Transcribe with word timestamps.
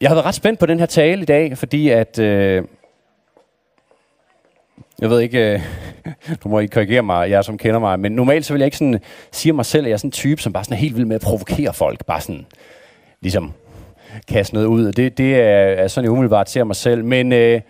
Jeg 0.00 0.10
har 0.10 0.14
været 0.14 0.26
ret 0.26 0.34
spændt 0.34 0.60
på 0.60 0.66
den 0.66 0.78
her 0.78 0.86
tale 0.86 1.22
i 1.22 1.24
dag, 1.24 1.58
fordi 1.58 1.88
at... 1.88 2.18
Øh, 2.18 2.64
jeg 5.00 5.10
ved 5.10 5.20
ikke, 5.20 5.54
øh, 5.54 5.60
du 6.44 6.48
må 6.48 6.58
I 6.58 6.66
korrigere 6.66 7.02
mig, 7.02 7.30
jeg 7.30 7.44
som 7.44 7.58
kender 7.58 7.80
mig, 7.80 8.00
men 8.00 8.12
normalt 8.12 8.44
så 8.44 8.52
vil 8.52 8.60
jeg 8.60 8.66
ikke 8.66 8.76
sådan 8.76 9.00
sige 9.32 9.52
mig 9.52 9.66
selv, 9.66 9.84
at 9.84 9.88
jeg 9.88 9.92
er 9.92 9.96
sådan 9.96 10.08
en 10.08 10.12
type, 10.12 10.42
som 10.42 10.52
bare 10.52 10.64
sådan 10.64 10.74
er 10.74 10.80
helt 10.80 10.96
vild 10.96 11.06
med 11.06 11.16
at 11.16 11.22
provokere 11.22 11.74
folk. 11.74 12.06
Bare 12.06 12.20
sådan, 12.20 12.46
ligesom, 13.20 13.52
kaste 14.28 14.54
noget 14.54 14.66
ud. 14.66 14.92
Det, 14.92 15.18
det 15.18 15.34
er, 15.34 15.40
er 15.42 15.88
sådan, 15.88 16.04
jeg 16.04 16.10
umiddelbart 16.10 16.50
ser 16.50 16.64
mig 16.64 16.76
selv. 16.76 17.04
Men 17.04 17.32
øh, 17.32 17.60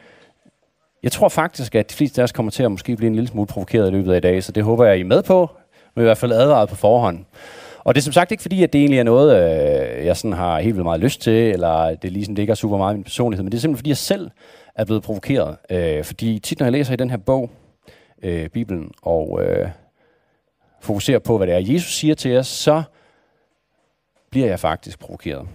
jeg 1.02 1.12
tror 1.12 1.28
faktisk, 1.28 1.74
at 1.74 1.90
de 1.90 1.96
fleste 1.96 2.20
af 2.20 2.24
os 2.24 2.32
kommer 2.32 2.50
til 2.50 2.62
at 2.62 2.70
måske 2.70 2.96
blive 2.96 3.08
en 3.08 3.14
lille 3.14 3.28
smule 3.28 3.46
provokeret 3.46 3.88
i 3.88 3.90
løbet 3.90 4.12
af 4.12 4.16
i 4.16 4.20
dag, 4.20 4.42
så 4.44 4.52
det 4.52 4.64
håber 4.64 4.84
jeg, 4.84 4.98
I 4.98 5.00
er 5.00 5.04
med 5.04 5.22
på, 5.22 5.50
men 5.94 6.02
i 6.02 6.04
hvert 6.04 6.18
fald 6.18 6.32
advaret 6.32 6.68
på 6.68 6.76
forhånd. 6.76 7.24
Og 7.84 7.94
det 7.94 8.00
er 8.00 8.02
som 8.02 8.12
sagt 8.12 8.30
ikke 8.30 8.42
fordi, 8.42 8.62
at 8.62 8.72
det 8.72 8.78
egentlig 8.78 8.98
er 8.98 9.04
noget, 9.04 9.36
øh, 9.36 10.06
jeg 10.06 10.16
sådan 10.16 10.32
har 10.32 10.60
helt 10.60 10.74
vildt 10.74 10.84
meget 10.84 11.00
lyst 11.00 11.20
til, 11.20 11.32
eller 11.32 11.94
det 11.94 12.12
ligesom 12.12 12.36
er 12.38 12.54
super 12.54 12.76
meget 12.76 12.96
min 12.96 13.04
personlighed, 13.04 13.42
men 13.42 13.52
det 13.52 13.58
er 13.58 13.60
simpelthen 13.60 13.78
fordi, 13.78 13.90
jeg 13.90 13.96
selv 13.96 14.30
er 14.74 14.84
blevet 14.84 15.02
provokeret. 15.02 15.56
Øh, 15.70 16.04
fordi 16.04 16.38
tit, 16.38 16.58
når 16.58 16.66
jeg 16.66 16.72
læser 16.72 16.92
i 16.92 16.96
den 16.96 17.10
her 17.10 17.16
bog, 17.16 17.50
øh, 18.22 18.48
Bibelen, 18.48 18.90
og 19.02 19.42
øh, 19.42 19.68
fokuserer 20.80 21.18
på, 21.18 21.36
hvad 21.36 21.46
det 21.46 21.54
er, 21.54 21.72
Jesus 21.72 21.94
siger 21.94 22.14
til 22.14 22.38
os, 22.38 22.46
så 22.46 22.82
bliver 24.30 24.46
jeg 24.46 24.60
faktisk 24.60 24.98
provokeret. 24.98 25.48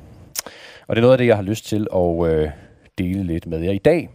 Og 0.88 0.96
det 0.96 0.98
er 0.98 1.02
noget 1.02 1.14
af 1.14 1.18
det, 1.18 1.28
jeg 1.28 1.36
har 1.36 1.44
lyst 1.44 1.66
til 1.66 1.88
at 1.96 2.28
øh, 2.28 2.50
dele 2.98 3.24
lidt 3.24 3.48
med 3.48 3.60
jer 3.60 3.72
i 3.72 3.78
dag. 3.78 4.10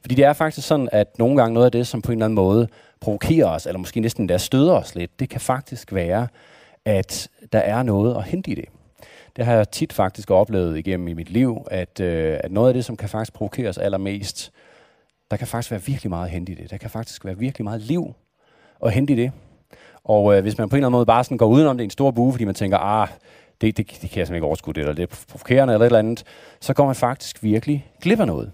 Fordi 0.00 0.14
det 0.14 0.24
er 0.24 0.32
faktisk 0.32 0.66
sådan, 0.66 0.88
at 0.92 1.18
nogle 1.18 1.36
gange 1.36 1.54
noget 1.54 1.64
af 1.64 1.72
det, 1.72 1.86
som 1.86 2.02
på 2.02 2.12
en 2.12 2.18
eller 2.18 2.24
anden 2.24 2.34
måde 2.34 2.68
provokerer 3.00 3.46
os, 3.46 3.66
eller 3.66 3.78
måske 3.78 4.00
næsten 4.00 4.28
der 4.28 4.38
støder 4.38 4.74
os 4.74 4.94
lidt, 4.94 5.20
det 5.20 5.28
kan 5.28 5.40
faktisk 5.40 5.92
være, 5.92 6.28
at 6.86 7.28
der 7.52 7.58
er 7.58 7.82
noget 7.82 8.16
at 8.16 8.24
hente 8.24 8.50
i 8.50 8.54
det. 8.54 8.64
Det 9.36 9.44
har 9.44 9.54
jeg 9.54 9.70
tit 9.70 9.92
faktisk 9.92 10.30
oplevet 10.30 10.78
igennem 10.78 11.08
i 11.08 11.12
mit 11.12 11.30
liv, 11.30 11.66
at, 11.70 12.00
øh, 12.00 12.38
at 12.44 12.52
noget 12.52 12.68
af 12.68 12.74
det, 12.74 12.84
som 12.84 12.96
kan 12.96 13.08
faktisk 13.08 13.32
provokere 13.32 13.68
os 13.68 13.78
allermest, 13.78 14.52
der 15.30 15.36
kan 15.36 15.46
faktisk 15.46 15.70
være 15.70 15.82
virkelig 15.82 16.10
meget 16.10 16.24
at 16.24 16.30
hente 16.30 16.52
i 16.52 16.54
det. 16.54 16.70
Der 16.70 16.76
kan 16.76 16.90
faktisk 16.90 17.24
være 17.24 17.38
virkelig 17.38 17.64
meget 17.64 17.80
liv 17.80 18.14
at 18.84 18.92
hente 18.92 19.12
i 19.12 19.16
det. 19.16 19.32
Og 20.04 20.36
øh, 20.36 20.42
hvis 20.42 20.58
man 20.58 20.68
på 20.68 20.76
en 20.76 20.78
eller 20.78 20.86
anden 20.86 20.96
måde 20.96 21.06
bare 21.06 21.24
sådan 21.24 21.38
går 21.38 21.46
udenom 21.46 21.76
det 21.76 21.84
i 21.84 21.84
en 21.84 21.90
stor 21.90 22.10
bue, 22.10 22.32
fordi 22.32 22.44
man 22.44 22.54
tænker, 22.54 22.78
ah, 22.78 23.08
det, 23.60 23.76
det, 23.76 23.86
det 23.86 23.86
kan 23.86 24.00
jeg 24.00 24.10
simpelthen 24.10 24.34
ikke 24.34 24.46
overskue 24.46 24.74
det, 24.74 24.80
eller 24.80 24.94
det 24.94 25.02
er 25.02 25.24
provokerende, 25.28 25.74
eller 25.74 25.86
et 25.86 25.88
eller 25.88 25.98
andet, 25.98 26.24
så 26.60 26.74
går 26.74 26.86
man 26.86 26.94
faktisk 26.94 27.42
virkelig 27.42 27.86
glip 28.00 28.20
af 28.20 28.26
noget. 28.26 28.52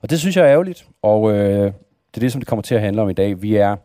Og 0.00 0.10
det 0.10 0.20
synes 0.20 0.36
jeg 0.36 0.44
er 0.44 0.50
ærgerligt, 0.50 0.86
og 1.02 1.32
øh, 1.32 1.64
det 1.66 2.16
er 2.16 2.20
det, 2.20 2.32
som 2.32 2.40
det 2.40 2.48
kommer 2.48 2.62
til 2.62 2.74
at 2.74 2.80
handle 2.80 3.02
om 3.02 3.10
i 3.10 3.12
dag. 3.12 3.42
Vi 3.42 3.56
er 3.56 3.76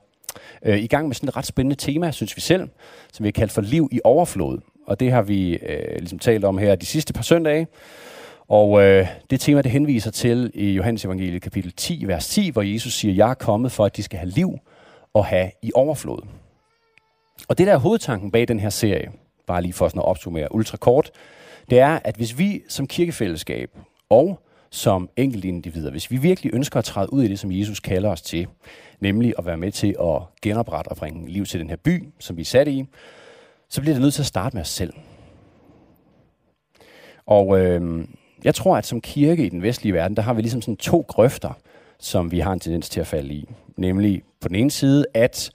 øh, 0.66 0.78
i 0.78 0.88
gang 0.88 1.08
med 1.08 1.16
sådan 1.16 1.30
et 1.30 1.38
ret 1.38 1.46
spændende 1.46 1.76
tema, 1.76 2.12
synes 2.12 2.36
vi 2.36 2.42
selv, 2.42 2.70
som 3.14 3.24
vi 3.24 3.28
har 3.28 3.32
kaldt 3.32 3.52
for 3.52 3.62
liv 3.62 3.90
i 3.92 4.00
overflod. 4.04 4.60
Og 4.88 5.00
det 5.00 5.12
har 5.12 5.22
vi 5.22 5.56
øh, 5.56 5.96
ligesom 5.96 6.20
talt 6.20 6.46
om 6.46 6.58
her 6.58 6.76
de 6.76 6.86
sidste 6.86 7.14
par 7.14 7.24
søndage. 7.24 7.68
Og 8.48 8.82
øh, 8.82 9.08
det 9.30 9.40
tema, 9.40 9.62
det 9.62 9.72
henviser 9.72 10.12
til 10.12 10.52
i 10.54 10.72
Johannes 10.72 11.06
evangeliet 11.06 11.42
kapitel 11.42 11.72
10, 11.72 12.04
vers 12.08 12.28
10, 12.28 12.50
hvor 12.50 12.62
Jesus 12.62 12.94
siger, 12.94 13.14
jeg 13.14 13.30
er 13.30 13.34
kommet 13.34 13.72
for, 13.72 13.86
at 13.86 13.98
de 13.98 14.04
skal 14.04 14.20
have 14.20 14.30
liv 14.30 14.60
og 15.14 15.26
have 15.26 15.52
i 15.62 15.72
overflod. 15.76 16.22
Og 17.48 17.58
det 17.58 17.68
der 17.68 17.74
er 17.74 17.78
hovedtanken 17.78 18.32
bag 18.32 18.48
den 18.48 18.60
her 18.60 18.70
serie, 18.70 19.12
bare 19.48 19.62
lige 19.62 19.74
for 19.74 19.88
sådan 19.88 20.00
at 20.00 20.06
opsummere 20.06 20.56
ultra 20.56 20.78
kort, 20.78 21.12
det 21.70 21.80
er, 21.80 22.00
at 22.04 22.16
hvis 22.16 22.38
vi 22.38 22.62
som 22.70 22.88
kirkefællesskab 22.88 23.70
og 24.10 24.40
som 24.72 25.10
enkeltindivider, 25.18 25.92
hvis 25.92 26.12
vi 26.12 26.18
virkelig 26.18 26.54
ønsker 26.54 26.80
at 26.80 26.86
træde 26.86 27.14
ud 27.14 27.24
i 27.24 27.28
det, 27.28 27.40
som 27.40 27.52
Jesus 27.52 27.80
kalder 27.80 28.10
os 28.10 28.22
til, 28.22 28.48
nemlig 29.00 29.34
at 29.38 29.46
være 29.46 29.58
med 29.58 29.72
til 29.72 29.96
at 30.00 30.22
genoprette 30.42 30.90
og 30.90 30.98
bringe 30.98 31.30
liv 31.30 31.46
til 31.46 31.60
den 31.60 31.70
her 31.70 31.76
by, 31.76 32.08
som 32.20 32.38
vi 32.38 32.42
er 32.42 32.46
sat 32.46 32.68
i, 32.68 32.86
så 33.70 33.82
bliver 33.82 33.94
det 33.94 34.02
nødt 34.02 34.14
til 34.14 34.22
at 34.22 34.26
starte 34.26 34.56
med 34.56 34.62
os 34.62 34.70
selv. 34.70 34.94
Og 37.26 37.60
øh, 37.60 38.08
jeg 38.44 38.56
tror, 38.56 38.78
at 38.78 38.86
som 38.86 39.02
kirke 39.02 39.46
i 39.46 39.50
den 39.50 39.62
vestlige 39.62 39.94
verden, 39.94 40.18
der 40.18 40.24
har 40.24 40.34
vi 40.34 40.42
ligesom 40.42 40.62
sådan 40.62 40.78
to 40.78 41.06
grøfter, 41.08 41.54
som 42.00 42.32
vi 42.32 42.40
har 42.40 42.54
en 42.54 42.60
tendens 42.60 42.90
til 42.90 43.00
at 43.00 43.08
falde 43.08 43.34
i. 43.34 43.50
Nemlig 43.78 44.24
på 44.42 44.48
den 44.48 44.56
ene 44.56 44.72
side, 44.72 45.06
at 45.14 45.52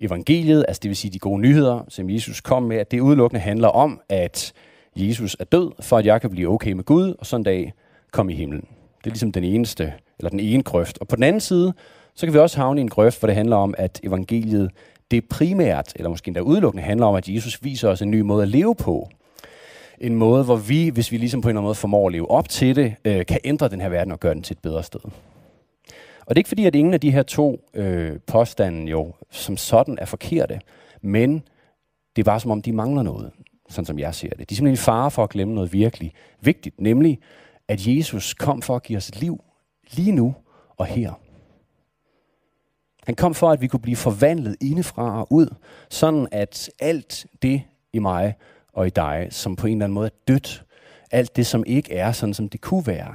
evangeliet, 0.00 0.64
altså 0.68 0.80
det 0.82 0.88
vil 0.88 0.96
sige 0.96 1.10
de 1.10 1.18
gode 1.18 1.40
nyheder, 1.40 1.84
som 1.88 2.10
Jesus 2.10 2.40
kom 2.40 2.62
med, 2.62 2.76
at 2.76 2.90
det 2.90 3.00
udelukkende 3.00 3.40
handler 3.40 3.68
om, 3.68 4.00
at 4.08 4.52
Jesus 4.96 5.36
er 5.40 5.44
død, 5.44 5.72
for 5.80 5.98
at 5.98 6.06
jeg 6.06 6.20
kan 6.20 6.30
blive 6.30 6.48
okay 6.48 6.72
med 6.72 6.84
Gud, 6.84 7.14
og 7.18 7.26
sådan 7.26 7.40
en 7.40 7.44
dag 7.44 7.72
komme 8.12 8.32
i 8.32 8.36
himlen. 8.36 8.60
Det 8.98 9.06
er 9.06 9.10
ligesom 9.10 9.32
den 9.32 9.44
eneste, 9.44 9.92
eller 10.18 10.30
den 10.30 10.40
ene 10.40 10.62
grøft. 10.62 10.98
Og 10.98 11.08
på 11.08 11.16
den 11.16 11.24
anden 11.24 11.40
side, 11.40 11.72
så 12.14 12.26
kan 12.26 12.32
vi 12.32 12.38
også 12.38 12.56
havne 12.56 12.80
i 12.80 12.82
en 12.82 12.88
grøft, 12.88 13.18
hvor 13.18 13.26
det 13.26 13.36
handler 13.36 13.56
om, 13.56 13.74
at 13.78 14.00
evangeliet, 14.04 14.70
det 15.10 15.28
primært, 15.28 15.92
eller 15.96 16.10
måske 16.10 16.28
endda 16.28 16.40
udelukkende, 16.40 16.82
handler 16.82 17.06
om, 17.06 17.14
at 17.14 17.28
Jesus 17.28 17.64
viser 17.64 17.88
os 17.88 18.02
en 18.02 18.10
ny 18.10 18.20
måde 18.20 18.42
at 18.42 18.48
leve 18.48 18.74
på. 18.74 19.08
En 20.00 20.14
måde, 20.14 20.44
hvor 20.44 20.56
vi, 20.56 20.88
hvis 20.88 21.12
vi 21.12 21.16
ligesom 21.16 21.40
på 21.40 21.48
en 21.48 21.50
eller 21.50 21.60
anden 21.60 21.66
måde 21.66 21.74
formår 21.74 22.06
at 22.06 22.12
leve 22.12 22.30
op 22.30 22.48
til 22.48 22.76
det, 22.76 22.94
øh, 23.04 23.26
kan 23.26 23.38
ændre 23.44 23.68
den 23.68 23.80
her 23.80 23.88
verden 23.88 24.12
og 24.12 24.20
gøre 24.20 24.34
den 24.34 24.42
til 24.42 24.54
et 24.54 24.62
bedre 24.62 24.82
sted. 24.82 25.00
Og 26.20 26.36
det 26.36 26.36
er 26.36 26.40
ikke 26.40 26.48
fordi, 26.48 26.66
at 26.66 26.74
ingen 26.74 26.94
af 26.94 27.00
de 27.00 27.10
her 27.10 27.22
to 27.22 27.60
øh, 27.74 28.18
påstande 28.26 28.90
jo 28.90 29.12
som 29.30 29.56
sådan 29.56 29.98
er 30.00 30.04
forkerte, 30.04 30.60
men 31.02 31.42
det 32.16 32.22
er 32.22 32.24
bare 32.24 32.40
som 32.40 32.50
om, 32.50 32.62
de 32.62 32.72
mangler 32.72 33.02
noget, 33.02 33.30
sådan 33.68 33.86
som 33.86 33.98
jeg 33.98 34.14
ser 34.14 34.28
det. 34.28 34.38
De 34.38 34.54
er 34.54 34.56
simpelthen 34.56 34.66
en 34.66 34.76
fare 34.76 35.10
for 35.10 35.22
at 35.24 35.30
glemme 35.30 35.54
noget 35.54 35.72
virkelig 35.72 36.12
vigtigt, 36.40 36.80
nemlig 36.80 37.18
at 37.70 37.86
Jesus 37.86 38.34
kom 38.34 38.62
for 38.62 38.76
at 38.76 38.82
give 38.82 38.96
os 38.96 39.08
et 39.08 39.20
liv 39.20 39.44
lige 39.90 40.12
nu 40.12 40.34
og 40.76 40.86
her. 40.86 41.12
Han 43.04 43.14
kom 43.14 43.34
for, 43.34 43.50
at 43.50 43.60
vi 43.60 43.66
kunne 43.66 43.80
blive 43.80 43.96
forvandlet 43.96 44.56
indefra 44.60 45.20
og 45.20 45.32
ud, 45.32 45.54
sådan 45.90 46.28
at 46.32 46.70
alt 46.78 47.26
det 47.42 47.62
i 47.92 47.98
mig 47.98 48.34
og 48.72 48.86
i 48.86 48.90
dig, 48.90 49.26
som 49.30 49.56
på 49.56 49.66
en 49.66 49.72
eller 49.72 49.84
anden 49.84 49.94
måde 49.94 50.06
er 50.06 50.18
dødt, 50.28 50.64
alt 51.10 51.36
det, 51.36 51.46
som 51.46 51.64
ikke 51.66 51.94
er 51.94 52.12
sådan, 52.12 52.34
som 52.34 52.48
det 52.48 52.60
kunne 52.60 52.86
være, 52.86 53.14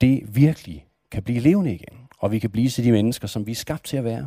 det 0.00 0.36
virkelig 0.36 0.86
kan 1.10 1.22
blive 1.22 1.40
levende 1.40 1.74
igen. 1.74 1.98
Og 2.18 2.32
vi 2.32 2.38
kan 2.38 2.50
blive 2.50 2.68
til 2.68 2.84
de 2.84 2.92
mennesker, 2.92 3.28
som 3.28 3.46
vi 3.46 3.50
er 3.50 3.56
skabt 3.56 3.84
til 3.84 3.96
at 3.96 4.04
være. 4.04 4.26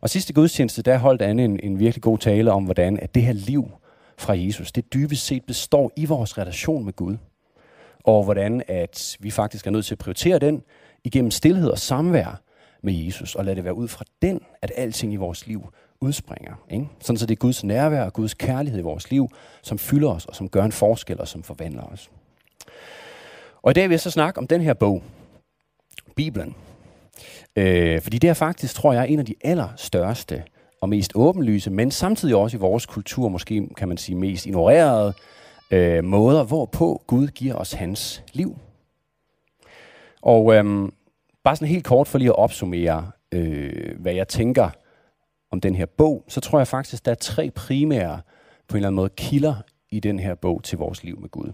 Og 0.00 0.10
sidste 0.10 0.32
gudstjeneste, 0.32 0.82
der 0.82 0.98
holdt 0.98 1.22
Anne 1.22 1.44
en, 1.44 1.60
en 1.62 1.78
virkelig 1.78 2.02
god 2.02 2.18
tale 2.18 2.52
om, 2.52 2.64
hvordan 2.64 2.98
at 3.00 3.14
det 3.14 3.22
her 3.22 3.32
liv 3.32 3.70
fra 4.18 4.38
Jesus, 4.38 4.72
det 4.72 4.94
dybest 4.94 5.26
set 5.26 5.44
består 5.44 5.92
i 5.96 6.04
vores 6.04 6.38
relation 6.38 6.84
med 6.84 6.92
Gud. 6.92 7.16
Og 8.04 8.24
hvordan 8.24 8.62
at 8.68 9.16
vi 9.20 9.30
faktisk 9.30 9.66
er 9.66 9.70
nødt 9.70 9.86
til 9.86 9.94
at 9.94 9.98
prioritere 9.98 10.38
den 10.38 10.62
igennem 11.04 11.30
stillhed 11.30 11.70
og 11.70 11.78
samvær 11.78 12.40
med 12.82 12.94
Jesus, 12.94 13.34
og 13.34 13.44
lade 13.44 13.56
det 13.56 13.64
være 13.64 13.74
ud 13.74 13.88
fra 13.88 14.04
den, 14.22 14.40
at 14.62 14.72
alting 14.76 15.12
i 15.12 15.16
vores 15.16 15.46
liv 15.46 15.72
udspringer. 16.00 16.54
Ikke? 16.70 16.88
Sådan 17.00 17.18
så 17.18 17.26
det 17.26 17.34
er 17.34 17.38
Guds 17.38 17.64
nærvær 17.64 18.04
og 18.04 18.12
Guds 18.12 18.34
kærlighed 18.34 18.80
i 18.80 18.82
vores 18.82 19.10
liv, 19.10 19.28
som 19.62 19.78
fylder 19.78 20.10
os, 20.10 20.26
og 20.26 20.36
som 20.36 20.48
gør 20.48 20.64
en 20.64 20.72
forskel, 20.72 21.20
og 21.20 21.28
som 21.28 21.42
forvandler 21.42 21.82
os. 21.82 22.10
Og 23.62 23.70
i 23.70 23.74
dag 23.74 23.88
vil 23.88 23.94
jeg 23.94 24.00
så 24.00 24.10
snakke 24.10 24.38
om 24.38 24.46
den 24.46 24.60
her 24.60 24.74
bog, 24.74 25.02
Bibelen. 26.16 26.54
Øh, 27.56 28.00
fordi 28.00 28.18
det 28.18 28.30
er 28.30 28.34
faktisk, 28.34 28.74
tror 28.74 28.92
jeg, 28.92 29.08
en 29.08 29.18
af 29.18 29.24
de 29.24 29.34
allerstørste 29.44 30.42
og 30.80 30.88
mest 30.88 31.12
åbenlyse, 31.14 31.70
men 31.70 31.90
samtidig 31.90 32.36
også 32.36 32.56
i 32.56 32.60
vores 32.60 32.86
kultur, 32.86 33.28
måske 33.28 33.68
kan 33.76 33.88
man 33.88 33.96
sige 33.96 34.16
mest 34.16 34.46
ignorerede 34.46 35.14
øh, 35.70 36.04
måder, 36.04 36.44
hvorpå 36.44 37.02
Gud 37.06 37.28
giver 37.28 37.54
os 37.54 37.72
hans 37.72 38.24
liv. 38.32 38.58
Og 40.22 40.54
øhm, 40.54 40.92
bare 41.44 41.56
sådan 41.56 41.68
helt 41.68 41.84
kort 41.84 42.08
for 42.08 42.18
lige 42.18 42.28
at 42.28 42.36
opsummere, 42.36 43.10
øh, 43.32 44.00
hvad 44.00 44.12
jeg 44.12 44.28
tænker 44.28 44.70
om 45.50 45.60
den 45.60 45.74
her 45.74 45.86
bog, 45.86 46.24
så 46.28 46.40
tror 46.40 46.58
jeg 46.58 46.68
faktisk, 46.68 47.04
der 47.04 47.10
er 47.10 47.14
tre 47.14 47.50
primære 47.50 48.20
på 48.68 48.74
en 48.74 48.76
eller 48.76 48.88
anden 48.88 48.96
måde 48.96 49.10
kilder 49.16 49.54
i 49.90 50.00
den 50.00 50.18
her 50.18 50.34
bog 50.34 50.62
til 50.62 50.78
vores 50.78 51.04
liv 51.04 51.20
med 51.20 51.28
Gud. 51.28 51.52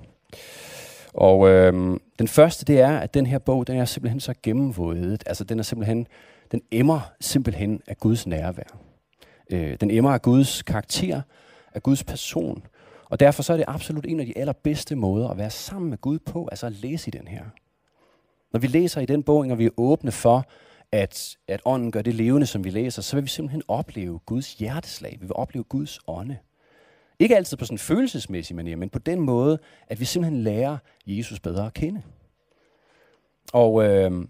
Og 1.15 1.49
øhm, 1.49 2.01
den 2.19 2.29
første, 2.29 2.65
det 2.65 2.81
er, 2.81 2.99
at 2.99 3.15
den 3.15 3.27
her 3.27 3.39
bog, 3.39 3.67
den 3.67 3.77
er 3.77 3.85
simpelthen 3.85 4.21
så 4.21 4.35
gennemvådet. 4.43 5.23
Altså, 5.27 5.45
den 5.45 5.59
er 5.59 5.63
simpelthen, 5.63 6.07
den 6.53 6.61
emmer 6.71 7.01
simpelthen 7.21 7.81
af 7.87 7.97
Guds 7.97 8.27
nærvær. 8.27 8.79
Øh, 9.51 9.77
den 9.81 9.91
emmer 9.91 10.11
af 10.11 10.23
Guds 10.23 10.63
karakter, 10.63 11.23
af 11.75 11.83
Guds 11.83 12.05
person. 12.05 12.63
Og 13.09 13.21
derfor 13.21 13.43
så 13.43 13.53
er 13.53 13.57
det 13.57 13.65
absolut 13.69 14.07
en 14.07 14.21
af 14.21 14.27
de 14.27 14.39
allerbedste 14.39 14.97
måder 14.97 15.29
at 15.29 15.39
være 15.39 15.51
sammen 15.51 15.91
med 15.91 15.99
Gud 15.99 16.19
på, 16.19 16.49
altså 16.51 16.67
at 16.67 16.73
læse 16.73 17.09
i 17.09 17.11
den 17.11 17.29
her. 17.29 17.45
Når 18.53 18.61
vi 18.61 18.67
læser 18.67 19.01
i 19.01 19.07
den 19.07 19.23
bog, 19.23 19.47
og 19.51 19.59
vi 19.59 19.65
er 19.67 19.71
åbne 19.77 20.13
for, 20.13 20.45
at, 20.93 21.37
at 21.49 21.61
ånden 21.65 21.91
gør 21.91 22.03
det 22.03 22.15
levende, 22.15 22.47
som 22.47 22.65
vi 22.65 22.71
læser, 22.71 23.03
så 23.03 23.17
vil 23.17 23.25
vi 23.25 23.29
simpelthen 23.29 23.63
opleve 23.69 24.19
Guds 24.19 24.55
hjerteslag. 24.55 25.13
Vi 25.13 25.27
vil 25.27 25.37
opleve 25.37 25.65
Guds 25.65 26.01
ånde. 26.07 26.39
Ikke 27.19 27.37
altid 27.37 27.57
på 27.57 27.65
sådan 27.65 27.75
en 27.75 27.79
følelsesmæssig 27.79 28.57
manier, 28.57 28.77
men 28.77 28.89
på 28.89 28.99
den 28.99 29.21
måde, 29.21 29.59
at 29.89 30.01
vi 30.01 30.05
simpelthen 30.05 30.43
lærer 30.43 30.79
Jesus 31.07 31.41
bedre 31.41 31.67
at 31.67 31.75
kende. 31.75 32.03
Og 33.53 33.85
øh, 33.85 34.27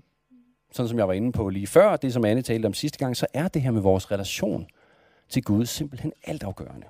sådan 0.73 0.89
som 0.89 0.99
jeg 0.99 1.09
var 1.09 1.15
inde 1.15 1.33
på 1.33 1.49
lige 1.49 1.67
før, 1.67 1.97
det 1.97 2.13
som 2.13 2.25
Anne 2.25 2.43
talte 2.43 2.67
om 2.67 2.75
sidste 2.75 2.99
gang, 2.99 3.17
så 3.17 3.27
er 3.35 3.49
det 3.49 3.63
her 3.63 3.71
med 3.71 3.83
vores 3.83 4.11
relation 4.11 4.67
til 5.29 5.43
Gud 5.43 5.67
simpelthen 5.67 6.13
altafgørende 6.25 6.87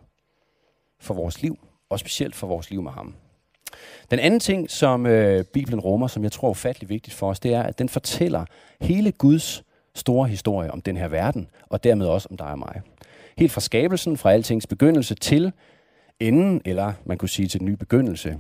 for 0.99 1.15
vores 1.15 1.43
liv, 1.43 1.59
og 1.91 1.99
specielt 1.99 2.35
for 2.35 2.47
vores 2.47 2.71
liv 2.71 2.83
med 2.83 2.91
ham. 2.91 3.15
Den 4.11 4.19
anden 4.19 4.41
ting, 4.41 4.71
som 4.71 5.07
øh, 5.07 5.45
Bibelen 5.45 5.81
rummer, 5.81 6.07
som 6.07 6.23
jeg 6.23 6.33
tror 6.33 6.49
er 6.49 6.51
ufattelig 6.51 6.89
vigtigt 6.89 7.17
for 7.17 7.31
os, 7.31 7.41
det 7.41 7.55
er, 7.55 7.63
at 7.63 7.79
den 7.79 7.89
fortæller 7.89 8.45
hele 8.81 9.13
Guds 9.13 9.65
store 9.95 10.29
historie 10.29 10.71
om 10.71 10.81
den 10.81 10.97
her 10.97 11.09
verden, 11.09 11.49
og 11.67 11.85
dermed 11.85 12.07
også 12.07 12.29
om 12.31 12.37
dig 12.37 12.47
og 12.47 12.59
mig. 12.59 12.81
Helt 13.39 13.53
fra 13.53 13.61
skabelsen, 13.61 14.17
fra 14.17 14.33
altings 14.33 14.67
begyndelse 14.67 15.15
til 15.15 15.53
enden, 16.21 16.63
eller 16.65 16.93
man 17.05 17.19
kunne 17.19 17.29
sige 17.29 17.49
til 17.49 17.61
den 17.61 17.67
nye 17.67 17.77
begyndelse. 17.77 18.39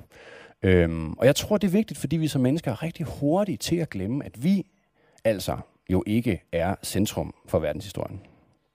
Øhm, 0.62 1.12
og 1.12 1.26
jeg 1.26 1.36
tror, 1.36 1.58
det 1.58 1.66
er 1.66 1.72
vigtigt, 1.72 2.00
fordi 2.00 2.16
vi 2.16 2.28
som 2.28 2.42
mennesker 2.42 2.70
er 2.70 2.82
rigtig 2.82 3.06
hurtige 3.06 3.56
til 3.56 3.76
at 3.76 3.90
glemme, 3.90 4.24
at 4.24 4.44
vi 4.44 4.66
altså 5.24 5.56
jo 5.90 6.02
ikke 6.06 6.42
er 6.52 6.74
centrum 6.82 7.34
for 7.48 7.58
verdenshistorien. 7.58 8.20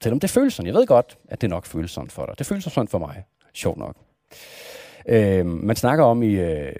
Selvom 0.03 0.19
det 0.19 0.29
føles 0.29 0.53
sådan. 0.53 0.67
Jeg 0.67 0.75
ved 0.75 0.87
godt, 0.87 1.17
at 1.29 1.41
det 1.41 1.49
nok 1.49 1.65
føles 1.65 1.91
sådan 1.91 2.09
for 2.09 2.25
dig. 2.25 2.35
Det 2.39 2.45
føles 2.45 2.63
sådan 2.63 2.87
for 2.87 2.99
mig. 2.99 3.23
Sjovt 3.53 3.77
nok. 3.77 3.95
Øh, 5.09 5.45
man 5.45 5.75
snakker 5.75 6.05
om 6.05 6.23
i, 6.23 6.33
øh, 6.33 6.73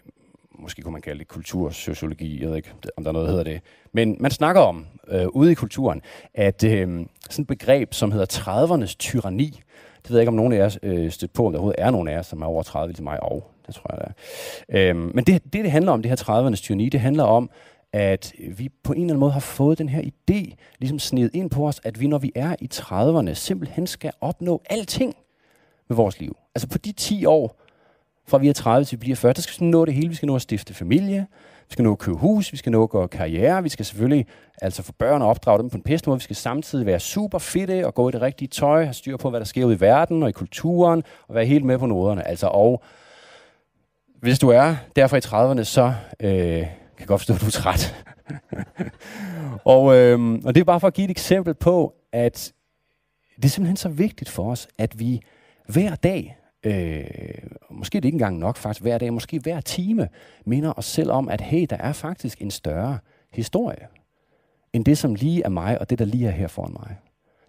måske 0.60 0.82
kunne 0.82 0.92
man 0.92 1.02
kalde 1.02 1.20
det 1.20 1.28
kultursociologi, 1.28 2.42
jeg 2.42 2.50
ved 2.50 2.56
ikke, 2.56 2.74
om 2.98 3.04
der 3.04 3.10
er 3.12 3.14
noget, 3.14 3.28
der 3.28 3.32
hedder 3.32 3.52
det. 3.52 3.62
Men 3.94 4.18
man 4.20 4.32
snakker 4.32 4.62
om 4.62 4.86
øh, 5.08 5.28
ude 5.28 5.52
i 5.52 5.56
kulturen, 5.56 6.02
at 6.34 6.64
øh, 6.64 7.06
sådan 7.30 7.44
et 7.44 7.48
begreb, 7.48 7.94
som 7.94 8.12
hedder 8.12 8.26
30'ernes 8.26 8.96
tyranni, 9.00 9.62
det 10.04 10.10
ved 10.10 10.18
jeg 10.18 10.22
ikke, 10.22 10.30
om 10.30 10.36
nogen 10.36 10.54
af 10.54 10.58
jer 10.58 10.78
øh, 10.84 11.12
stødt 11.12 11.34
på, 11.34 11.46
om 11.46 11.52
der 11.52 11.60
overhovedet 11.60 11.84
er 11.84 11.92
nogen 11.92 12.08
af 12.08 12.14
jer, 12.14 12.22
som 12.22 12.42
er 12.42 12.46
over 12.46 12.64
30 12.64 12.88
til 12.88 12.90
ligesom 12.92 13.04
mig, 13.04 13.24
og 13.24 13.52
det 13.68 13.76
tror 13.76 13.96
jeg, 13.96 14.00
der 14.00 14.06
er. 14.06 14.90
Øhm, 14.90 15.12
men 15.14 15.24
det, 15.24 15.44
det, 15.44 15.54
det 15.54 15.72
handler 15.72 15.92
om, 15.92 16.02
det 16.02 16.10
her 16.10 16.16
30'ernes 16.16 16.62
tyranni, 16.62 16.90
det 16.90 17.00
handler 17.00 17.24
om, 17.24 17.50
at 17.94 18.34
vi 18.58 18.70
på 18.84 18.94
en 18.94 19.02
eller 19.02 19.10
anden 19.10 19.20
måde 19.20 19.32
har 19.32 19.40
fået 19.40 19.78
den 19.78 19.90
her 19.90 20.02
idé, 20.02 20.56
ligesom 20.80 21.00
snedet 21.00 21.36
ind 21.36 21.50
på 21.50 21.68
os, 21.68 21.82
at 21.84 22.00
vi, 22.00 22.08
når 22.08 22.18
vi 22.18 22.32
er 22.36 22.56
i 22.60 22.70
30'erne, 22.74 23.34
simpelthen 23.34 23.88
skal 23.88 24.12
opnå 24.22 24.62
alting 24.70 25.16
med 25.92 25.96
vores 25.96 26.20
liv. 26.20 26.38
Altså 26.56 26.68
på 26.68 26.78
de 26.78 26.92
10 26.92 27.26
år, 27.26 27.62
fra 28.28 28.38
vi 28.38 28.50
er 28.50 28.54
30 28.54 28.86
til 28.86 28.98
vi 28.98 29.00
bliver 29.00 29.16
40, 29.16 29.34
der 29.34 29.42
skal 29.42 29.66
vi 29.66 29.72
nå 29.72 29.86
det 29.86 29.94
hele. 29.94 30.10
Vi 30.10 30.16
skal 30.16 30.28
nå 30.28 30.36
at 30.36 30.42
stifte 30.42 30.74
familie, 30.74 31.28
vi 31.68 31.74
skal 31.74 31.84
nå 31.84 31.92
at 31.92 32.00
købe 32.00 32.18
hus, 32.18 32.52
vi 32.52 32.58
skal 32.58 32.72
nå 32.72 32.84
at 32.84 32.90
gøre 32.90 33.08
karriere, 33.08 33.64
vi 33.64 33.70
skal 33.70 33.86
selvfølgelig 33.86 34.26
altså 34.62 34.84
få 34.84 34.92
børn 34.92 35.22
og 35.22 35.30
opdrage 35.30 35.60
dem 35.60 35.70
på 35.70 35.78
en 35.78 35.84
pæst 35.84 36.08
måde. 36.08 36.18
Vi 36.18 36.24
skal 36.24 36.36
samtidig 36.36 36.86
være 36.86 37.00
super 37.00 37.38
fitte 37.38 37.88
og 37.88 37.94
gå 37.94 38.10
i 38.10 38.12
det 38.12 38.22
rigtige 38.22 38.48
tøj, 38.48 38.84
have 38.84 38.94
styr 38.94 39.18
på, 39.18 39.30
hvad 39.30 39.40
der 39.40 39.46
sker 39.46 39.66
ud 39.66 39.76
i 39.76 39.80
verden 39.80 40.24
og 40.24 40.30
i 40.30 40.32
kulturen, 40.32 41.04
og 41.28 41.36
være 41.36 41.46
helt 41.46 41.66
med 41.66 41.78
på 41.78 41.86
noderne. 41.86 42.28
Altså, 42.28 42.48
og 42.48 42.84
hvis 44.22 44.40
du 44.40 44.50
er 44.50 44.76
derfor 44.96 45.18
i 45.18 45.20
30'erne, 45.20 45.64
så 45.64 45.94
øh, 46.20 46.32
kan 46.32 46.70
jeg 47.00 47.08
godt 47.08 47.22
forstå, 47.22 47.34
at 47.34 47.42
du 47.42 47.46
er 47.46 47.52
træt. 47.52 47.96
og, 49.76 49.96
øh, 49.96 50.40
og 50.46 50.56
det 50.56 50.62
er 50.62 50.66
bare 50.66 50.80
for 50.80 50.88
at 50.88 50.94
give 50.94 51.06
et 51.06 51.12
eksempel 51.12 51.54
på, 51.54 51.94
at 52.12 52.54
det 53.36 53.46
er 53.46 53.50
simpelthen 53.50 53.78
så 53.78 53.90
vigtigt 53.90 54.30
for 54.30 54.52
os, 54.52 54.68
at 54.78 55.00
vi 55.00 55.22
hver 55.72 55.96
dag 55.96 56.38
øh, 56.64 57.04
måske 57.70 57.96
det 57.96 58.06
ikke 58.06 58.16
engang 58.16 58.38
nok 58.38 58.58
faktisk 58.58 58.82
hver 58.82 58.98
dag, 58.98 59.14
måske 59.14 59.40
hver 59.40 59.62
time, 59.62 60.10
minder 60.46 60.74
os 60.78 60.86
selv 60.86 61.12
om, 61.12 61.30
at 61.30 61.42
hey, 61.42 61.66
der 61.70 61.78
er 61.78 61.94
faktisk 61.94 62.42
en 62.42 62.52
større 62.52 62.98
historie, 63.32 63.88
end 64.74 64.86
det, 64.86 64.98
som 64.98 65.16
lige 65.16 65.44
er 65.44 65.50
mig, 65.50 65.82
og 65.82 65.90
det, 65.90 66.00
der 66.00 66.06
lige 66.06 66.28
er 66.28 66.32
her 66.32 66.48
foran 66.48 66.74
mig. 66.74 66.98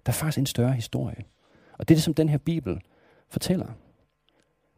Der 0.07 0.13
er 0.13 0.15
faktisk 0.15 0.39
en 0.39 0.47
større 0.47 0.73
historie. 0.73 1.25
Og 1.79 1.89
det 1.89 1.95
er 1.95 1.97
det, 1.97 2.03
som 2.03 2.15
den 2.15 2.29
her 2.29 2.39
Bibel 2.39 2.81
fortæller. 3.31 3.67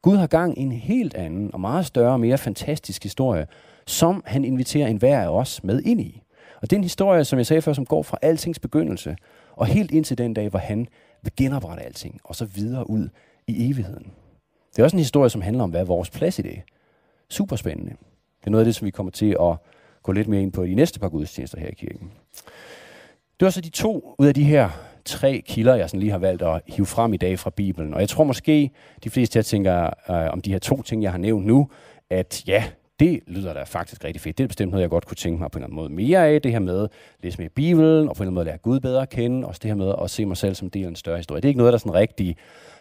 Gud 0.03 0.17
har 0.17 0.27
gang 0.27 0.59
i 0.59 0.63
en 0.63 0.73
helt 0.73 1.15
anden 1.15 1.55
og 1.55 1.61
meget 1.61 1.87
større 1.87 2.13
og 2.13 2.21
mere 2.21 2.39
fantastisk 2.39 3.03
historie, 3.03 3.47
som 3.87 4.23
han 4.27 4.45
inviterer 4.45 4.87
enhver 4.87 5.21
af 5.21 5.29
os 5.29 5.65
med 5.65 5.83
ind 5.83 6.01
i. 6.01 6.23
Og 6.63 6.71
det 6.71 6.73
er 6.73 6.79
en 6.79 6.85
historie, 6.85 7.25
som 7.25 7.39
jeg 7.39 7.47
sagde 7.47 7.63
før, 7.63 7.73
som 7.73 7.87
går 7.87 8.03
fra 8.03 8.19
altings 8.23 8.59
begyndelse, 8.59 9.17
og 9.53 9.67
helt 9.67 9.91
ind 9.91 10.05
til 10.05 10.19
den 10.19 10.35
dag, 10.35 10.49
hvor 10.49 10.59
han 10.59 10.89
vil 11.23 11.33
genoprette 11.37 11.83
alting, 11.83 12.21
og 12.25 12.35
så 12.37 12.45
videre 12.45 12.91
ud 12.91 13.09
i 13.47 13.71
evigheden. 13.71 14.13
Det 14.71 14.79
er 14.79 14.85
også 14.85 14.97
en 14.97 15.01
historie, 15.01 15.31
som 15.31 15.41
handler 15.41 15.65
om, 15.65 15.71
hvad 15.71 15.81
er 15.81 15.85
vores 15.85 16.11
plads 16.11 16.39
i 16.39 16.43
det. 16.43 16.63
Super 17.29 17.57
spændende. 17.57 17.91
Det 18.41 18.47
er 18.47 18.51
noget 18.51 18.65
af 18.65 18.65
det, 18.65 18.75
som 18.75 18.87
vi 18.87 18.91
kommer 18.91 19.11
til 19.11 19.37
at 19.41 19.57
gå 20.03 20.13
lidt 20.13 20.29
mere 20.29 20.43
ind 20.43 20.53
på 20.53 20.63
i 20.63 20.71
de 20.71 20.75
næste 20.75 21.01
par 21.01 21.09
gudstjenester 21.09 21.61
her 21.61 21.69
i 21.69 21.75
kirken. 21.75 22.11
Det 23.41 23.45
var 23.47 23.51
så 23.51 23.61
de 23.61 23.71
to 23.71 24.15
ud 24.19 24.27
af 24.27 24.35
de 24.35 24.45
her 24.45 24.71
tre 25.05 25.43
kilder, 25.47 25.75
jeg 25.75 25.91
sådan 25.91 26.01
lige 26.01 26.11
har 26.11 26.19
valgt 26.19 26.43
at 26.43 26.63
hive 26.67 26.87
frem 26.87 27.15
i 27.15 27.17
dag 27.17 27.39
fra 27.39 27.51
Bibelen. 27.51 27.95
Og 27.95 28.01
jeg 28.01 28.09
tror 28.09 28.25
måske, 28.25 28.71
de 29.05 29.11
fleste 29.11 29.37
her 29.37 29.43
tænker 29.43 29.85
øh, 30.11 30.33
om 30.33 30.41
de 30.41 30.53
her 30.53 30.59
to 30.59 30.83
ting, 30.83 31.03
jeg 31.03 31.11
har 31.11 31.19
nævnt 31.19 31.47
nu, 31.47 31.69
at 32.11 32.49
ja, 32.49 32.65
det 33.01 33.21
lyder 33.27 33.53
da 33.53 33.63
faktisk 33.63 34.05
rigtig 34.05 34.21
fedt. 34.21 34.39
Det 34.39 34.45
er 34.45 34.49
bestemt 34.49 34.71
noget, 34.71 34.83
jeg 34.83 34.91
godt 34.91 35.07
kunne 35.07 35.17
tænke 35.17 35.41
mig 35.41 35.51
på 35.51 35.59
en 35.59 35.63
eller 35.63 35.67
anden 35.67 35.77
måde 35.77 35.89
mere 35.89 36.29
af. 36.29 36.43
Det 36.43 36.53
her 36.53 36.59
med 36.59 36.85
at 36.85 36.91
læse 37.23 37.39
mere 37.39 37.47
i 37.47 37.49
Bibelen, 37.55 38.09
og 38.09 38.17
på 38.17 38.23
en 38.23 38.27
eller 38.27 38.31
anden 38.31 38.35
måde 38.35 38.45
lære 38.45 38.59
Gud 38.59 38.81
bedre 38.81 39.03
at 39.03 39.09
kende. 39.09 39.47
Også 39.47 39.61
det 39.63 39.71
her 39.71 39.77
med 39.77 39.95
at 40.03 40.11
se 40.11 40.27
mig 40.27 40.37
selv 40.37 40.55
som 40.55 40.71
del 40.71 40.85
af 40.85 40.89
en 40.89 40.97
større 40.97 41.17
historie. 41.17 41.41
Det 41.41 41.49
er 41.49 41.51
ikke 41.51 41.59
noget, 41.59 41.73
der 41.73 41.79
sådan 41.79 41.95
rigtig 41.95 42.37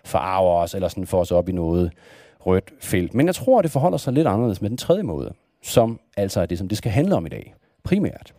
forarver 0.06 0.52
os, 0.52 0.74
eller 0.74 0.88
sådan 0.88 1.08
får 1.08 1.20
os 1.20 1.32
op 1.32 1.50
i 1.50 1.52
noget 1.52 1.92
rødt 2.40 2.74
felt. 2.80 3.14
Men 3.14 3.26
jeg 3.26 3.36
tror, 3.36 3.62
det 3.62 3.72
forholder 3.72 3.98
sig 3.98 4.14
lidt 4.14 4.28
anderledes 4.28 4.62
med 4.62 4.70
den 4.70 4.78
tredje 4.78 5.04
måde, 5.04 5.34
som 5.64 6.00
altså 6.18 6.42
er 6.42 6.46
det, 6.46 6.58
som 6.58 6.68
det 6.68 6.78
skal 6.78 6.92
handle 6.92 7.16
om 7.16 7.26
i 7.26 7.30
dag, 7.30 7.54
primært. 7.84 8.34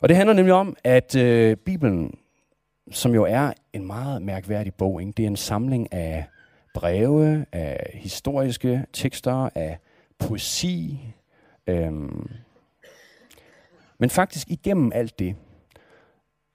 Og 0.00 0.08
det 0.08 0.16
handler 0.16 0.34
nemlig 0.34 0.54
om, 0.54 0.76
at 0.84 1.16
øh, 1.16 1.56
Bibelen, 1.56 2.14
som 2.90 3.14
jo 3.14 3.24
er 3.24 3.52
en 3.72 3.86
meget 3.86 4.22
mærkværdig 4.22 4.74
bog, 4.74 5.00
ikke? 5.00 5.12
det 5.16 5.22
er 5.22 5.26
en 5.26 5.36
samling 5.36 5.92
af 5.92 6.24
breve, 6.74 7.46
af 7.52 7.90
historiske 7.94 8.86
tekster, 8.92 9.48
af 9.54 9.78
poesi. 10.18 11.00
Øhm. 11.66 12.30
Men 13.98 14.10
faktisk 14.10 14.50
igennem 14.50 14.92
alt 14.94 15.18
det, 15.18 15.36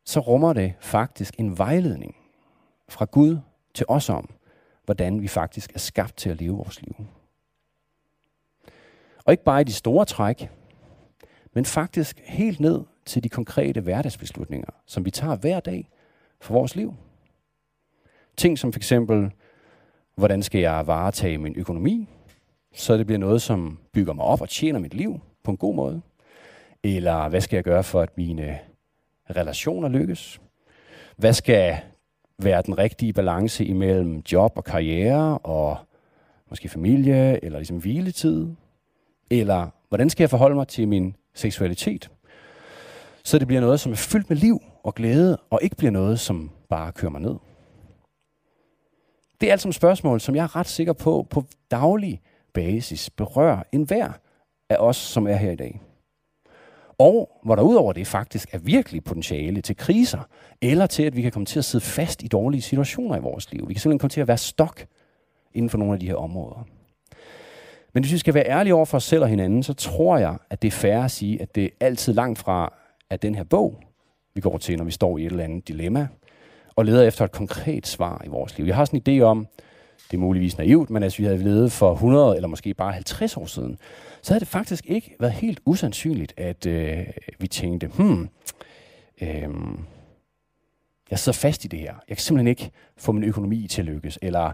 så 0.05 0.19
rummer 0.19 0.53
det 0.53 0.73
faktisk 0.79 1.35
en 1.37 1.57
vejledning 1.57 2.15
fra 2.89 3.05
Gud 3.11 3.37
til 3.73 3.85
os 3.89 4.09
om, 4.09 4.33
hvordan 4.85 5.21
vi 5.21 5.27
faktisk 5.27 5.75
er 5.75 5.79
skabt 5.79 6.17
til 6.17 6.29
at 6.29 6.41
leve 6.41 6.57
vores 6.57 6.81
liv. 6.81 6.95
Og 9.25 9.33
ikke 9.33 9.43
bare 9.43 9.61
i 9.61 9.63
de 9.63 9.73
store 9.73 10.05
træk, 10.05 10.49
men 11.53 11.65
faktisk 11.65 12.19
helt 12.25 12.59
ned 12.59 12.83
til 13.05 13.23
de 13.23 13.29
konkrete 13.29 13.81
hverdagsbeslutninger, 13.81 14.69
som 14.85 15.05
vi 15.05 15.11
tager 15.11 15.35
hver 15.35 15.59
dag 15.59 15.89
for 16.41 16.53
vores 16.53 16.75
liv. 16.75 16.93
Ting 18.37 18.59
som 18.59 18.73
for 18.73 18.79
eksempel, 18.79 19.31
hvordan 20.17 20.43
skal 20.43 20.61
jeg 20.61 20.87
varetage 20.87 21.37
min 21.37 21.53
økonomi, 21.57 22.07
så 22.73 22.97
det 22.97 23.05
bliver 23.05 23.19
noget, 23.19 23.41
som 23.41 23.77
bygger 23.93 24.13
mig 24.13 24.25
op 24.25 24.41
og 24.41 24.49
tjener 24.49 24.79
mit 24.79 24.93
liv 24.93 25.19
på 25.43 25.51
en 25.51 25.57
god 25.57 25.75
måde. 25.75 26.01
Eller 26.83 27.29
hvad 27.29 27.41
skal 27.41 27.57
jeg 27.57 27.63
gøre 27.63 27.83
for, 27.83 28.01
at 28.01 28.17
mine 28.17 28.59
relationer 29.29 29.87
lykkes? 29.87 30.41
Hvad 31.17 31.33
skal 31.33 31.77
være 32.39 32.61
den 32.61 32.77
rigtige 32.77 33.13
balance 33.13 33.65
imellem 33.65 34.23
job 34.31 34.53
og 34.55 34.63
karriere 34.63 35.37
og 35.37 35.77
måske 36.49 36.69
familie 36.69 37.45
eller 37.45 37.59
ligesom 37.59 37.77
hviletid? 37.77 38.47
Eller 39.31 39.69
hvordan 39.89 40.09
skal 40.09 40.23
jeg 40.23 40.29
forholde 40.29 40.55
mig 40.55 40.67
til 40.67 40.87
min 40.87 41.15
seksualitet? 41.33 42.11
Så 43.23 43.39
det 43.39 43.47
bliver 43.47 43.61
noget, 43.61 43.79
som 43.79 43.91
er 43.91 43.95
fyldt 43.95 44.29
med 44.29 44.37
liv 44.37 44.61
og 44.83 44.95
glæde, 44.95 45.37
og 45.49 45.59
ikke 45.61 45.75
bliver 45.75 45.91
noget, 45.91 46.19
som 46.19 46.51
bare 46.69 46.91
kører 46.91 47.11
mig 47.11 47.21
ned. 47.21 47.35
Det 49.42 49.48
er 49.48 49.51
altså 49.51 49.72
spørgsmål, 49.72 50.19
som 50.19 50.36
jeg 50.36 50.44
er 50.44 50.56
ret 50.56 50.68
sikker 50.68 50.94
på, 50.94 51.28
på 51.30 51.44
daglig 51.72 52.22
basis 52.54 53.10
berører 53.10 53.63
enhver 53.72 54.12
af 54.70 54.75
os, 54.79 54.98
som 54.98 55.27
er 55.27 55.36
her 55.36 55.51
i 55.51 55.56
dag. 55.56 55.82
Og 56.98 57.39
hvor 57.44 57.56
der 57.56 57.63
udover 57.63 57.94
det 57.94 58.08
faktisk 58.08 58.53
er 58.53 58.58
virkelig 58.58 59.03
potentiale 59.03 59.62
til 59.62 59.77
kriser, 59.77 60.27
eller 60.62 60.86
til, 60.86 61.03
at 61.03 61.15
vi 61.15 61.22
kan 61.22 61.32
komme 61.32 61.46
til 61.46 61.60
at 61.60 61.65
sidde 61.65 61.86
fast 61.86 62.24
i 62.24 62.27
dårlige 62.27 62.62
situationer 62.62 63.17
i 63.17 63.20
vores 63.20 63.51
liv. 63.51 63.67
Vi 63.67 63.74
kan 63.74 63.82
simpelthen 63.82 64.00
komme 64.00 64.10
til 64.10 64.22
at 64.22 64.27
være 64.27 64.38
stok 64.38 64.86
inden 65.53 65.70
for 65.70 65.77
nogle 65.77 65.94
af 65.94 66.00
de 66.00 66.08
her 66.08 66.15
områder. 66.15 66.67
Men 67.94 68.03
hvis 68.03 68.13
vi 68.13 68.17
skal 68.17 68.34
være 68.34 68.48
ærlige 68.48 68.75
over 68.75 68.86
for 68.86 68.98
os 68.98 69.03
selv 69.03 69.24
og 69.24 69.29
hinanden, 69.29 69.63
så 69.63 69.74
tror 69.74 70.17
jeg, 70.17 70.38
at 70.50 70.62
det 70.62 70.67
er 70.67 70.72
fair 70.72 71.03
at 71.03 71.12
sige, 71.12 71.41
at 71.41 71.56
det 71.56 71.63
er 71.63 71.70
altid 71.79 72.13
langt 72.13 72.39
fra, 72.39 72.74
at 73.10 73.22
den 73.22 73.36
her 73.36 73.44
bog, 73.44 73.79
vi 74.34 74.41
går 74.41 74.58
til, 74.58 74.77
når 74.77 74.86
vi 74.86 74.91
står 74.91 75.17
i 75.17 75.25
et 75.25 75.32
eller 75.32 75.44
andet 75.44 75.67
dilemma, 75.67 76.08
og 76.77 76.86
leder 76.86 77.03
efter 77.03 77.25
et 77.25 77.31
konkret 77.31 77.88
svar 77.88 78.22
i 78.25 78.27
vores 78.27 78.57
liv. 78.57 78.65
Jeg 78.65 78.75
har 78.75 78.86
sådan 78.86 79.01
en 79.05 79.19
idé 79.19 79.24
om, 79.24 79.48
det 80.12 80.17
er 80.17 80.22
muligvis 80.22 80.57
naivt, 80.57 80.89
men 80.89 81.01
hvis 81.01 81.19
vi 81.19 81.24
havde 81.24 81.43
levet 81.43 81.72
for 81.72 81.93
100 81.93 82.36
eller 82.36 82.48
måske 82.48 82.74
bare 82.74 82.93
50 82.93 83.38
år 83.38 83.46
siden, 83.46 83.77
så 84.22 84.34
havde 84.34 84.39
det 84.39 84.48
faktisk 84.48 84.86
ikke 84.88 85.15
været 85.19 85.34
helt 85.34 85.60
usandsynligt, 85.65 86.34
at 86.38 86.65
øh, 86.65 87.05
vi 87.39 87.48
tænkte, 87.48 87.88
hmm, 87.88 88.29
øh, 89.22 89.50
jeg 91.12 91.19
sidder 91.19 91.38
fast 91.38 91.65
i 91.65 91.67
det 91.67 91.79
her. 91.79 91.93
Jeg 92.10 92.17
kan 92.17 92.24
simpelthen 92.24 92.48
ikke 92.48 92.72
få 92.98 93.12
min 93.12 93.24
økonomi 93.24 93.67
til 93.67 93.81
at 93.81 93.86
lykkes. 93.86 94.19
Eller 94.22 94.41
jeg 94.41 94.53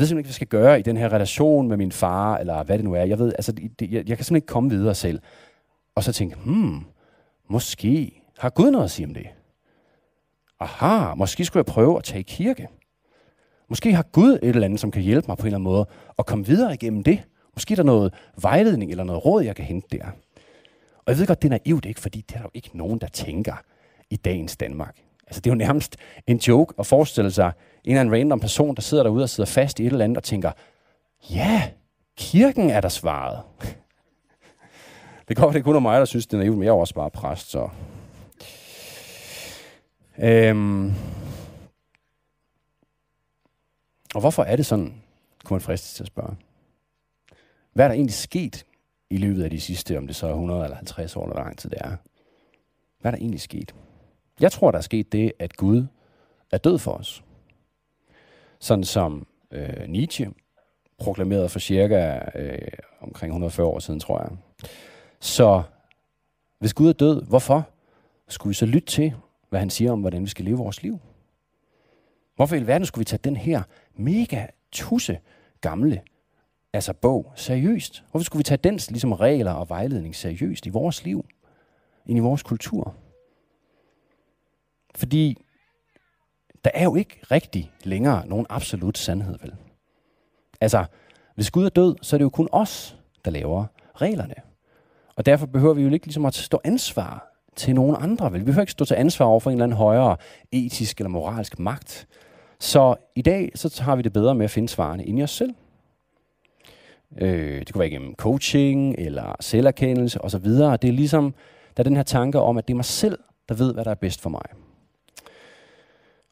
ved 0.00 0.06
simpelthen 0.06 0.18
ikke, 0.18 0.26
hvad 0.26 0.30
jeg 0.30 0.34
skal 0.34 0.46
gøre 0.46 0.78
i 0.78 0.82
den 0.82 0.96
her 0.96 1.12
relation 1.12 1.68
med 1.68 1.76
min 1.76 1.92
far, 1.92 2.36
eller 2.38 2.62
hvad 2.62 2.78
det 2.78 2.84
nu 2.84 2.94
er. 2.94 3.04
Jeg 3.04 3.18
ved, 3.18 3.32
altså, 3.38 3.52
det, 3.52 3.80
jeg, 3.80 3.90
jeg 3.90 4.04
kan 4.04 4.06
simpelthen 4.06 4.36
ikke 4.36 4.46
komme 4.46 4.70
videre 4.70 4.94
selv. 4.94 5.20
Og 5.94 6.04
så 6.04 6.12
tænke, 6.12 6.36
hmm, 6.44 6.80
måske 7.48 8.22
har 8.38 8.50
Gud 8.50 8.70
noget 8.70 8.84
at 8.84 8.90
sige 8.90 9.06
om 9.06 9.14
det. 9.14 9.26
Aha, 10.60 11.14
måske 11.14 11.44
skulle 11.44 11.60
jeg 11.66 11.74
prøve 11.74 11.96
at 11.96 12.04
tage 12.04 12.20
i 12.20 12.22
kirke. 12.22 12.68
Måske 13.68 13.94
har 13.94 14.02
Gud 14.02 14.32
et 14.32 14.48
eller 14.48 14.64
andet, 14.64 14.80
som 14.80 14.90
kan 14.90 15.02
hjælpe 15.02 15.28
mig 15.28 15.36
på 15.36 15.42
en 15.42 15.46
eller 15.46 15.58
anden 15.58 15.72
måde 15.72 15.86
at 16.18 16.26
komme 16.26 16.46
videre 16.46 16.74
igennem 16.74 17.02
det. 17.02 17.22
Måske 17.54 17.72
er 17.72 17.76
der 17.76 17.82
noget 17.82 18.14
vejledning 18.42 18.90
eller 18.90 19.04
noget 19.04 19.24
råd, 19.24 19.42
jeg 19.42 19.56
kan 19.56 19.64
hente 19.64 19.98
der. 19.98 20.04
Og 20.96 21.12
jeg 21.12 21.18
ved 21.18 21.26
godt, 21.26 21.42
det 21.42 21.52
er 21.52 21.58
naivt, 21.66 21.84
ikke? 21.84 22.00
fordi 22.00 22.20
det 22.20 22.34
er 22.34 22.38
der 22.38 22.44
jo 22.44 22.50
ikke 22.54 22.70
nogen, 22.74 22.98
der 22.98 23.06
tænker 23.06 23.54
i 24.10 24.16
dagens 24.16 24.56
Danmark. 24.56 24.96
Altså, 25.26 25.40
det 25.40 25.50
er 25.50 25.54
jo 25.54 25.58
nærmest 25.58 25.96
en 26.26 26.36
joke 26.36 26.74
at 26.78 26.86
forestille 26.86 27.30
sig 27.30 27.52
en 27.84 27.90
eller 27.90 28.00
anden 28.00 28.14
random 28.14 28.40
person, 28.40 28.74
der 28.74 28.82
sidder 28.82 29.02
derude 29.02 29.22
og 29.22 29.28
sidder 29.28 29.50
fast 29.50 29.80
i 29.80 29.86
et 29.86 29.92
eller 29.92 30.04
andet 30.04 30.16
og 30.16 30.22
tænker, 30.22 30.52
ja, 31.30 31.70
kirken 32.16 32.70
er 32.70 32.80
der 32.80 32.88
svaret. 32.88 33.40
Det 35.28 35.36
går, 35.36 35.50
det 35.50 35.64
kun 35.64 35.76
af 35.76 35.82
mig, 35.82 35.98
der 35.98 36.04
synes, 36.04 36.26
det 36.26 36.34
er 36.34 36.38
naivt, 36.38 36.56
men 36.56 36.64
jeg 36.64 36.70
er 36.70 36.74
også 36.74 36.94
bare 36.94 37.10
præst, 37.10 37.50
så... 37.50 37.68
Øhm. 40.22 40.92
Og 44.14 44.20
hvorfor 44.20 44.42
er 44.42 44.56
det 44.56 44.66
sådan, 44.66 44.94
kunne 45.44 45.54
man 45.54 45.60
fristes 45.60 45.94
til 45.94 46.02
at 46.02 46.06
spørge. 46.06 46.36
Hvad 47.72 47.84
er 47.84 47.88
der 47.88 47.94
egentlig 47.94 48.14
sket 48.14 48.66
i 49.10 49.16
løbet 49.16 49.44
af 49.44 49.50
de 49.50 49.60
sidste, 49.60 49.98
om 49.98 50.06
det 50.06 50.16
så 50.16 50.26
er 50.26 50.30
100 50.30 50.64
eller 50.64 50.76
50 50.76 51.16
år, 51.16 51.22
eller 51.22 51.34
hvor 51.34 51.42
lang 51.42 51.58
tid 51.58 51.70
det 51.70 51.78
er? 51.80 51.96
Hvad 53.00 53.12
er 53.12 53.16
der 53.16 53.18
egentlig 53.18 53.40
sket? 53.40 53.74
Jeg 54.40 54.52
tror, 54.52 54.70
der 54.70 54.78
er 54.78 54.82
sket 54.82 55.12
det, 55.12 55.32
at 55.38 55.56
Gud 55.56 55.86
er 56.50 56.58
død 56.58 56.78
for 56.78 56.92
os. 56.92 57.24
Sådan 58.58 58.84
som 58.84 59.26
øh, 59.50 59.88
Nietzsche 59.88 60.30
proklamerede 60.98 61.48
for 61.48 61.58
cirka 61.58 62.20
øh, 62.34 62.68
omkring 63.00 63.30
140 63.30 63.66
år 63.66 63.78
siden, 63.78 64.00
tror 64.00 64.20
jeg. 64.20 64.30
Så 65.20 65.62
hvis 66.58 66.74
Gud 66.74 66.88
er 66.88 66.92
død, 66.92 67.22
hvorfor 67.22 67.68
skulle 68.28 68.50
vi 68.50 68.54
så 68.54 68.66
lytte 68.66 68.88
til, 68.88 69.14
hvad 69.48 69.60
han 69.60 69.70
siger 69.70 69.92
om, 69.92 70.00
hvordan 70.00 70.22
vi 70.22 70.28
skal 70.28 70.44
leve 70.44 70.58
vores 70.58 70.82
liv? 70.82 70.98
Hvorfor 72.36 72.56
i 72.56 72.66
verden 72.66 72.86
skulle 72.86 73.00
vi 73.00 73.04
tage 73.04 73.20
den 73.24 73.36
her 73.36 73.62
mega 73.94 74.46
tusse 74.72 75.18
gamle 75.60 76.02
altså 76.72 76.92
bog 76.92 77.32
seriøst? 77.36 78.04
Hvorfor 78.10 78.24
skulle 78.24 78.40
vi 78.40 78.44
tage 78.44 78.58
dens 78.64 78.90
ligesom 78.90 79.12
regler 79.12 79.52
og 79.52 79.68
vejledning 79.68 80.16
seriøst 80.16 80.66
i 80.66 80.70
vores 80.70 81.04
liv? 81.04 81.26
Ind 82.06 82.18
i 82.18 82.20
vores 82.20 82.42
kultur? 82.42 82.94
Fordi 84.94 85.44
der 86.64 86.70
er 86.74 86.84
jo 86.84 86.94
ikke 86.94 87.20
rigtig 87.30 87.72
længere 87.84 88.26
nogen 88.26 88.46
absolut 88.48 88.98
sandhed, 88.98 89.38
vel? 89.38 89.54
Altså, 90.60 90.84
hvis 91.34 91.50
Gud 91.50 91.64
er 91.64 91.68
død, 91.68 91.96
så 92.02 92.16
er 92.16 92.18
det 92.18 92.24
jo 92.24 92.30
kun 92.30 92.48
os, 92.52 92.98
der 93.24 93.30
laver 93.30 93.66
reglerne. 93.94 94.34
Og 95.16 95.26
derfor 95.26 95.46
behøver 95.46 95.74
vi 95.74 95.82
jo 95.82 95.90
ikke 95.90 96.06
ligesom 96.06 96.26
at 96.26 96.34
stå 96.34 96.60
ansvar 96.64 97.27
til 97.58 97.74
nogen 97.74 97.96
andre. 98.00 98.32
Vel? 98.32 98.40
Vi 98.40 98.44
behøver 98.44 98.62
ikke 98.62 98.72
stå 98.72 98.84
til 98.84 98.94
ansvar 98.94 99.26
over 99.26 99.40
for 99.40 99.50
en 99.50 99.54
eller 99.54 99.64
anden 99.64 99.76
højere 99.76 100.16
etisk 100.52 100.98
eller 100.98 101.08
moralsk 101.08 101.58
magt. 101.58 102.06
Så 102.60 102.94
i 103.14 103.22
dag 103.22 103.50
så 103.54 103.82
har 103.82 103.96
vi 103.96 104.02
det 104.02 104.12
bedre 104.12 104.34
med 104.34 104.44
at 104.44 104.50
finde 104.50 104.68
svarene 104.68 105.04
ind 105.04 105.18
i 105.18 105.22
os 105.22 105.30
selv. 105.30 105.54
Øh, 107.18 107.58
det 107.58 107.72
kunne 107.72 107.80
være 107.80 107.88
igennem 107.88 108.14
coaching 108.14 108.94
eller 108.98 109.36
selverkendelse 109.40 110.20
osv. 110.20 110.44
Det 110.44 110.84
er 110.84 110.92
ligesom, 110.92 111.34
der 111.76 111.80
er 111.80 111.84
den 111.84 111.96
her 111.96 112.02
tanke 112.02 112.40
om, 112.40 112.58
at 112.58 112.68
det 112.68 112.74
er 112.74 112.76
mig 112.76 112.84
selv, 112.84 113.18
der 113.48 113.54
ved, 113.54 113.74
hvad 113.74 113.84
der 113.84 113.90
er 113.90 113.94
bedst 113.94 114.20
for 114.20 114.30
mig. 114.30 114.42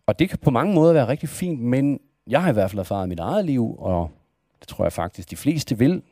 Og 0.06 0.18
det 0.18 0.28
kan 0.28 0.38
på 0.38 0.50
mange 0.50 0.74
måder 0.74 0.92
være 0.92 1.08
rigtig 1.08 1.28
fint, 1.28 1.60
men 1.60 2.00
jeg 2.26 2.42
har 2.42 2.50
i 2.50 2.52
hvert 2.52 2.70
fald 2.70 2.80
erfaret 2.80 3.08
mit 3.08 3.20
eget 3.20 3.44
liv, 3.44 3.76
og 3.78 4.10
det 4.60 4.68
tror 4.68 4.84
jeg 4.84 4.92
faktisk, 4.92 5.30
de 5.30 5.36
fleste 5.36 5.78
vil, 5.78 6.02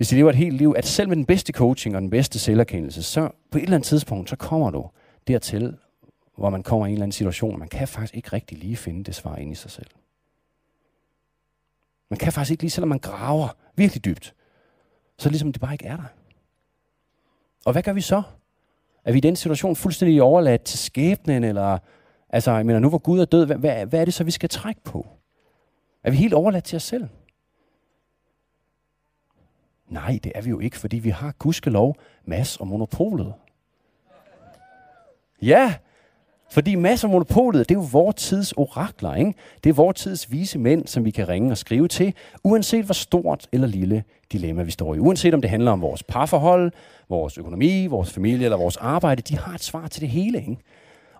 hvis 0.00 0.08
de 0.08 0.16
lever 0.16 0.30
et 0.30 0.36
helt 0.36 0.56
liv, 0.56 0.74
at 0.76 0.86
selv 0.86 1.08
med 1.08 1.16
den 1.16 1.24
bedste 1.24 1.52
coaching 1.52 1.96
og 1.96 2.02
den 2.02 2.10
bedste 2.10 2.38
selverkendelse, 2.38 3.02
så 3.02 3.30
på 3.50 3.58
et 3.58 3.62
eller 3.62 3.76
andet 3.76 3.86
tidspunkt, 3.86 4.30
så 4.30 4.36
kommer 4.36 4.70
du 4.70 4.90
dertil, 5.28 5.76
hvor 6.36 6.50
man 6.50 6.62
kommer 6.62 6.86
i 6.86 6.88
en 6.88 6.92
eller 6.92 7.02
anden 7.02 7.12
situation, 7.12 7.58
man 7.58 7.68
kan 7.68 7.88
faktisk 7.88 8.16
ikke 8.16 8.28
rigtig 8.32 8.58
lige 8.58 8.76
finde 8.76 9.04
det 9.04 9.14
svar 9.14 9.36
ind 9.36 9.52
i 9.52 9.54
sig 9.54 9.70
selv. 9.70 9.86
Man 12.10 12.18
kan 12.18 12.32
faktisk 12.32 12.50
ikke 12.50 12.62
lige, 12.62 12.70
selvom 12.70 12.88
man 12.88 12.98
graver 12.98 13.48
virkelig 13.76 14.04
dybt, 14.04 14.34
så 15.18 15.28
ligesom 15.28 15.52
det 15.52 15.60
bare 15.60 15.74
ikke 15.74 15.86
er 15.86 15.96
der. 15.96 16.12
Og 17.64 17.72
hvad 17.72 17.82
gør 17.82 17.92
vi 17.92 18.00
så? 18.00 18.22
Er 19.04 19.12
vi 19.12 19.18
i 19.18 19.20
den 19.20 19.36
situation 19.36 19.76
fuldstændig 19.76 20.22
overladt 20.22 20.62
til 20.62 20.78
skæbnen, 20.78 21.44
eller 21.44 21.78
altså, 22.28 22.52
jeg 22.52 22.66
mener, 22.66 22.78
nu 22.78 22.88
hvor 22.88 22.98
Gud 22.98 23.20
er 23.20 23.24
død, 23.24 23.46
hvad, 23.46 23.56
hvad, 23.56 23.86
hvad 23.86 24.00
er 24.00 24.04
det 24.04 24.14
så, 24.14 24.24
vi 24.24 24.30
skal 24.30 24.48
trække 24.48 24.80
på? 24.84 25.06
Er 26.04 26.10
vi 26.10 26.16
helt 26.16 26.34
overladt 26.34 26.64
til 26.64 26.76
os 26.76 26.82
selv? 26.82 27.08
Nej, 29.90 30.18
det 30.24 30.32
er 30.34 30.42
vi 30.42 30.50
jo 30.50 30.60
ikke, 30.60 30.78
fordi 30.78 30.98
vi 30.98 31.10
har 31.10 31.34
gudskelov, 31.38 31.96
Mads 32.24 32.56
og 32.56 32.66
monopolet. 32.66 33.32
Ja, 35.42 35.74
fordi 36.50 36.74
Mads 36.74 37.04
og 37.04 37.10
monopolet, 37.10 37.68
det 37.68 37.74
er 37.74 37.78
jo 37.78 37.86
vores 37.92 38.16
tids 38.16 38.52
orakler, 38.52 39.14
ikke? 39.14 39.34
Det 39.64 39.70
er 39.70 39.74
vores 39.74 40.00
tids 40.00 40.32
vise 40.32 40.58
mænd, 40.58 40.86
som 40.86 41.04
vi 41.04 41.10
kan 41.10 41.28
ringe 41.28 41.50
og 41.50 41.58
skrive 41.58 41.88
til, 41.88 42.14
uanset 42.44 42.84
hvor 42.84 42.94
stort 42.94 43.46
eller 43.52 43.66
lille 43.66 44.04
dilemma 44.32 44.62
vi 44.62 44.70
står 44.70 44.94
i. 44.94 44.98
Uanset 44.98 45.34
om 45.34 45.40
det 45.40 45.50
handler 45.50 45.70
om 45.70 45.80
vores 45.80 46.02
parforhold, 46.02 46.72
vores 47.08 47.38
økonomi, 47.38 47.86
vores 47.86 48.12
familie 48.12 48.44
eller 48.44 48.56
vores 48.56 48.76
arbejde, 48.76 49.22
de 49.22 49.38
har 49.38 49.54
et 49.54 49.62
svar 49.62 49.88
til 49.88 50.00
det 50.00 50.08
hele, 50.08 50.38
ikke? 50.38 50.56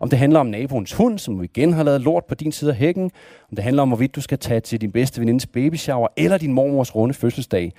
Om 0.00 0.08
det 0.10 0.18
handler 0.18 0.40
om 0.40 0.46
naboens 0.46 0.92
hund, 0.92 1.18
som 1.18 1.44
igen 1.44 1.72
har 1.72 1.82
lavet 1.82 2.00
lort 2.00 2.24
på 2.24 2.34
din 2.34 2.52
side 2.52 2.70
af 2.70 2.76
hækken. 2.76 3.04
Om 3.50 3.56
det 3.56 3.64
handler 3.64 3.82
om, 3.82 3.88
hvorvidt 3.88 4.14
du 4.14 4.20
skal 4.20 4.38
tage 4.38 4.60
til 4.60 4.80
din 4.80 4.92
bedste 4.92 5.20
venindes 5.20 5.46
babyshower, 5.46 6.08
eller 6.16 6.38
din 6.38 6.52
mormors 6.52 6.94
runde 6.94 7.14
fødselsdag. 7.14 7.72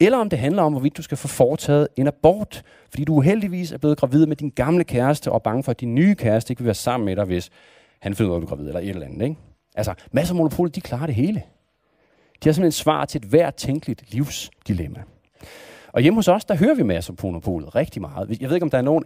Eller 0.00 0.18
om 0.18 0.28
det 0.28 0.38
handler 0.38 0.62
om, 0.62 0.72
hvorvidt 0.72 0.96
du 0.96 1.02
skal 1.02 1.16
få 1.16 1.28
foretaget 1.28 1.88
en 1.96 2.06
abort, 2.06 2.62
fordi 2.90 3.04
du 3.04 3.14
uheldigvis 3.14 3.72
er 3.72 3.78
blevet 3.78 3.98
gravid 3.98 4.26
med 4.26 4.36
din 4.36 4.50
gamle 4.50 4.84
kæreste, 4.84 5.30
og 5.30 5.34
er 5.34 5.38
bange 5.38 5.62
for, 5.62 5.70
at 5.70 5.80
din 5.80 5.94
nye 5.94 6.14
kæreste 6.14 6.52
ikke 6.52 6.60
vil 6.60 6.66
være 6.66 6.74
sammen 6.74 7.04
med 7.04 7.16
dig, 7.16 7.24
hvis 7.24 7.50
han 8.00 8.14
finder 8.14 8.30
ud 8.30 8.34
af, 8.34 8.38
at 8.38 8.42
du 8.42 8.46
er 8.46 8.48
gravid, 8.48 8.68
eller 8.68 8.80
et 8.80 8.88
eller 8.88 9.06
andet. 9.06 9.22
Ikke? 9.22 9.36
Altså, 9.76 9.94
masser 10.12 10.34
af 10.34 10.36
monopoler, 10.36 10.70
de 10.70 10.80
klarer 10.80 11.06
det 11.06 11.14
hele. 11.14 11.42
De 12.44 12.48
har 12.48 12.52
simpelthen 12.52 12.72
svar 12.72 13.04
til 13.04 13.18
et 13.18 13.24
hvert 13.24 13.54
tænkeligt 13.54 14.12
livsdilemma. 14.12 15.02
Og 15.92 16.02
hjemme 16.02 16.18
hos 16.18 16.28
os, 16.28 16.44
der 16.44 16.56
hører 16.56 16.74
vi 16.74 16.82
masser 16.82 17.12
på 17.12 17.26
monopolet 17.26 17.74
rigtig 17.74 18.02
meget. 18.02 18.40
Jeg 18.40 18.48
ved 18.48 18.56
ikke, 18.56 18.64
om 18.64 18.70
der 18.70 18.78
er 18.78 18.82
nogen... 18.82 19.04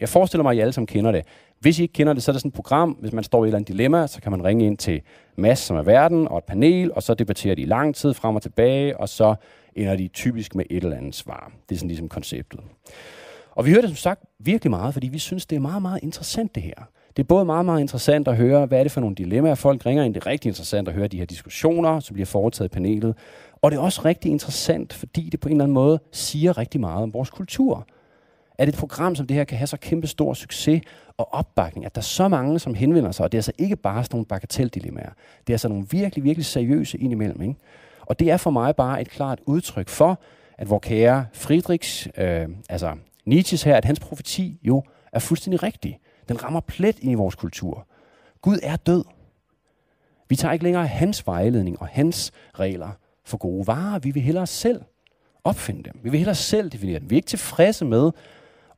Jeg 0.00 0.08
forestiller 0.08 0.42
mig, 0.42 0.50
at 0.50 0.56
I 0.56 0.60
alle 0.60 0.72
sammen 0.72 0.86
kender 0.86 1.12
det. 1.12 1.26
Hvis 1.60 1.78
I 1.78 1.82
ikke 1.82 1.92
kender 1.92 2.12
det, 2.12 2.22
så 2.22 2.30
er 2.30 2.32
der 2.32 2.38
sådan 2.38 2.48
et 2.48 2.54
program, 2.54 2.90
hvis 2.90 3.12
man 3.12 3.24
står 3.24 3.44
i 3.44 3.46
et 3.46 3.48
eller 3.48 3.56
andet 3.56 3.68
dilemma, 3.68 4.06
så 4.06 4.20
kan 4.20 4.32
man 4.32 4.44
ringe 4.44 4.66
ind 4.66 4.78
til 4.78 5.02
Mads, 5.36 5.58
som 5.58 5.76
er 5.76 5.82
verden, 5.82 6.28
og 6.28 6.38
et 6.38 6.44
panel, 6.44 6.92
og 6.92 7.02
så 7.02 7.14
debatterer 7.14 7.54
de 7.54 7.62
i 7.62 7.64
lang 7.64 7.94
tid 7.94 8.14
frem 8.14 8.36
og 8.36 8.42
tilbage, 8.42 8.96
og 8.96 9.08
så 9.08 9.34
ender 9.76 9.96
de 9.96 10.08
typisk 10.08 10.54
med 10.54 10.64
et 10.70 10.84
eller 10.84 10.96
andet 10.96 11.14
svar. 11.14 11.52
Det 11.68 11.74
er 11.74 11.78
sådan 11.78 11.88
ligesom 11.88 12.08
konceptet. 12.08 12.60
Og 13.50 13.66
vi 13.66 13.70
hører 13.70 13.80
det 13.80 13.90
som 13.90 13.96
sagt 13.96 14.24
virkelig 14.38 14.70
meget, 14.70 14.92
fordi 14.92 15.08
vi 15.08 15.18
synes, 15.18 15.46
det 15.46 15.56
er 15.56 15.60
meget, 15.60 15.82
meget 15.82 16.00
interessant 16.02 16.54
det 16.54 16.62
her. 16.62 16.74
Det 17.16 17.22
er 17.22 17.26
både 17.26 17.44
meget, 17.44 17.64
meget 17.64 17.80
interessant 17.80 18.28
at 18.28 18.36
høre, 18.36 18.66
hvad 18.66 18.78
er 18.78 18.82
det 18.82 18.92
for 18.92 19.00
nogle 19.00 19.16
dilemmaer, 19.16 19.54
folk 19.54 19.86
ringer 19.86 20.04
ind. 20.04 20.14
Det 20.14 20.20
er 20.22 20.26
rigtig 20.26 20.48
interessant 20.48 20.88
at 20.88 20.94
høre 20.94 21.08
de 21.08 21.18
her 21.18 21.24
diskussioner, 21.24 22.00
som 22.00 22.14
bliver 22.14 22.26
foretaget 22.26 22.68
i 22.68 22.72
panelet. 22.72 23.16
Og 23.62 23.70
det 23.70 23.76
er 23.76 23.80
også 23.80 24.02
rigtig 24.04 24.30
interessant, 24.30 24.92
fordi 24.92 25.28
det 25.32 25.40
på 25.40 25.48
en 25.48 25.54
eller 25.54 25.64
anden 25.64 25.74
måde 25.74 25.98
siger 26.12 26.58
rigtig 26.58 26.80
meget 26.80 27.02
om 27.02 27.14
vores 27.14 27.30
kultur. 27.30 27.86
At 28.58 28.68
et 28.68 28.74
program 28.74 29.14
som 29.14 29.26
det 29.26 29.36
her 29.36 29.44
kan 29.44 29.58
have 29.58 29.66
så 29.66 29.76
kæmpe 29.76 30.06
stor 30.06 30.34
succes 30.34 30.82
og 31.16 31.34
opbakning, 31.34 31.86
at 31.86 31.94
der 31.94 32.00
er 32.00 32.02
så 32.02 32.28
mange, 32.28 32.58
som 32.58 32.74
henvender 32.74 33.12
sig, 33.12 33.24
og 33.24 33.32
det 33.32 33.38
er 33.38 33.40
altså 33.40 33.52
ikke 33.58 33.76
bare 33.76 34.04
sådan 34.04 34.14
nogle 34.14 34.26
bagateldilemmaer. 34.26 35.10
Det 35.40 35.52
er 35.52 35.54
altså 35.54 35.68
nogle 35.68 35.86
virkelig, 35.90 36.24
virkelig 36.24 36.46
seriøse 36.46 36.98
indimellem. 36.98 37.42
Ikke? 37.42 37.54
Og 38.06 38.18
det 38.18 38.30
er 38.30 38.36
for 38.36 38.50
mig 38.50 38.76
bare 38.76 39.00
et 39.00 39.10
klart 39.10 39.40
udtryk 39.46 39.88
for, 39.88 40.20
at 40.58 40.70
vor 40.70 40.78
kære 40.78 41.26
Friedrichs, 41.32 42.08
øh, 42.18 42.48
altså 42.68 42.96
Nietzsches 43.26 43.62
her, 43.62 43.76
at 43.76 43.84
hans 43.84 44.00
profeti 44.00 44.58
jo 44.62 44.82
er 45.12 45.18
fuldstændig 45.18 45.62
rigtig. 45.62 46.00
Den 46.28 46.44
rammer 46.44 46.60
plet 46.60 46.98
ind 46.98 47.12
i 47.12 47.14
vores 47.14 47.34
kultur. 47.34 47.86
Gud 48.42 48.58
er 48.62 48.76
død. 48.76 49.04
Vi 50.28 50.36
tager 50.36 50.52
ikke 50.52 50.64
længere 50.64 50.86
hans 50.86 51.26
vejledning 51.26 51.80
og 51.80 51.86
hans 51.86 52.32
regler 52.58 52.90
for 53.24 53.36
gode 53.36 53.66
varer. 53.66 53.98
Vi 53.98 54.10
vil 54.10 54.22
hellere 54.22 54.46
selv 54.46 54.82
opfinde 55.44 55.82
dem. 55.82 56.00
Vi 56.02 56.10
vil 56.10 56.18
hellere 56.18 56.34
selv 56.34 56.70
definere 56.70 56.98
dem. 56.98 57.10
Vi 57.10 57.14
er 57.14 57.18
ikke 57.18 57.26
tilfredse 57.26 57.84
med 57.84 58.10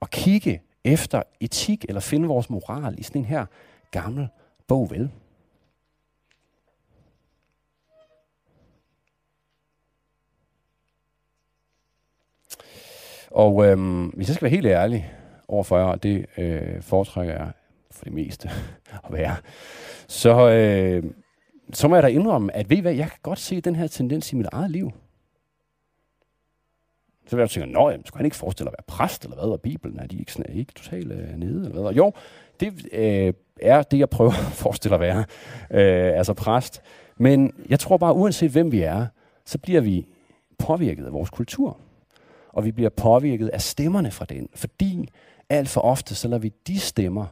at 0.02 0.10
kigge 0.10 0.62
efter 0.84 1.22
etik 1.40 1.84
eller 1.88 2.00
finde 2.00 2.28
vores 2.28 2.50
moral 2.50 2.94
i 2.98 3.02
sådan 3.02 3.20
en 3.20 3.24
her 3.24 3.46
gammel 3.90 4.28
bog, 4.68 4.90
vel? 4.90 5.10
Og 13.34 13.66
øhm, 13.66 14.06
hvis 14.06 14.28
jeg 14.28 14.34
skal 14.34 14.44
være 14.44 14.54
helt 14.54 14.66
ærlig 14.66 15.12
over 15.48 15.62
for 15.62 15.78
jer, 15.78 15.84
og 15.84 16.02
det 16.02 16.26
øh, 16.38 16.82
foretrækker 16.82 17.34
jeg 17.34 17.50
for 17.90 18.04
det 18.04 18.12
meste 18.12 18.50
at 19.06 19.12
være, 19.12 19.36
så, 20.08 20.50
øh, 20.50 21.04
så 21.72 21.88
må 21.88 21.96
jeg 21.96 22.02
da 22.02 22.08
indrømme, 22.08 22.56
at 22.56 22.70
ved 22.70 22.76
I 22.76 22.80
hvad, 22.80 22.94
jeg 22.94 23.08
kan 23.10 23.18
godt 23.22 23.38
se 23.38 23.60
den 23.60 23.76
her 23.76 23.86
tendens 23.86 24.32
i 24.32 24.36
mit 24.36 24.46
eget 24.52 24.70
liv. 24.70 24.90
Så 27.26 27.36
vil 27.36 27.42
jeg 27.42 27.50
tænke, 27.50 27.72
nå, 27.72 27.90
jamen, 27.90 28.06
skulle 28.06 28.18
han 28.18 28.24
ikke 28.24 28.36
forestille 28.36 28.68
at 28.68 28.74
være 28.78 28.96
præst, 28.96 29.24
eller 29.24 29.36
hvad, 29.36 29.48
og 29.48 29.60
Bibelen, 29.60 29.98
er 29.98 30.06
de 30.06 30.18
ikke, 30.18 30.32
sådan, 30.32 30.52
er 30.52 30.58
ikke 30.58 30.72
totalt 30.72 31.12
øh, 31.12 31.36
nede, 31.36 31.58
eller 31.58 31.72
hvad? 31.72 31.82
Og 31.82 31.96
jo, 31.96 32.12
det 32.60 32.86
øh, 32.92 33.32
er 33.60 33.82
det, 33.82 33.98
jeg 33.98 34.10
prøver 34.10 34.30
at 34.50 34.52
forestille 34.52 34.94
at 34.94 35.00
være, 35.00 35.24
øh, 35.70 36.18
altså 36.18 36.34
præst. 36.34 36.82
Men 37.16 37.52
jeg 37.68 37.80
tror 37.80 37.96
bare, 37.96 38.14
uanset 38.14 38.50
hvem 38.50 38.72
vi 38.72 38.80
er, 38.82 39.06
så 39.44 39.58
bliver 39.58 39.80
vi 39.80 40.06
påvirket 40.58 41.06
af 41.06 41.12
vores 41.12 41.30
kultur 41.30 41.80
og 42.54 42.64
vi 42.64 42.72
bliver 42.72 42.90
påvirket 42.90 43.48
af 43.48 43.62
stemmerne 43.62 44.10
fra 44.10 44.24
den, 44.24 44.48
fordi 44.54 45.08
alt 45.48 45.68
for 45.68 45.80
ofte 45.80 46.14
så 46.14 46.28
lader 46.28 46.40
vi 46.40 46.52
de 46.66 46.80
stemmer 46.80 47.26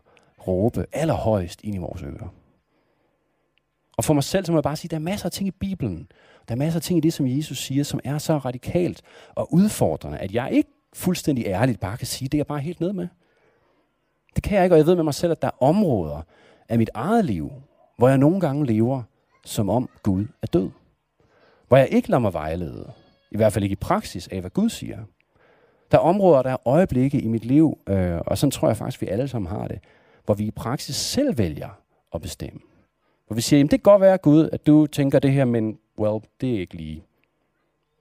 råbe 0.46 0.86
allerhøjst 0.92 1.60
ind 1.64 1.74
i 1.74 1.78
vores 1.78 2.02
ører. 2.02 2.34
Og 3.96 4.04
for 4.04 4.14
mig 4.14 4.24
selv, 4.24 4.44
så 4.44 4.52
må 4.52 4.58
jeg 4.58 4.62
bare 4.62 4.76
sige, 4.76 4.86
at 4.86 4.90
der 4.90 4.96
er 4.96 5.00
masser 5.00 5.26
af 5.26 5.32
ting 5.32 5.48
i 5.48 5.50
Bibelen, 5.50 6.08
der 6.48 6.54
er 6.54 6.58
masser 6.58 6.78
af 6.78 6.82
ting 6.82 6.98
i 6.98 7.00
det, 7.00 7.12
som 7.12 7.26
Jesus 7.26 7.58
siger, 7.58 7.84
som 7.84 8.00
er 8.04 8.18
så 8.18 8.38
radikalt 8.38 9.02
og 9.34 9.54
udfordrende, 9.54 10.18
at 10.18 10.34
jeg 10.34 10.48
ikke 10.52 10.70
fuldstændig 10.92 11.46
ærligt 11.46 11.80
bare 11.80 11.96
kan 11.96 12.06
sige, 12.06 12.28
det 12.28 12.34
er 12.34 12.38
jeg 12.38 12.46
bare 12.46 12.60
helt 12.60 12.80
ned 12.80 12.92
med. 12.92 13.08
Det 14.34 14.42
kan 14.42 14.56
jeg 14.56 14.64
ikke, 14.64 14.74
og 14.74 14.78
jeg 14.78 14.86
ved 14.86 14.94
med 14.94 15.04
mig 15.04 15.14
selv, 15.14 15.32
at 15.32 15.42
der 15.42 15.48
er 15.48 15.62
områder 15.62 16.22
af 16.68 16.78
mit 16.78 16.90
eget 16.94 17.24
liv, 17.24 17.52
hvor 17.96 18.08
jeg 18.08 18.18
nogle 18.18 18.40
gange 18.40 18.66
lever, 18.66 19.02
som 19.44 19.70
om 19.70 19.88
Gud 20.02 20.26
er 20.42 20.46
død. 20.46 20.70
Hvor 21.68 21.76
jeg 21.76 21.88
ikke 21.88 22.10
lader 22.10 22.20
mig 22.20 22.32
vejlede, 22.32 22.92
i 23.32 23.36
hvert 23.36 23.52
fald 23.52 23.64
ikke 23.64 23.72
i 23.72 23.76
praksis 23.76 24.28
af, 24.28 24.40
hvad 24.40 24.50
Gud 24.50 24.68
siger. 24.68 24.98
Der 25.90 25.98
er 25.98 26.02
områder, 26.02 26.42
der 26.42 26.50
er 26.50 26.68
øjeblikke 26.68 27.20
i 27.20 27.28
mit 27.28 27.44
liv, 27.44 27.78
øh, 27.88 28.18
og 28.26 28.38
sådan 28.38 28.50
tror 28.50 28.68
jeg 28.68 28.76
faktisk, 28.76 29.00
vi 29.00 29.06
alle 29.06 29.28
sammen 29.28 29.50
har 29.50 29.68
det, 29.68 29.78
hvor 30.24 30.34
vi 30.34 30.44
i 30.44 30.50
praksis 30.50 30.96
selv 30.96 31.38
vælger 31.38 31.68
at 32.14 32.20
bestemme. 32.22 32.60
Hvor 33.26 33.34
vi 33.34 33.40
siger, 33.40 33.58
jamen 33.58 33.70
det 33.70 33.82
kan 33.82 33.92
godt 33.92 34.00
være, 34.00 34.18
Gud, 34.18 34.48
at 34.52 34.66
du 34.66 34.86
tænker 34.86 35.18
det 35.18 35.32
her, 35.32 35.44
men 35.44 35.78
well, 35.98 36.24
det 36.40 36.54
er 36.54 36.60
ikke 36.60 36.74
lige. 36.74 37.04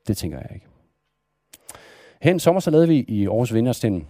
Det 0.07 0.17
tænker 0.17 0.38
jeg 0.38 0.50
ikke. 0.53 0.65
Hen 2.21 2.39
sommer 2.39 2.59
så 2.59 2.71
lavede 2.71 2.88
vi 2.88 3.05
i 3.07 3.27
Aarhus 3.27 3.53
Vinders 3.53 3.79
den 3.79 4.07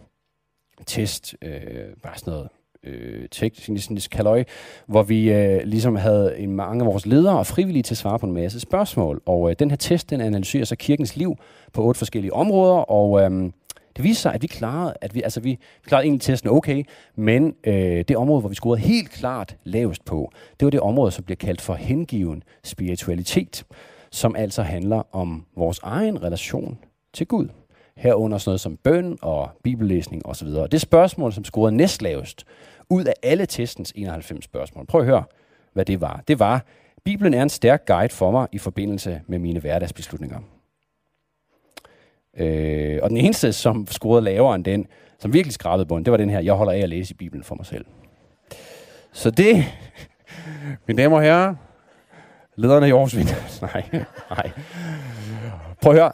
test, 0.86 1.36
øh, 1.42 1.96
bare 2.04 2.18
sådan 2.18 2.32
noget 2.32 2.50
øh, 2.84 3.28
teknisk 3.32 4.12
kaløj, 4.12 4.44
hvor 4.88 5.04
vi 5.04 5.32
øh, 5.32 5.62
ligesom 5.64 5.96
havde 5.96 6.40
en 6.40 6.52
mange 6.52 6.86
af 6.86 6.92
vores 6.92 7.06
ledere 7.06 7.38
og 7.38 7.48
frivillige 7.48 7.84
til 7.84 7.94
at 7.94 7.98
svare 7.98 8.20
på 8.20 8.26
en 8.26 8.34
masse 8.34 8.60
spørgsmål. 8.60 9.22
Og 9.26 9.50
øh, 9.50 9.56
den 9.60 9.70
her 9.72 9.78
test, 9.78 10.10
den 10.10 10.22
analyserer 10.22 10.66
så 10.66 10.76
kirkens 10.76 11.16
liv 11.16 11.36
på 11.74 11.84
otte 11.84 11.98
forskellige 11.98 12.34
områder, 12.34 12.74
og 12.74 13.22
øh, 13.22 13.52
det 13.96 14.04
viste 14.04 14.22
sig, 14.22 14.34
at 14.34 14.42
vi 14.42 14.48
klarede, 14.48 14.94
at 15.02 15.16
vi, 15.16 15.22
altså 15.22 15.40
vi 15.40 15.60
klarede 15.86 16.06
egentlig 16.06 16.22
testen 16.22 16.50
okay, 16.50 16.84
men 17.16 17.56
øh, 17.64 18.04
det 18.08 18.18
område, 18.18 18.40
hvor 18.40 18.50
vi 18.50 18.56
scorede 18.56 18.82
helt 18.82 19.10
klart 19.10 19.56
lavest 19.64 20.06
på, 20.06 20.32
det 20.60 20.66
var 20.66 20.70
det 20.70 20.80
område, 20.80 21.12
som 21.12 21.24
bliver 21.24 21.36
kaldt 21.36 21.62
for 21.62 21.74
hengiven 21.74 22.44
spiritualitet, 22.64 23.64
som 24.12 24.36
altså 24.36 24.62
handler 24.62 25.16
om 25.16 25.46
vores 25.56 25.80
egen 25.84 26.24
relation 26.24 26.78
til 27.14 27.28
Gud. 27.28 27.48
Herunder 28.02 28.38
sådan 28.38 28.50
noget 28.50 28.62
som 28.62 28.78
bøn 28.78 29.18
og 29.22 29.50
bibellæsning 29.64 30.26
osv. 30.26 30.48
Det 30.48 30.82
spørgsmål, 30.82 31.34
som 31.34 31.44
scorede 31.44 31.76
næstlavest 31.76 32.46
ud 32.90 33.04
af 33.04 33.14
alle 33.24 33.46
testens 33.46 33.94
91 33.96 34.46
spørgsmål. 34.46 34.86
Prøv 34.86 35.02
at 35.02 35.08
høre, 35.08 35.24
hvad 35.74 35.86
det 35.86 36.02
var. 36.02 36.24
Det 36.28 36.40
var, 36.40 36.66
Bibelen 37.04 37.34
er 37.34 37.44
en 37.44 37.50
stærk 37.50 37.86
guide 37.86 38.14
for 38.14 38.32
mig 38.32 38.48
i 38.52 38.58
forbindelse 38.58 39.22
med 39.28 39.40
mine 39.40 39.60
hverdagsbeslutninger. 39.60 40.40
Øh, 42.38 43.00
og 43.04 43.10
den 43.10 43.18
eneste, 43.18 43.54
som 43.54 43.88
scorede 43.88 44.24
lavere 44.24 44.56
end 44.56 44.66
den, 44.66 44.88
som 45.20 45.34
virkelig 45.34 45.54
skrabede 45.54 45.86
bunden, 45.86 46.06
det 46.06 46.12
var 46.12 46.18
den 46.18 46.30
her, 46.30 46.40
jeg 46.40 46.54
holder 46.54 46.74
af 46.74 46.80
at 46.80 46.90
læse 46.90 47.12
i 47.14 47.18
Bibelen 47.18 47.44
for 47.44 47.56
mig 47.56 47.66
selv. 47.66 47.86
Så 49.12 49.32
det, 49.32 49.66
mine 50.88 51.02
damer 51.02 51.18
og 51.18 51.24
herrer, 51.24 51.56
lederne 52.56 52.88
i 52.88 52.92
Aarhus 52.92 53.16
nej, 53.62 53.84
nej. 54.30 54.52
Prøv 55.82 55.94
at 55.94 56.00
høre, 56.00 56.12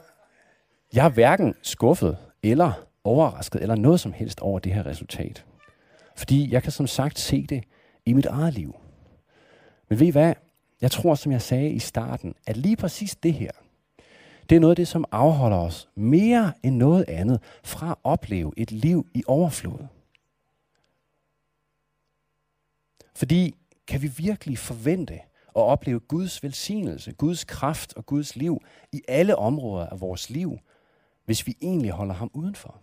jeg 0.94 1.06
er 1.06 1.10
hverken 1.10 1.56
skuffet 1.62 2.18
eller 2.44 2.88
overrasket 3.04 3.62
eller 3.62 3.76
noget 3.76 4.00
som 4.00 4.14
helst 4.14 4.40
over 4.40 4.60
det 4.60 4.74
her 4.74 4.86
resultat. 4.86 5.46
Fordi 6.16 6.54
jeg 6.54 6.64
kan 6.64 6.72
som 6.72 6.88
sagt 6.88 7.20
se 7.20 7.46
det 7.48 7.64
i 8.06 8.14
mit 8.14 8.26
eget 8.26 8.54
liv. 8.54 8.76
Men 9.90 10.00
ved 10.00 10.08
I 10.08 10.10
hvad? 10.10 10.34
Jeg 10.82 10.92
tror, 10.92 11.16
som 11.16 11.32
jeg 11.32 11.42
sagde 11.42 11.70
i 11.70 11.80
starten, 11.80 12.36
at 12.48 12.58
lige 12.58 12.76
præcis 12.76 13.16
det 13.16 13.34
her, 13.34 13.52
det 14.50 14.56
er 14.56 14.60
noget 14.60 14.72
af 14.72 14.76
det, 14.76 14.88
som 14.88 15.06
afholder 15.12 15.58
os 15.58 15.90
mere 15.96 16.54
end 16.64 16.76
noget 16.76 17.06
andet 17.08 17.42
fra 17.64 17.92
at 17.92 17.98
opleve 18.04 18.54
et 18.58 18.72
liv 18.72 19.08
i 19.14 19.24
overflod. 19.28 19.88
Fordi 23.16 23.56
kan 23.88 24.02
vi 24.02 24.08
virkelig 24.18 24.58
forvente 24.58 25.14
at 25.58 25.62
opleve 25.62 26.00
Guds 26.00 26.44
velsignelse, 26.44 27.12
Guds 27.12 27.44
kraft 27.44 27.94
og 27.94 28.06
Guds 28.06 28.36
liv 28.36 28.62
i 28.92 29.02
alle 29.08 29.36
områder 29.36 29.86
af 29.88 30.02
vores 30.02 30.30
liv, 30.30 30.60
hvis 31.28 31.48
vi 31.48 31.58
egentlig 31.62 31.92
holder 31.92 32.14
ham 32.14 32.32
udenfor? 32.34 32.80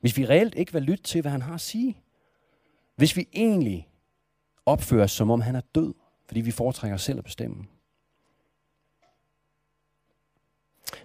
Hvis 0.00 0.16
vi 0.16 0.26
reelt 0.26 0.54
ikke 0.54 0.72
vil 0.72 0.82
lytte 0.82 1.02
til, 1.02 1.20
hvad 1.20 1.30
han 1.30 1.42
har 1.42 1.54
at 1.54 1.60
sige? 1.60 1.96
Hvis 2.96 3.16
vi 3.16 3.28
egentlig 3.32 3.88
opfører 4.66 5.04
os, 5.04 5.12
som 5.12 5.30
om 5.30 5.40
han 5.40 5.54
er 5.54 5.60
død, 5.74 5.94
fordi 6.26 6.40
vi 6.40 6.50
foretrækker 6.50 6.94
os 6.94 7.02
selv 7.02 7.18
at 7.18 7.24
bestemme? 7.24 7.64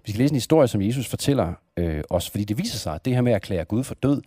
Vi 0.06 0.12
skal 0.12 0.18
læse 0.18 0.32
en 0.32 0.36
historie, 0.36 0.68
som 0.68 0.82
Jesus 0.82 1.08
fortæller 1.08 1.54
øh, 1.78 2.04
os, 2.10 2.30
fordi 2.30 2.44
det 2.44 2.58
viser 2.58 2.78
sig, 2.78 2.96
at 2.96 3.06
det 3.06 3.14
her 3.14 3.22
med 3.22 3.32
at 3.32 3.36
erklære 3.36 3.66
Gud 3.66 3.84
for 3.84 3.96
død, 3.96 4.22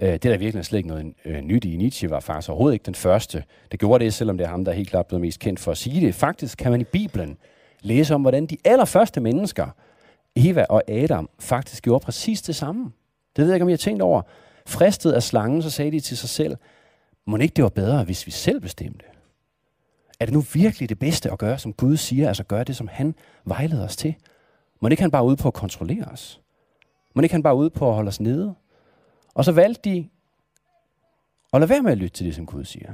øh, 0.00 0.08
det 0.08 0.24
er 0.24 0.30
der 0.30 0.38
virkelig 0.38 0.64
slet 0.64 0.78
ikke 0.78 0.88
noget 0.88 1.14
øh, 1.24 1.40
nyt 1.40 1.64
i. 1.64 1.76
Nietzsche 1.76 2.10
var 2.10 2.20
faktisk 2.20 2.50
overhovedet 2.50 2.74
ikke 2.74 2.86
den 2.86 2.94
første, 2.94 3.44
der 3.70 3.76
gjorde 3.76 4.04
det, 4.04 4.14
selvom 4.14 4.38
det 4.38 4.44
er 4.44 4.48
ham, 4.48 4.64
der 4.64 4.72
er 4.72 4.76
helt 4.76 4.90
klart 4.90 5.06
blevet 5.06 5.20
mest 5.20 5.40
kendt 5.40 5.60
for 5.60 5.70
at 5.70 5.78
sige 5.78 6.06
det. 6.06 6.14
Faktisk 6.14 6.58
kan 6.58 6.70
man 6.70 6.80
i 6.80 6.84
Bibelen 6.84 7.38
læse 7.80 8.14
om, 8.14 8.20
hvordan 8.20 8.46
de 8.46 8.56
allerførste 8.64 9.20
mennesker, 9.20 9.70
Eva 10.36 10.64
og 10.68 10.82
Adam, 10.90 11.28
faktisk 11.38 11.82
gjorde 11.82 12.04
præcis 12.04 12.42
det 12.42 12.56
samme. 12.56 12.92
Det 13.36 13.42
ved 13.42 13.46
jeg 13.46 13.56
ikke, 13.56 13.62
om 13.62 13.68
I 13.68 13.72
har 13.72 13.76
tænkt 13.76 14.02
over. 14.02 14.22
Fristet 14.66 15.12
af 15.12 15.22
slangen, 15.22 15.62
så 15.62 15.70
sagde 15.70 15.90
de 15.90 16.00
til 16.00 16.16
sig 16.16 16.28
selv, 16.28 16.56
må 17.26 17.36
ikke 17.36 17.54
det 17.54 17.64
var 17.64 17.70
bedre, 17.70 18.04
hvis 18.04 18.26
vi 18.26 18.30
selv 18.30 18.60
bestemte? 18.60 19.04
Er 20.20 20.24
det 20.24 20.34
nu 20.34 20.40
virkelig 20.40 20.88
det 20.88 20.98
bedste 20.98 21.30
at 21.30 21.38
gøre, 21.38 21.58
som 21.58 21.72
Gud 21.72 21.96
siger, 21.96 22.28
altså 22.28 22.44
gøre 22.44 22.64
det, 22.64 22.76
som 22.76 22.88
han 22.88 23.14
vejleder 23.44 23.84
os 23.84 23.96
til? 23.96 24.14
Må 24.80 24.88
ikke 24.88 25.02
han 25.02 25.10
bare 25.10 25.24
ud 25.24 25.36
på 25.36 25.48
at 25.48 25.54
kontrollere 25.54 26.04
os? 26.04 26.40
Må 27.14 27.22
ikke 27.22 27.34
han 27.34 27.42
bare 27.42 27.56
ud 27.56 27.70
på 27.70 27.88
at 27.88 27.94
holde 27.94 28.08
os 28.08 28.20
nede? 28.20 28.54
Og 29.34 29.44
så 29.44 29.52
valgte 29.52 29.90
de 29.90 30.08
at 31.52 31.60
lade 31.60 31.70
være 31.70 31.82
med 31.82 31.92
at 31.92 31.98
lytte 31.98 32.16
til 32.16 32.26
det, 32.26 32.34
som 32.34 32.46
Gud 32.46 32.64
siger. 32.64 32.92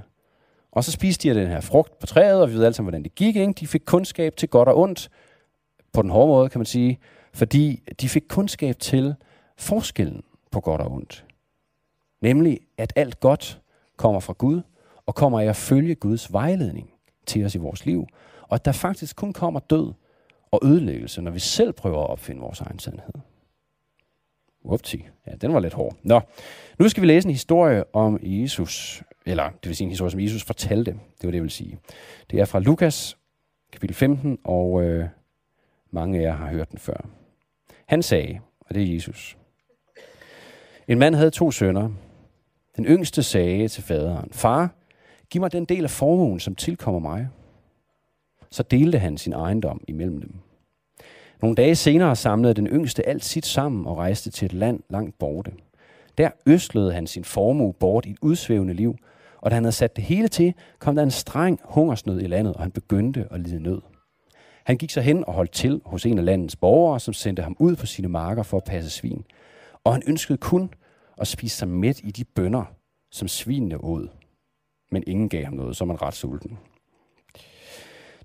Og 0.72 0.84
så 0.84 0.92
spiste 0.92 1.28
de 1.28 1.40
den 1.40 1.48
her 1.48 1.60
frugt 1.60 1.98
på 1.98 2.06
træet, 2.06 2.42
og 2.42 2.50
vi 2.50 2.54
ved 2.54 2.64
alle 2.64 2.74
sammen, 2.74 2.86
hvordan 2.86 3.02
det 3.02 3.14
gik. 3.14 3.36
Ikke? 3.36 3.52
De 3.52 3.66
fik 3.66 3.82
kundskab 3.86 4.36
til 4.36 4.48
godt 4.48 4.68
og 4.68 4.78
ondt, 4.78 5.10
på 5.92 6.02
den 6.02 6.10
hårde 6.10 6.28
måde, 6.28 6.48
kan 6.48 6.58
man 6.58 6.66
sige, 6.66 6.98
fordi 7.34 7.82
de 8.00 8.08
fik 8.08 8.22
kundskab 8.28 8.78
til 8.78 9.14
forskellen 9.56 10.22
på 10.50 10.60
godt 10.60 10.80
og 10.80 10.92
ondt. 10.92 11.24
Nemlig, 12.20 12.60
at 12.78 12.92
alt 12.96 13.20
godt 13.20 13.60
kommer 13.96 14.20
fra 14.20 14.32
Gud, 14.32 14.62
og 15.06 15.14
kommer 15.14 15.40
af 15.40 15.46
at 15.46 15.56
følge 15.56 15.94
Guds 15.94 16.32
vejledning 16.32 16.90
til 17.26 17.44
os 17.44 17.54
i 17.54 17.58
vores 17.58 17.86
liv, 17.86 18.06
og 18.42 18.54
at 18.54 18.64
der 18.64 18.72
faktisk 18.72 19.16
kun 19.16 19.32
kommer 19.32 19.60
død 19.60 19.92
og 20.50 20.60
ødelæggelse, 20.64 21.22
når 21.22 21.30
vi 21.30 21.38
selv 21.38 21.72
prøver 21.72 22.02
at 22.02 22.10
opfinde 22.10 22.40
vores 22.40 22.60
egen 22.60 22.78
sandhed. 22.78 23.14
Upti. 24.64 25.06
Ja, 25.26 25.34
den 25.34 25.52
var 25.52 25.60
lidt 25.60 25.74
hård. 25.74 25.96
Nå, 26.02 26.20
nu 26.78 26.88
skal 26.88 27.00
vi 27.00 27.06
læse 27.06 27.28
en 27.28 27.32
historie 27.32 27.84
om 27.94 28.18
Jesus, 28.22 29.02
eller 29.26 29.48
det 29.48 29.68
vil 29.68 29.76
sige 29.76 29.84
en 29.84 29.90
historie, 29.90 30.10
som 30.10 30.20
Jesus 30.20 30.44
fortalte. 30.44 30.90
Det 30.90 31.24
var 31.24 31.30
det, 31.30 31.34
jeg 31.34 31.42
vil 31.42 31.50
sige. 31.50 31.78
Det 32.30 32.40
er 32.40 32.44
fra 32.44 32.60
Lukas, 32.60 33.18
kapitel 33.72 33.94
15, 33.96 34.38
og 34.44 34.82
øh, 34.82 35.08
mange 35.90 36.18
af 36.18 36.22
jer 36.22 36.32
har 36.32 36.48
hørt 36.48 36.70
den 36.70 36.78
før. 36.78 37.06
Han 37.86 38.02
sagde, 38.02 38.40
og 38.60 38.74
det 38.74 38.82
er 38.82 38.94
Jesus. 38.94 39.36
En 40.88 40.98
mand 40.98 41.14
havde 41.14 41.30
to 41.30 41.50
sønner. 41.50 41.90
Den 42.76 42.84
yngste 42.84 43.22
sagde 43.22 43.68
til 43.68 43.82
faderen, 43.82 44.28
Far, 44.32 44.70
giv 45.30 45.40
mig 45.40 45.52
den 45.52 45.64
del 45.64 45.84
af 45.84 45.90
formuen, 45.90 46.40
som 46.40 46.54
tilkommer 46.54 47.00
mig 47.00 47.28
så 48.52 48.62
delte 48.62 48.98
han 48.98 49.18
sin 49.18 49.32
ejendom 49.32 49.80
imellem 49.88 50.20
dem. 50.20 50.34
Nogle 51.42 51.56
dage 51.56 51.74
senere 51.74 52.16
samlede 52.16 52.54
den 52.54 52.66
yngste 52.66 53.08
alt 53.08 53.24
sit 53.24 53.46
sammen 53.46 53.86
og 53.86 53.96
rejste 53.96 54.30
til 54.30 54.46
et 54.46 54.52
land 54.52 54.80
langt 54.90 55.18
borte. 55.18 55.52
Der 56.18 56.30
østlede 56.46 56.92
han 56.92 57.06
sin 57.06 57.24
formue 57.24 57.72
bort 57.72 58.06
i 58.06 58.10
et 58.10 58.18
udsvævende 58.22 58.74
liv, 58.74 58.96
og 59.40 59.50
da 59.50 59.54
han 59.54 59.64
havde 59.64 59.72
sat 59.72 59.96
det 59.96 60.04
hele 60.04 60.28
til, 60.28 60.54
kom 60.78 60.94
der 60.94 61.02
en 61.02 61.10
streng 61.10 61.60
hungersnød 61.64 62.20
i 62.20 62.26
landet, 62.26 62.54
og 62.54 62.62
han 62.62 62.70
begyndte 62.70 63.28
at 63.30 63.40
lide 63.40 63.62
nød. 63.62 63.80
Han 64.64 64.76
gik 64.76 64.90
så 64.90 65.00
hen 65.00 65.24
og 65.26 65.32
holdt 65.32 65.52
til 65.52 65.80
hos 65.84 66.06
en 66.06 66.18
af 66.18 66.24
landets 66.24 66.56
borgere, 66.56 67.00
som 67.00 67.14
sendte 67.14 67.42
ham 67.42 67.56
ud 67.58 67.76
på 67.76 67.86
sine 67.86 68.08
marker 68.08 68.42
for 68.42 68.56
at 68.56 68.64
passe 68.64 68.90
svin. 68.90 69.24
Og 69.84 69.92
han 69.92 70.02
ønskede 70.06 70.38
kun 70.38 70.70
at 71.18 71.26
spise 71.26 71.56
sig 71.56 71.68
mæt 71.68 72.00
i 72.04 72.10
de 72.10 72.24
bønder, 72.24 72.64
som 73.10 73.28
svinene 73.28 73.84
åd. 73.84 74.08
Men 74.90 75.04
ingen 75.06 75.28
gav 75.28 75.44
ham 75.44 75.54
noget, 75.54 75.76
så 75.76 75.84
man 75.84 76.02
ret 76.02 76.14
sulten. 76.14 76.58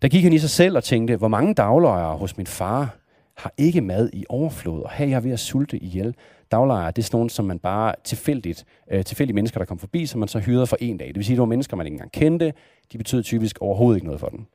Der 0.01 0.07
gik 0.07 0.23
han 0.23 0.33
i 0.33 0.37
sig 0.37 0.49
selv 0.49 0.77
og 0.77 0.83
tænkte, 0.83 1.15
hvor 1.15 1.27
mange 1.27 1.53
daglejere 1.53 2.17
hos 2.17 2.37
min 2.37 2.47
far 2.47 2.97
har 3.37 3.53
ikke 3.57 3.81
mad 3.81 4.09
i 4.13 4.25
overflod, 4.29 4.81
og 4.83 4.91
her 4.91 5.05
er 5.05 5.09
jeg 5.09 5.23
ved 5.23 5.31
at 5.31 5.39
sulte 5.39 5.77
ihjel. 5.77 6.15
Daglejere, 6.51 6.91
det 6.91 6.97
er 6.97 7.03
sådan 7.03 7.17
nogle, 7.17 7.29
som 7.29 7.45
man 7.45 7.59
bare 7.59 7.95
tilfældigt, 8.03 8.65
øh, 8.91 9.05
tilfældige 9.05 9.35
mennesker, 9.35 9.59
der 9.59 9.65
kom 9.65 9.79
forbi, 9.79 10.05
som 10.05 10.19
man 10.19 10.27
så 10.27 10.39
hyrede 10.39 10.67
for 10.67 10.77
en 10.79 10.97
dag. 10.97 11.07
Det 11.07 11.15
vil 11.15 11.25
sige, 11.25 11.33
at 11.33 11.37
det 11.37 11.39
var 11.39 11.45
mennesker, 11.45 11.77
man 11.77 11.85
ikke 11.85 11.95
engang 11.95 12.11
kendte. 12.11 12.53
De 12.91 12.97
betød 12.97 13.23
typisk 13.23 13.57
overhovedet 13.61 13.97
ikke 13.97 14.05
noget 14.05 14.19
for 14.19 14.27
den. 14.27 14.47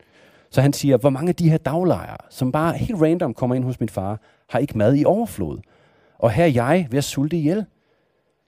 Så 0.52 0.60
han 0.60 0.72
siger, 0.72 0.96
hvor 0.96 1.10
mange 1.10 1.28
af 1.28 1.34
de 1.34 1.50
her 1.50 1.58
daglejere, 1.58 2.16
som 2.30 2.52
bare 2.52 2.76
helt 2.76 3.02
random 3.02 3.34
kommer 3.34 3.56
ind 3.56 3.64
hos 3.64 3.80
min 3.80 3.88
far, 3.88 4.20
har 4.48 4.58
ikke 4.58 4.78
mad 4.78 4.96
i 4.96 5.04
overflod. 5.04 5.58
Og 6.18 6.30
her 6.30 6.44
er 6.44 6.48
jeg 6.48 6.86
ved 6.90 6.98
at 6.98 7.04
sulte 7.04 7.36
ihjel. 7.36 7.64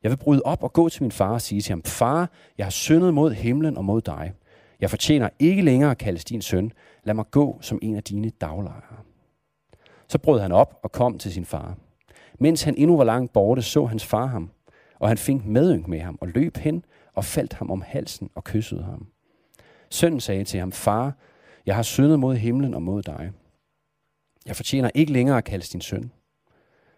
Jeg 0.03 0.11
vil 0.11 0.17
bryde 0.17 0.43
op 0.45 0.63
og 0.63 0.73
gå 0.73 0.89
til 0.89 1.03
min 1.03 1.13
far 1.13 1.33
og 1.33 1.41
sige 1.41 1.61
til 1.61 1.73
ham, 1.73 1.83
far, 1.83 2.31
jeg 2.59 2.67
har 2.67 2.71
syndet 2.71 3.15
mod 3.15 3.33
himlen 3.33 3.77
og 3.77 3.85
mod 3.85 4.01
dig. 4.01 4.33
Jeg 4.81 4.91
fortjener 4.91 5.29
ikke 5.39 5.63
længere 5.63 5.91
at 5.91 5.99
kaldes 5.99 6.25
din 6.25 6.43
søn. 6.43 6.73
Lad 7.05 7.15
mig 7.15 7.25
gå 7.31 7.59
som 7.61 7.79
en 7.83 7.97
af 7.97 8.03
dine 8.03 8.31
daglejere. 8.31 8.97
Så 10.09 10.19
brød 10.19 10.41
han 10.41 10.53
op 10.53 10.79
og 10.83 10.93
kom 10.93 11.19
til 11.19 11.33
sin 11.33 11.45
far. 11.45 11.77
Mens 12.39 12.63
han 12.63 12.75
endnu 12.79 12.97
var 12.97 13.05
langt 13.05 13.33
borte, 13.33 13.63
så 13.63 13.85
hans 13.85 14.05
far 14.05 14.27
ham, 14.27 14.51
og 15.01 15.09
han 15.09 15.19
fik 15.19 15.45
medynk 15.45 15.89
med 15.89 16.01
ham 16.01 16.19
og 16.21 16.29
løb 16.29 16.57
hen 16.57 16.85
og 17.15 17.25
faldt 17.25 17.53
ham 17.55 17.71
om 17.71 17.83
halsen 17.87 18.31
og 18.35 18.45
kyssede 18.45 18.83
ham. 18.83 19.07
Sønnen 19.91 20.21
sagde 20.21 20.45
til 20.45 20.61
ham, 20.61 20.73
Far, 20.73 21.17
jeg 21.67 21.75
har 21.75 21.83
syndet 21.83 22.21
mod 22.21 22.37
himlen 22.37 22.75
og 22.75 22.83
mod 22.83 23.03
dig. 23.03 23.33
Jeg 24.47 24.57
fortjener 24.57 24.91
ikke 24.95 25.13
længere 25.13 25.39
at 25.39 25.45
kaldes 25.45 25.69
din 25.69 25.81
søn. 25.81 26.13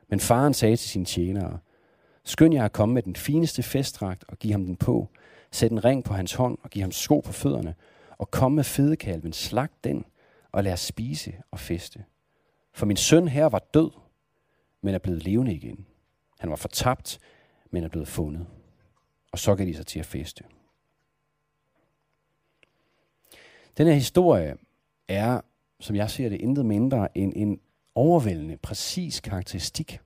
Men 0.09 0.21
faren 0.21 0.55
sagde 0.55 0.77
til 0.77 0.89
sine 0.89 1.05
tjenere, 1.05 1.59
Skynd 2.25 2.55
jer 2.55 2.65
at 2.65 2.73
komme 2.73 2.95
med 2.95 3.03
den 3.03 3.17
fineste 3.17 3.63
festdragt 3.63 4.25
og 4.29 4.39
give 4.39 4.53
ham 4.53 4.65
den 4.65 4.77
på, 4.77 5.09
Sæt 5.51 5.71
en 5.71 5.85
ring 5.85 6.05
på 6.05 6.15
hans 6.15 6.35
hånd 6.35 6.59
og 6.63 6.71
giv 6.71 6.81
ham 6.81 6.93
sko 6.93 7.21
på 7.21 7.33
fødderne, 7.33 7.75
og 8.19 8.31
kom 8.31 8.53
med 8.53 8.65
fedekalven, 8.65 9.33
slag 9.33 9.69
den, 9.85 10.05
og 10.53 10.65
lad 10.65 10.73
os 10.73 10.81
spise 10.81 11.33
og 11.51 11.61
feste. 11.61 12.05
For 12.73 12.87
min 12.87 12.97
søn 12.97 13.29
her 13.29 13.47
var 13.47 13.59
død, 13.75 13.91
men 14.83 14.95
er 14.95 14.99
blevet 14.99 15.23
levende 15.23 15.55
igen. 15.55 15.87
Han 16.39 16.51
var 16.51 16.57
fortabt, 16.57 17.19
men 17.71 17.85
er 17.85 17.89
blevet 17.89 18.09
fundet. 18.09 18.47
Og 19.33 19.39
så 19.39 19.55
gav 19.55 19.67
de 19.67 19.75
sig 19.75 19.87
til 19.87 19.99
at 19.99 20.07
feste. 20.07 20.45
Den 23.79 23.87
her 23.87 23.95
historie 23.95 24.55
er, 25.09 25.41
som 25.81 25.97
jeg 25.97 26.11
ser 26.11 26.29
det, 26.29 26.41
intet 26.41 26.67
mindre 26.67 27.19
end 27.19 27.33
en 27.37 27.61
overvældende, 27.95 28.57
præcis 28.57 29.21
karakteristik 29.21 30.01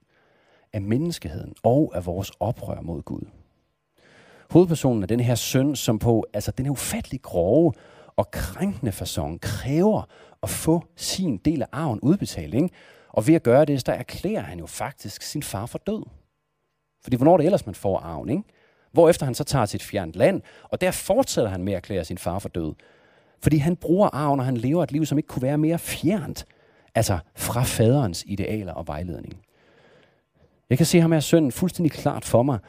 af 0.73 0.81
menneskeheden 0.81 1.53
og 1.63 1.91
af 1.95 2.05
vores 2.05 2.31
oprør 2.39 2.81
mod 2.81 3.01
Gud. 3.01 3.21
Hovedpersonen 4.49 5.03
er 5.03 5.07
den 5.07 5.19
her 5.19 5.35
søn, 5.35 5.75
som 5.75 5.99
på 5.99 6.25
altså 6.33 6.51
den 6.51 6.65
her 6.65 6.71
ufattelig 6.71 7.21
grove 7.21 7.73
og 8.15 8.31
krænkende 8.31 8.91
façon 8.91 9.37
kræver 9.41 10.03
at 10.43 10.49
få 10.49 10.83
sin 10.95 11.37
del 11.37 11.61
af 11.61 11.67
arven 11.71 11.99
udbetalt. 11.99 12.53
Ikke? 12.53 12.69
Og 13.09 13.27
ved 13.27 13.35
at 13.35 13.43
gøre 13.43 13.65
det, 13.65 13.85
der 13.85 13.93
erklærer 13.93 14.41
han 14.41 14.59
jo 14.59 14.65
faktisk 14.65 15.21
sin 15.21 15.43
far 15.43 15.65
for 15.65 15.77
død. 15.77 16.03
Fordi 17.03 17.15
hvornår 17.15 17.33
er 17.33 17.37
det 17.37 17.45
ellers, 17.45 17.65
man 17.65 17.75
får 17.75 17.99
arven, 17.99 18.29
ikke? 18.29 18.43
Hvorefter 18.91 19.25
han 19.25 19.35
så 19.35 19.43
tager 19.43 19.65
sit 19.65 19.83
fjernt 19.83 20.15
land, 20.15 20.41
og 20.63 20.81
der 20.81 20.91
fortsætter 20.91 21.49
han 21.51 21.63
med 21.63 21.73
at 21.73 21.77
erklære 21.77 22.05
sin 22.05 22.17
far 22.17 22.39
for 22.39 22.49
død. 22.49 22.73
Fordi 23.43 23.57
han 23.57 23.75
bruger 23.75 24.09
arven, 24.13 24.39
og 24.39 24.45
han 24.45 24.57
lever 24.57 24.83
et 24.83 24.91
liv, 24.91 25.05
som 25.05 25.17
ikke 25.17 25.27
kunne 25.27 25.41
være 25.41 25.57
mere 25.57 25.79
fjernt. 25.79 26.45
Altså 26.95 27.17
fra 27.35 27.63
faderens 27.63 28.23
idealer 28.27 28.73
og 28.73 28.87
vejledning. 28.87 29.37
Jeg 30.69 30.77
kan 30.77 30.87
se 30.87 31.01
ham 31.01 31.11
her 31.11 31.19
sønnen 31.19 31.51
fuldstændig 31.51 31.91
klart 31.91 32.25
for 32.25 32.43
mig. 32.43 32.59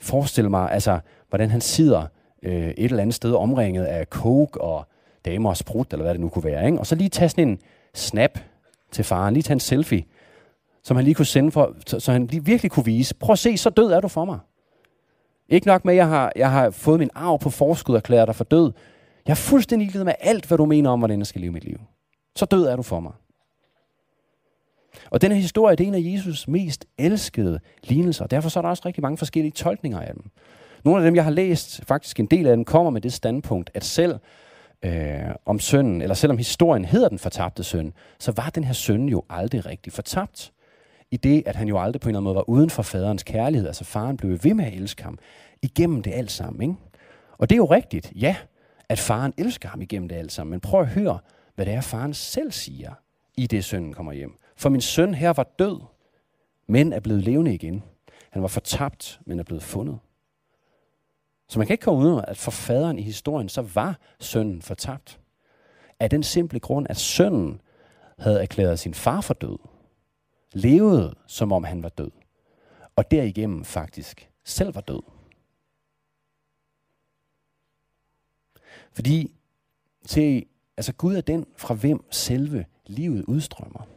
Forestil 0.00 0.50
mig, 0.50 0.70
altså, 0.72 1.00
hvordan 1.28 1.50
han 1.50 1.60
sidder 1.60 2.06
øh, 2.42 2.68
et 2.68 2.84
eller 2.84 3.02
andet 3.02 3.14
sted 3.14 3.32
omringet 3.32 3.84
af 3.84 4.06
coke 4.06 4.60
og 4.60 4.86
damer 5.24 5.50
og 5.50 5.56
sprut, 5.56 5.92
eller 5.92 6.04
hvad 6.04 6.14
det 6.14 6.20
nu 6.20 6.28
kunne 6.28 6.44
være. 6.44 6.66
Ikke? 6.66 6.78
Og 6.78 6.86
så 6.86 6.94
lige 6.94 7.08
tage 7.08 7.28
sådan 7.28 7.48
en 7.48 7.58
snap 7.94 8.38
til 8.92 9.04
faren, 9.04 9.34
lige 9.34 9.42
tage 9.42 9.54
en 9.54 9.60
selfie, 9.60 10.04
som 10.82 10.96
han 10.96 11.04
lige 11.04 11.14
kunne 11.14 11.26
sende 11.26 11.50
for, 11.50 11.74
så, 11.86 12.00
så 12.00 12.12
han 12.12 12.26
lige 12.26 12.44
virkelig 12.44 12.70
kunne 12.70 12.84
vise, 12.84 13.14
prøv 13.14 13.32
at 13.32 13.38
se, 13.38 13.56
så 13.56 13.70
død 13.70 13.90
er 13.90 14.00
du 14.00 14.08
for 14.08 14.24
mig. 14.24 14.38
Ikke 15.48 15.66
nok 15.66 15.84
med, 15.84 15.94
at 15.94 15.96
jeg 15.96 16.08
har, 16.08 16.32
jeg 16.36 16.50
har 16.50 16.70
fået 16.70 16.98
min 16.98 17.10
arv 17.14 17.38
på 17.38 17.50
forskud 17.50 17.94
og 17.94 17.98
erklæret 17.98 18.26
dig 18.26 18.34
for 18.36 18.44
død. 18.44 18.72
Jeg 19.26 19.32
er 19.32 19.36
fuldstændig 19.36 19.86
ligeglad 19.86 20.04
med 20.04 20.14
alt, 20.20 20.46
hvad 20.46 20.58
du 20.58 20.66
mener 20.66 20.90
om, 20.90 21.00
hvordan 21.00 21.18
jeg 21.18 21.26
skal 21.26 21.40
leve 21.40 21.52
mit 21.52 21.64
liv. 21.64 21.80
Så 22.36 22.44
død 22.44 22.66
er 22.66 22.76
du 22.76 22.82
for 22.82 23.00
mig. 23.00 23.12
Og 25.10 25.22
den 25.22 25.32
her 25.32 25.38
historie, 25.38 25.76
det 25.76 25.84
er 25.84 25.88
en 25.88 25.94
af 25.94 26.12
Jesus 26.12 26.48
mest 26.48 26.86
elskede 26.98 27.60
lignelser. 27.84 28.24
Og 28.24 28.30
derfor 28.30 28.48
så 28.48 28.60
er 28.60 28.62
der 28.62 28.68
også 28.68 28.82
rigtig 28.86 29.02
mange 29.02 29.18
forskellige 29.18 29.52
tolkninger 29.52 30.00
af 30.00 30.14
dem. 30.14 30.30
Nogle 30.84 31.02
af 31.02 31.04
dem, 31.04 31.14
jeg 31.14 31.24
har 31.24 31.30
læst, 31.30 31.84
faktisk 31.84 32.20
en 32.20 32.26
del 32.26 32.46
af 32.46 32.56
dem, 32.56 32.64
kommer 32.64 32.90
med 32.90 33.00
det 33.00 33.12
standpunkt, 33.12 33.70
at 33.74 33.84
selv 33.84 34.18
øh, 34.82 35.34
om 35.46 35.58
sønnen, 35.58 36.02
eller 36.02 36.14
selvom 36.14 36.38
historien 36.38 36.84
hedder 36.84 37.08
den 37.08 37.18
fortabte 37.18 37.64
søn, 37.64 37.92
så 38.18 38.32
var 38.36 38.50
den 38.54 38.64
her 38.64 38.72
søn 38.72 39.08
jo 39.08 39.22
aldrig 39.30 39.66
rigtig 39.66 39.92
fortabt. 39.92 40.52
I 41.10 41.16
det, 41.16 41.42
at 41.46 41.56
han 41.56 41.68
jo 41.68 41.78
aldrig 41.78 42.00
på 42.00 42.08
en 42.08 42.10
eller 42.10 42.18
anden 42.18 42.24
måde 42.24 42.36
var 42.36 42.48
uden 42.48 42.70
for 42.70 42.82
faderens 42.82 43.22
kærlighed. 43.22 43.66
Altså 43.66 43.84
faren 43.84 44.16
blev 44.16 44.38
ved 44.42 44.54
med 44.54 44.64
at 44.64 44.74
elske 44.74 45.02
ham 45.02 45.18
igennem 45.62 46.02
det 46.02 46.12
alt 46.12 46.30
sammen. 46.30 46.62
Ikke? 46.62 46.82
Og 47.38 47.50
det 47.50 47.54
er 47.54 47.58
jo 47.58 47.66
rigtigt, 47.66 48.12
ja, 48.14 48.36
at 48.88 48.98
faren 48.98 49.32
elsker 49.38 49.68
ham 49.68 49.82
igennem 49.82 50.08
det 50.08 50.16
alt 50.16 50.32
sammen. 50.32 50.50
Men 50.50 50.60
prøv 50.60 50.80
at 50.80 50.88
høre, 50.88 51.18
hvad 51.54 51.66
det 51.66 51.74
er, 51.74 51.80
faren 51.80 52.14
selv 52.14 52.52
siger, 52.52 52.92
i 53.36 53.46
det 53.46 53.64
sønnen 53.64 53.92
kommer 53.92 54.12
hjem. 54.12 54.38
For 54.56 54.68
min 54.68 54.80
søn 54.80 55.14
her 55.14 55.32
var 55.32 55.48
død, 55.58 55.80
men 56.66 56.92
er 56.92 57.00
blevet 57.00 57.22
levende 57.22 57.54
igen. 57.54 57.82
Han 58.30 58.42
var 58.42 58.48
fortabt, 58.48 59.20
men 59.26 59.38
er 59.38 59.44
blevet 59.44 59.62
fundet. 59.62 59.98
Så 61.48 61.58
man 61.58 61.66
kan 61.66 61.74
ikke 61.74 61.82
komme 61.82 62.00
ud 62.00 62.18
af, 62.18 62.24
at 62.28 62.36
for 62.36 62.50
faderen 62.50 62.98
i 62.98 63.02
historien, 63.02 63.48
så 63.48 63.62
var 63.62 63.98
sønnen 64.20 64.62
fortabt. 64.62 65.20
Af 66.00 66.10
den 66.10 66.22
simple 66.22 66.60
grund, 66.60 66.86
at 66.90 66.96
sønnen 66.96 67.60
havde 68.18 68.42
erklæret 68.42 68.78
sin 68.78 68.94
far 68.94 69.20
for 69.20 69.34
død. 69.34 69.58
Levede, 70.56 71.14
som 71.26 71.52
om 71.52 71.64
han 71.64 71.82
var 71.82 71.88
død. 71.88 72.10
Og 72.96 73.10
derigennem 73.10 73.64
faktisk 73.64 74.30
selv 74.44 74.74
var 74.74 74.80
død. 74.80 75.02
Fordi, 78.92 79.32
se, 80.06 80.46
altså 80.76 80.92
Gud 80.92 81.14
er 81.14 81.20
den, 81.20 81.46
fra 81.56 81.74
hvem 81.74 82.04
selve 82.10 82.64
livet 82.86 83.24
udstrømmer. 83.24 83.88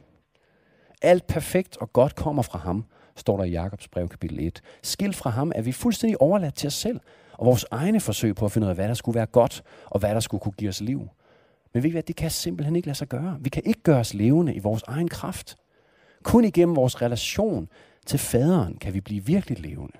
Alt 1.01 1.27
perfekt 1.27 1.77
og 1.77 1.93
godt 1.93 2.15
kommer 2.15 2.41
fra 2.41 2.59
ham, 2.59 2.85
står 3.15 3.37
der 3.37 3.43
i 3.43 3.51
Jakobs 3.51 3.87
brev 3.87 4.09
kapitel 4.09 4.39
1. 4.39 4.61
Skilt 4.83 5.15
fra 5.15 5.29
ham 5.29 5.51
er 5.55 5.61
vi 5.61 5.71
fuldstændig 5.71 6.21
overladt 6.21 6.55
til 6.55 6.67
os 6.67 6.73
selv 6.73 6.99
og 7.33 7.45
vores 7.45 7.65
egne 7.71 7.99
forsøg 7.99 8.35
på 8.35 8.45
at 8.45 8.51
finde 8.51 8.65
ud 8.65 8.69
af, 8.69 8.75
hvad 8.75 8.87
der 8.87 8.93
skulle 8.93 9.15
være 9.15 9.25
godt, 9.25 9.63
og 9.85 9.99
hvad 9.99 10.13
der 10.13 10.19
skulle 10.19 10.41
kunne 10.41 10.51
give 10.57 10.69
os 10.69 10.81
liv. 10.81 11.07
Men 11.73 11.83
ved 11.83 11.89
I 11.89 11.91
hvad, 11.91 12.03
det 12.03 12.15
kan 12.15 12.31
simpelthen 12.31 12.75
ikke 12.75 12.87
lade 12.87 12.97
sig 12.97 13.07
gøre. 13.07 13.37
Vi 13.41 13.49
kan 13.49 13.63
ikke 13.65 13.81
gøre 13.81 13.99
os 13.99 14.13
levende 14.13 14.55
i 14.55 14.59
vores 14.59 14.83
egen 14.87 15.07
kraft. 15.07 15.57
Kun 16.23 16.45
igennem 16.45 16.75
vores 16.75 17.01
relation 17.01 17.69
til 18.05 18.19
faderen 18.19 18.77
kan 18.77 18.93
vi 18.93 19.01
blive 19.01 19.25
virkelig 19.25 19.59
levende. 19.59 19.97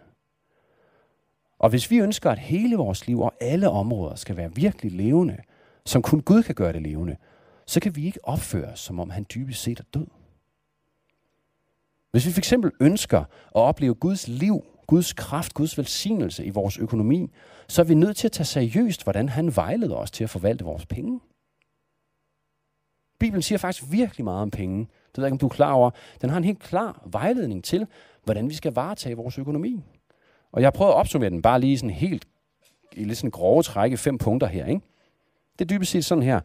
Og 1.59 1.69
hvis 1.69 1.91
vi 1.91 1.97
ønsker, 1.97 2.31
at 2.31 2.39
hele 2.39 2.75
vores 2.75 3.07
liv 3.07 3.21
og 3.21 3.33
alle 3.41 3.69
områder 3.69 4.15
skal 4.15 4.37
være 4.37 4.55
virkelig 4.55 4.91
levende, 4.91 5.37
som 5.85 6.01
kun 6.01 6.21
Gud 6.21 6.43
kan 6.43 6.55
gøre 6.55 6.73
det 6.73 6.81
levende, 6.81 7.17
så 7.65 7.79
kan 7.79 7.95
vi 7.95 8.05
ikke 8.05 8.19
opføre 8.23 8.67
os, 8.67 8.79
som 8.79 8.99
om 8.99 9.09
han 9.09 9.25
dybest 9.33 9.63
set 9.63 9.79
er 9.79 9.83
død. 9.93 10.07
Hvis 12.11 12.25
vi 12.25 12.31
fx 12.31 12.53
ønsker 12.79 13.19
at 13.19 13.25
opleve 13.53 13.93
Guds 13.93 14.27
liv, 14.27 14.63
Guds 14.87 15.13
kraft, 15.13 15.53
Guds 15.53 15.77
velsignelse 15.77 16.45
i 16.45 16.49
vores 16.49 16.77
økonomi, 16.77 17.31
så 17.67 17.81
er 17.81 17.85
vi 17.85 17.93
nødt 17.93 18.17
til 18.17 18.27
at 18.27 18.31
tage 18.31 18.45
seriøst, 18.45 19.03
hvordan 19.03 19.29
han 19.29 19.55
vejleder 19.55 19.95
os 19.95 20.11
til 20.11 20.23
at 20.23 20.29
forvalte 20.29 20.65
vores 20.65 20.85
penge. 20.85 21.19
Bibelen 23.19 23.41
siger 23.41 23.59
faktisk 23.59 23.91
virkelig 23.91 24.23
meget 24.23 24.41
om 24.41 24.51
penge. 24.51 24.87
Det 25.11 25.17
ved 25.17 25.23
jeg 25.23 25.27
ikke, 25.27 25.33
om 25.33 25.37
du 25.39 25.45
er 25.45 25.55
klar 25.55 25.73
over. 25.73 25.91
Den 26.21 26.29
har 26.29 26.37
en 26.37 26.43
helt 26.43 26.59
klar 26.59 27.03
vejledning 27.05 27.63
til, 27.63 27.87
hvordan 28.23 28.49
vi 28.49 28.55
skal 28.55 28.73
varetage 28.73 29.15
vores 29.15 29.37
økonomi. 29.37 29.83
Og 30.51 30.61
jeg 30.61 30.65
har 30.65 30.71
prøvet 30.71 30.91
at 30.91 30.95
opsummere 30.95 31.29
den 31.29 31.41
bare 31.41 31.59
lige 31.59 31.77
sådan 31.77 31.89
helt 31.89 32.27
i 32.93 33.03
lidt 33.03 33.17
sådan 33.17 33.31
grove 33.31 33.63
trække 33.63 33.97
fem 33.97 34.17
punkter 34.17 34.47
her. 34.47 34.65
Ikke? 34.65 34.81
Det 35.59 35.65
er 35.65 35.77
dybest 35.77 35.91
set 35.91 36.05
sådan 36.05 36.23
her. 36.23 36.39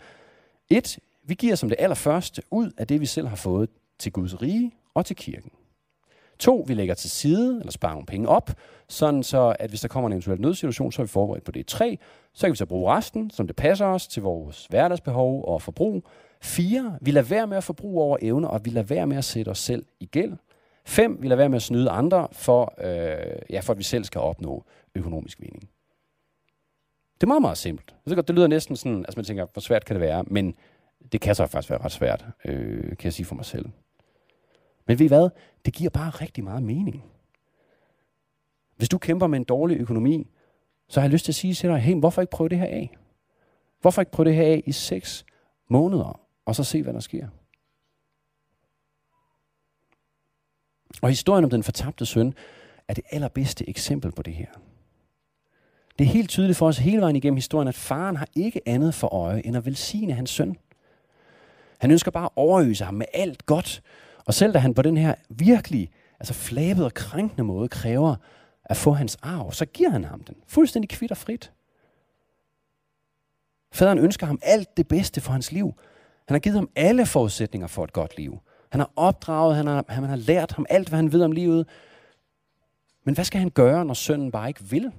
Et, 0.70 0.98
vi 1.24 1.34
giver 1.34 1.54
som 1.54 1.68
det 1.68 1.76
allerførste 1.78 2.42
ud 2.50 2.70
af 2.78 2.86
det, 2.86 3.00
vi 3.00 3.06
selv 3.06 3.26
har 3.26 3.36
fået 3.36 3.68
til 3.98 4.12
Guds 4.12 4.42
rige 4.42 4.72
og 4.94 5.06
til 5.06 5.16
kirken. 5.16 5.50
To, 6.38 6.64
vi 6.66 6.74
lægger 6.74 6.94
til 6.94 7.10
side, 7.10 7.58
eller 7.58 7.72
sparer 7.72 7.92
nogle 7.92 8.06
penge 8.06 8.28
op, 8.28 8.50
sådan 8.88 9.22
så, 9.22 9.56
at 9.58 9.70
hvis 9.70 9.80
der 9.80 9.88
kommer 9.88 10.08
en 10.08 10.12
eventuel 10.12 10.40
nødsituation, 10.40 10.92
så 10.92 11.02
er 11.02 11.04
vi 11.04 11.08
forberedt 11.08 11.44
på 11.44 11.52
det. 11.52 11.66
Tre, 11.66 11.98
så 12.32 12.46
kan 12.46 12.52
vi 12.52 12.56
så 12.56 12.66
bruge 12.66 12.92
resten, 12.92 13.30
som 13.30 13.46
det 13.46 13.56
passer 13.56 13.86
os, 13.86 14.08
til 14.08 14.22
vores 14.22 14.66
hverdagsbehov 14.66 15.44
og 15.44 15.62
forbrug. 15.62 16.08
4. 16.44 16.98
vi 17.00 17.10
lader 17.10 17.28
være 17.28 17.46
med 17.46 17.56
at 17.56 17.64
forbruge 17.64 18.02
over 18.02 18.18
evne, 18.22 18.50
og 18.50 18.64
vi 18.64 18.70
lader 18.70 18.86
være 18.86 19.06
med 19.06 19.16
at 19.16 19.24
sætte 19.24 19.48
os 19.48 19.58
selv 19.58 19.86
i 20.00 20.06
gæld. 20.06 20.32
5. 20.84 21.22
vi 21.22 21.28
lader 21.28 21.36
være 21.36 21.48
med 21.48 21.56
at 21.56 21.62
snyde 21.62 21.90
andre, 21.90 22.28
for, 22.32 22.74
øh, 22.78 23.36
ja, 23.50 23.60
for 23.60 23.72
at 23.72 23.78
vi 23.78 23.82
selv 23.82 24.04
skal 24.04 24.20
opnå 24.20 24.64
økonomisk 24.94 25.40
vinding. 25.40 25.68
Det 27.14 27.22
er 27.22 27.26
meget, 27.26 27.42
meget 27.42 27.58
simpelt. 27.58 27.94
Det 28.04 28.30
lyder 28.30 28.46
næsten 28.46 28.76
sådan, 28.76 28.98
altså 28.98 29.18
man 29.18 29.24
tænker, 29.24 29.46
hvor 29.52 29.60
svært 29.60 29.84
kan 29.84 29.94
det 29.94 30.00
være, 30.00 30.24
men 30.26 30.54
det 31.12 31.20
kan 31.20 31.34
så 31.34 31.46
faktisk 31.46 31.70
være 31.70 31.84
ret 31.84 31.92
svært, 31.92 32.24
øh, 32.44 32.82
kan 32.82 33.04
jeg 33.04 33.12
sige 33.12 33.26
for 33.26 33.34
mig 33.34 33.44
selv. 33.44 33.66
Men 34.86 34.98
ved 34.98 35.06
I 35.06 35.08
hvad? 35.08 35.28
Det 35.64 35.74
giver 35.74 35.90
bare 35.90 36.10
rigtig 36.10 36.44
meget 36.44 36.62
mening. 36.62 37.04
Hvis 38.76 38.88
du 38.88 38.98
kæmper 38.98 39.26
med 39.26 39.38
en 39.38 39.44
dårlig 39.44 39.76
økonomi, 39.80 40.30
så 40.88 41.00
har 41.00 41.06
jeg 41.06 41.12
lyst 41.12 41.24
til 41.24 41.32
at 41.32 41.36
sige 41.36 41.54
til 41.54 41.70
dig, 41.70 41.78
hey, 41.78 41.94
hvorfor 41.94 42.20
ikke 42.20 42.30
prøve 42.30 42.48
det 42.48 42.58
her 42.58 42.66
af? 42.66 42.96
Hvorfor 43.80 44.02
ikke 44.02 44.12
prøve 44.12 44.28
det 44.28 44.34
her 44.34 44.44
af 44.44 44.62
i 44.66 44.72
6 44.72 45.24
måneder, 45.68 46.23
og 46.46 46.56
så 46.56 46.64
se, 46.64 46.82
hvad 46.82 46.92
der 46.92 47.00
sker? 47.00 47.28
Og 51.02 51.08
historien 51.08 51.44
om 51.44 51.50
den 51.50 51.62
fortabte 51.62 52.06
søn 52.06 52.34
er 52.88 52.94
det 52.94 53.04
allerbedste 53.10 53.68
eksempel 53.68 54.12
på 54.12 54.22
det 54.22 54.34
her. 54.34 54.46
Det 55.98 56.04
er 56.04 56.08
helt 56.08 56.30
tydeligt 56.30 56.58
for 56.58 56.68
os 56.68 56.78
hele 56.78 57.00
vejen 57.00 57.16
igennem 57.16 57.36
historien, 57.36 57.68
at 57.68 57.74
faren 57.74 58.16
har 58.16 58.28
ikke 58.34 58.60
andet 58.66 58.94
for 58.94 59.14
øje 59.14 59.42
end 59.44 59.56
at 59.56 59.66
velsigne 59.66 60.12
hans 60.12 60.30
søn. 60.30 60.56
Han 61.78 61.90
ønsker 61.90 62.10
bare 62.10 62.24
at 62.24 62.30
overøse 62.36 62.84
ham 62.84 62.94
med 62.94 63.06
alt 63.14 63.46
godt, 63.46 63.82
og 64.24 64.34
selv 64.34 64.54
da 64.54 64.58
han 64.58 64.74
på 64.74 64.82
den 64.82 64.96
her 64.96 65.14
virkelig 65.28 65.90
altså 66.20 66.34
flabede 66.34 66.86
og 66.86 66.94
krænkende 66.94 67.44
måde 67.44 67.68
kræver 67.68 68.16
at 68.64 68.76
få 68.76 68.92
hans 68.92 69.16
arv, 69.22 69.52
så 69.52 69.66
giver 69.66 69.90
han 69.90 70.04
ham 70.04 70.24
den. 70.24 70.36
Fuldstændig 70.46 70.88
kvitt 70.88 71.10
og 71.10 71.16
frit. 71.16 71.52
Faderen 73.72 73.98
ønsker 73.98 74.26
ham 74.26 74.38
alt 74.42 74.76
det 74.76 74.88
bedste 74.88 75.20
for 75.20 75.32
hans 75.32 75.52
liv. 75.52 75.74
Han 76.28 76.34
har 76.34 76.38
givet 76.38 76.56
ham 76.56 76.70
alle 76.76 77.06
forudsætninger 77.06 77.66
for 77.66 77.84
et 77.84 77.92
godt 77.92 78.16
liv. 78.16 78.38
Han 78.70 78.80
har 78.80 78.90
opdraget, 78.96 79.56
han 79.56 79.66
har, 79.66 79.84
han 79.88 80.04
har 80.04 80.16
lært 80.16 80.52
ham 80.52 80.66
alt, 80.68 80.88
hvad 80.88 80.98
han 80.98 81.12
ved 81.12 81.22
om 81.22 81.32
livet. 81.32 81.68
Men 83.04 83.14
hvad 83.14 83.24
skal 83.24 83.40
han 83.40 83.50
gøre, 83.50 83.84
når 83.84 83.94
sønnen 83.94 84.30
bare 84.30 84.48
ikke 84.48 84.64
vil? 84.64 84.92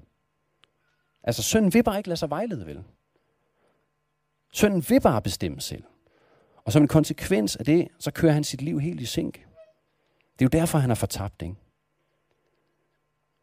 Altså, 1.23 1.43
sønnen 1.43 1.73
vil 1.73 1.83
bare 1.83 1.97
ikke 1.97 2.09
lade 2.09 2.17
sig 2.17 2.29
vejlede, 2.29 2.65
vel? 2.65 2.83
Sønnen 4.53 4.85
vil 4.89 5.01
bare 5.01 5.21
bestemme 5.21 5.61
selv. 5.61 5.83
Og 6.65 6.71
som 6.71 6.81
en 6.81 6.88
konsekvens 6.88 7.55
af 7.55 7.65
det, 7.65 7.88
så 7.99 8.11
kører 8.11 8.33
han 8.33 8.43
sit 8.43 8.61
liv 8.61 8.79
helt 8.79 9.01
i 9.01 9.05
sink. 9.05 9.33
Det 10.39 10.45
er 10.45 10.49
jo 10.53 10.59
derfor, 10.59 10.77
han 10.77 10.91
er 10.91 10.95
fortabt, 10.95 11.41
ikke? 11.41 11.55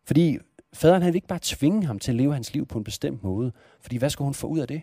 Fordi 0.05 0.39
faderen 0.73 1.03
han 1.03 1.13
vil 1.13 1.17
ikke 1.17 1.29
bare 1.29 1.39
tvinge 1.43 1.87
ham 1.87 1.99
til 1.99 2.13
at 2.13 2.17
leve 2.17 2.33
hans 2.33 2.55
liv 2.55 2.67
på 2.67 2.79
en 2.79 2.85
bestemt 2.85 3.23
måde. 3.23 3.53
Fordi 3.81 3.97
hvad 3.97 4.11
skal 4.11 4.25
hun 4.25 4.35
få 4.35 4.47
ud 4.47 4.59
af 4.59 4.69
det? 4.69 4.83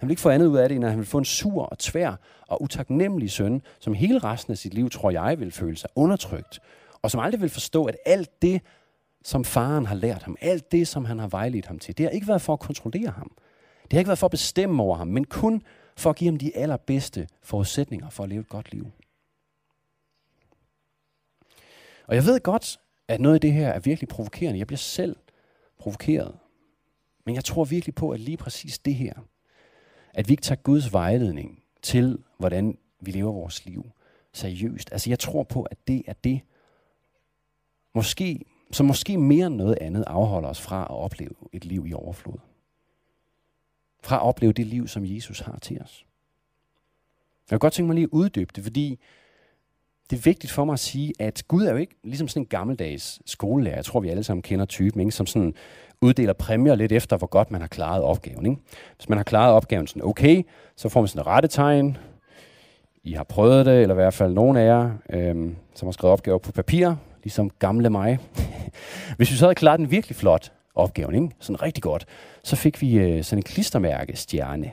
Han 0.00 0.08
vil 0.08 0.12
ikke 0.12 0.22
få 0.22 0.30
andet 0.30 0.46
ud 0.46 0.56
af 0.56 0.68
det, 0.68 0.76
end 0.76 0.84
at 0.84 0.90
han 0.90 0.98
vil 0.98 1.06
få 1.06 1.18
en 1.18 1.24
sur 1.24 1.62
og 1.62 1.78
tvær 1.78 2.14
og 2.46 2.62
utaknemmelig 2.62 3.30
søn, 3.30 3.62
som 3.80 3.94
hele 3.94 4.18
resten 4.18 4.50
af 4.50 4.58
sit 4.58 4.74
liv, 4.74 4.90
tror 4.90 5.10
jeg, 5.10 5.40
vil 5.40 5.52
føle 5.52 5.76
sig 5.76 5.90
undertrykt. 5.94 6.60
Og 7.02 7.10
som 7.10 7.20
aldrig 7.20 7.40
vil 7.40 7.50
forstå, 7.50 7.84
at 7.84 7.96
alt 8.06 8.42
det, 8.42 8.62
som 9.24 9.44
faren 9.44 9.86
har 9.86 9.94
lært 9.94 10.22
ham, 10.22 10.36
alt 10.40 10.72
det, 10.72 10.88
som 10.88 11.04
han 11.04 11.18
har 11.18 11.28
vejledt 11.28 11.66
ham 11.66 11.78
til, 11.78 11.98
det 11.98 12.06
har 12.06 12.10
ikke 12.10 12.28
været 12.28 12.42
for 12.42 12.52
at 12.52 12.60
kontrollere 12.60 13.10
ham. 13.10 13.32
Det 13.82 13.92
har 13.92 13.98
ikke 13.98 14.08
været 14.08 14.18
for 14.18 14.26
at 14.26 14.30
bestemme 14.30 14.82
over 14.82 14.96
ham, 14.96 15.08
men 15.08 15.24
kun 15.24 15.62
for 15.96 16.10
at 16.10 16.16
give 16.16 16.30
ham 16.30 16.38
de 16.38 16.56
allerbedste 16.56 17.28
forudsætninger 17.42 18.10
for 18.10 18.22
at 18.22 18.28
leve 18.28 18.40
et 18.40 18.48
godt 18.48 18.72
liv. 18.72 18.86
Og 22.06 22.14
jeg 22.14 22.24
ved 22.24 22.40
godt, 22.40 22.80
at 23.08 23.20
noget 23.20 23.34
af 23.34 23.40
det 23.40 23.52
her 23.52 23.68
er 23.68 23.80
virkelig 23.80 24.08
provokerende. 24.08 24.58
Jeg 24.58 24.66
bliver 24.66 24.78
selv 24.78 25.16
provokeret. 25.78 26.38
Men 27.26 27.34
jeg 27.34 27.44
tror 27.44 27.64
virkelig 27.64 27.94
på, 27.94 28.10
at 28.10 28.20
lige 28.20 28.36
præcis 28.36 28.78
det 28.78 28.94
her, 28.94 29.12
at 30.14 30.28
vi 30.28 30.32
ikke 30.32 30.42
tager 30.42 30.60
Guds 30.62 30.92
vejledning 30.92 31.62
til, 31.82 32.18
hvordan 32.38 32.78
vi 33.00 33.10
lever 33.10 33.32
vores 33.32 33.64
liv 33.66 33.90
seriøst. 34.32 34.92
Altså 34.92 35.10
jeg 35.10 35.18
tror 35.18 35.42
på, 35.42 35.62
at 35.62 35.78
det 35.88 36.02
er 36.06 36.12
det, 36.12 36.40
måske, 37.94 38.44
som 38.72 38.86
måske 38.86 39.18
mere 39.18 39.46
end 39.46 39.56
noget 39.56 39.78
andet 39.80 40.04
afholder 40.06 40.48
os 40.48 40.60
fra 40.60 40.82
at 40.82 40.90
opleve 40.90 41.34
et 41.52 41.64
liv 41.64 41.86
i 41.86 41.92
overflod. 41.92 42.38
Fra 44.02 44.16
at 44.16 44.22
opleve 44.22 44.52
det 44.52 44.66
liv, 44.66 44.88
som 44.88 45.04
Jesus 45.04 45.40
har 45.40 45.58
til 45.58 45.80
os. 45.82 46.06
Jeg 47.50 47.56
vil 47.56 47.60
godt 47.60 47.72
tænke 47.72 47.86
mig 47.86 47.94
lige 47.94 48.04
at 48.04 48.10
uddybe 48.12 48.52
det, 48.56 48.64
fordi 48.64 48.98
det 50.10 50.16
er 50.16 50.20
vigtigt 50.20 50.52
for 50.52 50.64
mig 50.64 50.72
at 50.72 50.78
sige, 50.78 51.12
at 51.18 51.42
Gud 51.48 51.64
er 51.64 51.70
jo 51.70 51.76
ikke 51.76 51.94
ligesom 52.04 52.28
sådan 52.28 52.42
en 52.42 52.46
gammeldags 52.46 53.20
skolelærer. 53.26 53.74
Jeg 53.74 53.84
tror, 53.84 54.00
vi 54.00 54.08
alle 54.08 54.24
sammen 54.24 54.42
kender 54.42 54.64
typen, 54.64 55.00
ikke? 55.00 55.12
som 55.12 55.26
sådan 55.26 55.54
uddeler 56.00 56.32
præmier 56.32 56.74
lidt 56.74 56.92
efter, 56.92 57.16
hvor 57.16 57.26
godt 57.26 57.50
man 57.50 57.60
har 57.60 57.68
klaret 57.68 58.02
opgaven. 58.02 58.46
Ikke? 58.46 58.58
Hvis 58.96 59.08
man 59.08 59.18
har 59.18 59.22
klaret 59.22 59.52
opgaven 59.52 59.86
sådan 59.86 60.04
okay, 60.04 60.42
så 60.76 60.88
får 60.88 61.00
man 61.00 61.08
sådan 61.08 61.20
et 61.20 61.26
rettetegn. 61.26 61.96
I 63.04 63.12
har 63.12 63.24
prøvet 63.24 63.66
det, 63.66 63.82
eller 63.82 63.94
i 63.94 64.00
hvert 64.02 64.14
fald 64.14 64.32
nogen 64.32 64.56
af 64.56 64.66
jer, 64.66 64.90
øhm, 65.10 65.56
som 65.74 65.86
har 65.86 65.92
skrevet 65.92 66.12
opgaver 66.12 66.38
på 66.38 66.52
papir, 66.52 66.94
ligesom 67.22 67.50
gamle 67.50 67.90
mig. 67.90 68.18
Hvis 69.16 69.30
vi 69.30 69.36
så 69.36 69.44
havde 69.44 69.54
klaret 69.54 69.78
den 69.78 69.90
virkelig 69.90 70.16
flot 70.16 70.52
opgaven, 70.74 71.14
ikke? 71.14 71.36
sådan 71.40 71.62
rigtig 71.62 71.82
godt, 71.82 72.06
så 72.44 72.56
fik 72.56 72.80
vi 72.80 72.98
øh, 72.98 73.24
sådan 73.24 73.38
en 73.38 73.42
klistermærke 73.42 74.16
stjerne. 74.16 74.70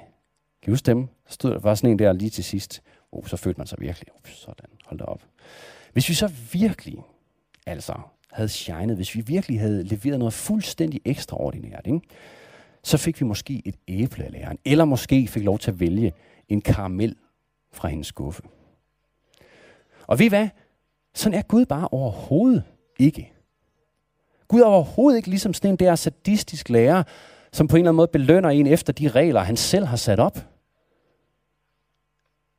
Kan 0.64 0.72
I 0.72 0.72
huske 0.72 0.86
dem? 0.86 1.08
Så 1.28 1.34
stod 1.34 1.52
der 1.52 1.60
var 1.60 1.76
sådan 1.76 1.90
en 1.90 2.00
der 2.00 2.14
lige 2.14 2.30
til 2.30 2.44
sidst. 2.44 2.82
Oh, 3.12 3.28
så 3.28 3.38
følte 3.38 3.60
man 3.60 3.68
sig 3.68 3.78
virkelig. 3.82 4.08
Oh, 4.14 4.32
sådan, 4.32 4.70
hold 4.86 5.00
da 5.00 5.06
op. 5.06 5.22
Hvis 5.94 6.10
vi 6.10 6.14
så 6.14 6.28
virkelig, 6.52 6.98
altså, 7.66 7.94
havde 8.32 8.50
shined, 8.50 8.96
hvis 8.96 9.16
vi 9.16 9.22
virkelig 9.22 9.60
havde 9.60 9.84
leveret 9.84 10.20
noget 10.20 10.34
fuldstændig 10.34 11.02
ekstraordinært, 11.06 11.88
ikke? 11.88 12.02
så 12.84 12.98
fik 12.98 13.22
vi 13.22 13.26
måske 13.26 13.62
et 13.66 13.76
æble 13.88 14.26
af 14.26 14.32
læreren, 14.32 14.58
eller 14.66 14.86
måske 14.86 15.28
fik 15.28 15.44
lov 15.44 15.60
til 15.60 15.72
at 15.72 15.80
vælge 15.80 16.14
en 16.50 16.62
karamel 16.62 17.16
fra 17.74 17.88
hendes 17.88 18.08
skuffe. 18.08 18.44
Og 20.08 20.20
ved 20.20 20.26
I 20.26 20.30
hvad? 20.30 20.50
Sådan 21.16 21.38
er 21.38 21.42
Gud 21.42 21.66
bare 21.66 21.88
overhovedet 21.92 22.64
ikke. 23.00 23.34
Gud 24.48 24.62
er 24.62 24.66
overhovedet 24.66 25.18
ikke 25.18 25.30
ligesom 25.30 25.54
sådan 25.54 25.72
en 25.72 25.76
der 25.76 25.96
sadistisk 25.96 26.70
lærer, 26.70 27.04
som 27.52 27.68
på 27.68 27.76
en 27.76 27.80
eller 27.80 27.90
anden 27.90 27.98
måde 27.98 28.08
belønner 28.08 28.50
en 28.50 28.68
efter 28.68 28.94
de 28.94 29.08
regler, 29.08 29.42
han 29.42 29.58
selv 29.58 29.86
har 29.86 29.98
sat 29.98 30.20
op. 30.20 30.38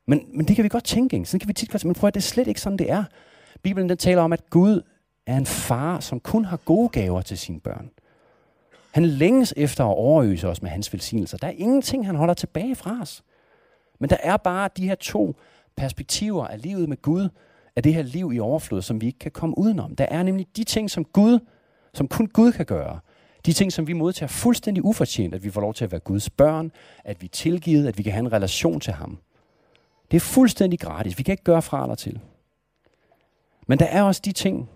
Men, 0.08 0.24
men 0.32 0.48
det 0.48 0.56
kan 0.56 0.62
vi 0.62 0.68
godt 0.68 0.84
tænke, 0.84 1.16
ikke? 1.16 1.28
Sådan 1.28 1.40
kan 1.40 1.48
vi 1.48 1.52
tit 1.52 1.70
godt 1.70 1.84
men 1.84 1.94
prøv 1.94 2.08
at 2.08 2.14
det 2.14 2.20
er 2.20 2.24
slet 2.24 2.48
ikke 2.48 2.60
sådan, 2.60 2.78
det 2.78 2.90
er. 2.90 3.04
Bibelen 3.62 3.88
den 3.88 3.98
taler 3.98 4.22
om, 4.22 4.32
at 4.32 4.50
Gud 4.50 4.82
er 5.26 5.36
en 5.36 5.46
far, 5.46 6.00
som 6.00 6.20
kun 6.20 6.44
har 6.44 6.56
gode 6.56 6.88
gaver 6.88 7.22
til 7.22 7.38
sine 7.38 7.60
børn. 7.60 7.90
Han 8.90 9.06
længes 9.06 9.54
efter 9.56 9.84
at 9.84 9.96
overøse 9.96 10.48
os 10.48 10.62
med 10.62 10.70
hans 10.70 10.92
velsignelser. 10.92 11.38
Der 11.38 11.46
er 11.46 11.52
ingenting, 11.56 12.06
han 12.06 12.16
holder 12.16 12.34
tilbage 12.34 12.74
fra 12.74 12.98
os. 13.02 13.22
Men 14.00 14.10
der 14.10 14.16
er 14.22 14.36
bare 14.36 14.68
de 14.76 14.88
her 14.88 14.94
to 14.94 15.36
perspektiver 15.76 16.46
af 16.46 16.62
livet 16.62 16.88
med 16.88 17.02
Gud, 17.02 17.28
af 17.76 17.82
det 17.82 17.94
her 17.94 18.02
liv 18.02 18.32
i 18.34 18.38
overflod, 18.38 18.82
som 18.82 19.00
vi 19.00 19.06
ikke 19.06 19.18
kan 19.18 19.30
komme 19.30 19.58
udenom. 19.58 19.96
Der 19.96 20.06
er 20.10 20.22
nemlig 20.22 20.46
de 20.56 20.64
ting, 20.64 20.90
som 20.90 21.04
Gud, 21.04 21.38
som 21.94 22.08
kun 22.08 22.26
Gud 22.26 22.52
kan 22.52 22.66
gøre. 22.66 23.00
De 23.46 23.52
ting, 23.52 23.72
som 23.72 23.86
vi 23.86 23.92
modtager 23.92 24.28
fuldstændig 24.28 24.84
ufortjent, 24.84 25.34
at 25.34 25.44
vi 25.44 25.50
får 25.50 25.60
lov 25.60 25.74
til 25.74 25.84
at 25.84 25.92
være 25.92 26.00
Guds 26.00 26.30
børn, 26.30 26.72
at 27.04 27.22
vi 27.22 27.26
er 27.26 27.30
tilgivet, 27.30 27.88
at 27.88 27.98
vi 27.98 28.02
kan 28.02 28.12
have 28.12 28.20
en 28.26 28.32
relation 28.32 28.80
til 28.80 28.92
ham. 28.92 29.18
Det 30.10 30.16
er 30.16 30.20
fuldstændig 30.20 30.80
gratis. 30.80 31.18
Vi 31.18 31.22
kan 31.22 31.32
ikke 31.32 31.44
gøre 31.44 31.62
fra 31.62 31.82
eller 31.82 31.94
til. 31.94 32.20
Men 33.66 33.78
der 33.78 33.86
er 33.86 34.02
også 34.02 34.20
de 34.24 34.32
ting, 34.32 34.70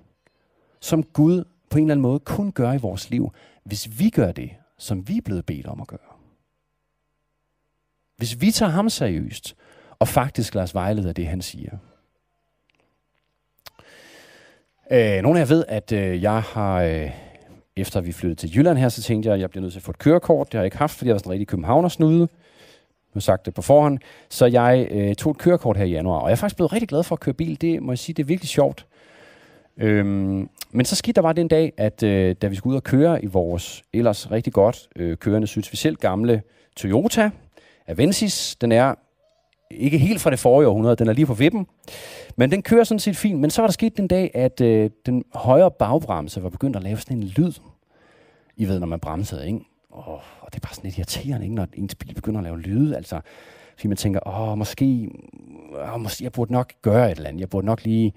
som 0.80 1.02
Gud 1.02 1.44
på 1.70 1.78
en 1.78 1.84
eller 1.84 1.94
anden 1.94 2.02
måde 2.02 2.18
kun 2.18 2.52
gør 2.52 2.72
i 2.72 2.78
vores 2.78 3.10
liv, 3.10 3.32
hvis 3.64 3.98
vi 3.98 4.10
gør 4.10 4.32
det, 4.32 4.50
som 4.78 5.08
vi 5.08 5.16
er 5.16 5.22
blevet 5.22 5.46
bedt 5.46 5.66
om 5.66 5.80
at 5.80 5.86
gøre. 5.86 5.98
Hvis 8.16 8.40
vi 8.40 8.50
tager 8.50 8.70
ham 8.70 8.90
seriøst, 8.90 9.56
og 9.98 10.08
faktisk 10.08 10.54
lader 10.54 10.64
os 10.64 10.74
vejlede 10.74 11.08
af 11.08 11.14
det, 11.14 11.26
han 11.26 11.42
siger. 11.42 11.78
Øh, 14.90 15.22
nogle 15.22 15.40
af 15.40 15.44
jer 15.44 15.54
ved, 15.54 15.64
at 15.68 15.92
øh, 15.92 16.22
jeg 16.22 16.42
har, 16.42 16.82
øh, 16.82 17.10
efter 17.76 18.00
vi 18.00 18.12
flyttede 18.12 18.40
til 18.40 18.56
Jylland 18.56 18.78
her, 18.78 18.88
så 18.88 19.02
tænkte 19.02 19.26
jeg, 19.26 19.34
at 19.34 19.40
jeg 19.40 19.50
bliver 19.50 19.60
nødt 19.60 19.72
til 19.72 19.78
at 19.78 19.84
få 19.84 19.90
et 19.90 19.98
kørekort. 19.98 20.46
Det 20.46 20.54
har 20.54 20.60
jeg 20.60 20.66
ikke 20.66 20.76
haft, 20.76 20.98
fordi 20.98 21.08
jeg 21.08 21.14
var 21.14 21.18
sådan 21.18 21.28
en 21.28 21.32
rigtig 21.32 21.48
københavnersnude. 21.48 22.28
Nu 23.14 23.20
sagt 23.20 23.46
det 23.46 23.54
på 23.54 23.62
forhånd. 23.62 23.98
Så 24.28 24.46
jeg 24.46 24.88
øh, 24.90 25.14
tog 25.14 25.30
et 25.30 25.38
kørekort 25.38 25.76
her 25.76 25.84
i 25.84 25.90
januar, 25.90 26.18
og 26.18 26.28
jeg 26.28 26.32
er 26.32 26.36
faktisk 26.36 26.56
blevet 26.56 26.72
rigtig 26.72 26.88
glad 26.88 27.02
for 27.02 27.14
at 27.14 27.20
køre 27.20 27.34
bil. 27.34 27.60
Det 27.60 27.82
må 27.82 27.92
jeg 27.92 27.98
sige, 27.98 28.14
det 28.14 28.22
er 28.22 28.26
virkelig 28.26 28.48
sjovt. 28.48 28.86
Øhm, 29.76 30.48
men 30.70 30.84
så 30.84 30.96
skete 30.96 31.12
der 31.12 31.22
bare 31.22 31.32
den 31.32 31.48
dag, 31.48 31.72
at 31.76 32.02
øh, 32.02 32.36
da 32.42 32.46
vi 32.46 32.56
skulle 32.56 32.72
ud 32.72 32.76
og 32.76 32.82
køre 32.82 33.24
i 33.24 33.26
vores 33.26 33.82
ellers 33.92 34.30
rigtig 34.30 34.52
godt 34.52 34.88
øh, 34.96 35.16
kørende, 35.16 35.46
synes 35.46 35.72
vi 35.72 35.76
selv, 35.76 35.96
gamle 35.96 36.42
Toyota 36.76 37.30
Avensis, 37.86 38.56
den 38.60 38.72
er 38.72 38.94
ikke 39.70 39.98
helt 39.98 40.20
fra 40.20 40.30
det 40.30 40.38
forrige 40.38 40.68
århundrede, 40.68 40.96
den 40.96 41.08
er 41.08 41.12
lige 41.12 41.26
på 41.26 41.34
vippen, 41.34 41.66
men 42.36 42.50
den 42.50 42.62
kører 42.62 42.84
sådan 42.84 42.98
set 42.98 43.16
fint. 43.16 43.40
Men 43.40 43.50
så 43.50 43.62
var 43.62 43.66
der 43.66 43.72
sket 43.72 43.96
den 43.96 44.08
dag, 44.08 44.30
at 44.34 44.60
øh, 44.60 44.90
den 45.06 45.24
højre 45.34 45.70
bagbremse 45.70 46.42
var 46.42 46.48
begyndt 46.48 46.76
at 46.76 46.82
lave 46.82 46.96
sådan 46.96 47.16
en 47.16 47.22
lyd. 47.22 47.52
I 48.56 48.68
ved, 48.68 48.78
når 48.78 48.86
man 48.86 49.00
bremsede, 49.00 49.46
ikke? 49.46 49.60
Åh, 49.92 50.06
og 50.40 50.46
det 50.46 50.56
er 50.56 50.66
bare 50.66 50.74
sådan 50.74 50.88
lidt 50.88 50.98
irriterende, 50.98 51.46
ikke? 51.46 51.54
når 51.54 51.66
ens 51.74 51.94
bil 51.94 52.14
begynder 52.14 52.40
at 52.40 52.44
lave 52.44 52.60
lyde. 52.60 52.96
Altså, 52.96 53.20
fordi 53.76 53.88
man 53.88 53.96
tænker, 53.96 54.20
åh, 54.26 54.58
måske, 54.58 55.10
åh, 55.94 56.00
måske, 56.00 56.24
jeg 56.24 56.32
burde 56.32 56.52
nok 56.52 56.72
gøre 56.82 57.10
et 57.10 57.16
eller 57.16 57.28
andet. 57.28 57.40
Jeg 57.40 57.50
burde 57.50 57.66
nok 57.66 57.84
lige 57.84 58.12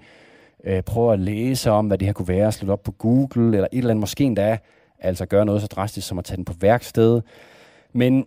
øh, 0.64 0.82
prøve 0.82 1.12
at 1.12 1.20
læse 1.20 1.70
om, 1.70 1.86
hvad 1.86 1.98
det 1.98 2.06
her 2.06 2.12
kunne 2.12 2.28
være, 2.28 2.52
slutte 2.52 2.72
op 2.72 2.82
på 2.82 2.92
Google, 2.92 3.56
eller 3.56 3.68
et 3.72 3.78
eller 3.78 3.90
andet, 3.90 4.00
måske 4.00 4.24
endda, 4.24 4.58
altså 4.98 5.26
gøre 5.26 5.44
noget 5.44 5.60
så 5.60 5.66
drastisk 5.66 6.08
som 6.08 6.18
at 6.18 6.24
tage 6.24 6.36
den 6.36 6.44
på 6.44 6.54
værksted. 6.60 7.20
Men 7.92 8.24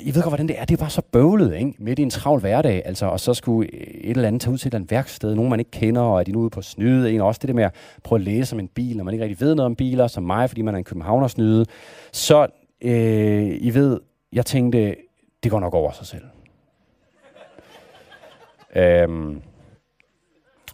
I 0.00 0.14
ved 0.14 0.22
godt, 0.22 0.30
hvordan 0.30 0.48
det 0.48 0.58
er. 0.58 0.64
Det 0.64 0.74
er 0.74 0.78
bare 0.78 0.90
så 0.90 1.02
bøvlet, 1.12 1.54
ikke? 1.54 1.74
Midt 1.78 1.98
i 1.98 2.02
en 2.02 2.10
travl 2.10 2.40
hverdag, 2.40 2.82
altså, 2.84 3.06
og 3.06 3.20
så 3.20 3.34
skulle 3.34 3.74
øh, 3.74 3.80
et 3.80 4.10
eller 4.10 4.28
andet 4.28 4.42
tage 4.42 4.52
ud 4.52 4.58
til 4.58 4.68
et 4.68 4.70
eller 4.70 4.78
andet 4.78 4.90
værksted, 4.90 5.34
nogen 5.34 5.50
man 5.50 5.58
ikke 5.58 5.70
kender, 5.70 6.02
og 6.02 6.20
er 6.20 6.24
de 6.24 6.32
nu 6.32 6.40
ude 6.40 6.50
på 6.50 6.62
snyde 6.62 7.12
en, 7.12 7.20
og 7.20 7.26
også 7.26 7.38
det 7.38 7.48
der 7.48 7.54
med 7.54 7.64
at 7.64 7.74
prøve 8.04 8.18
at 8.18 8.24
læse 8.24 8.56
om 8.56 8.60
en 8.60 8.68
bil, 8.68 8.96
når 8.96 9.04
man 9.04 9.14
ikke 9.14 9.24
rigtig 9.24 9.40
ved 9.40 9.54
noget 9.54 9.66
om 9.66 9.76
biler, 9.76 10.06
som 10.06 10.22
mig, 10.22 10.50
fordi 10.50 10.62
man 10.62 10.74
er 10.74 10.78
en 10.78 10.84
københavner 10.84 11.28
snyde. 11.28 11.66
Så, 12.12 12.46
øh, 12.82 13.56
I 13.60 13.74
ved, 13.74 14.00
jeg 14.32 14.46
tænkte, 14.46 14.96
det 15.42 15.50
går 15.50 15.60
nok 15.60 15.74
over 15.74 15.92
sig 15.92 16.06
selv. 16.06 16.24
øhm, 18.76 19.42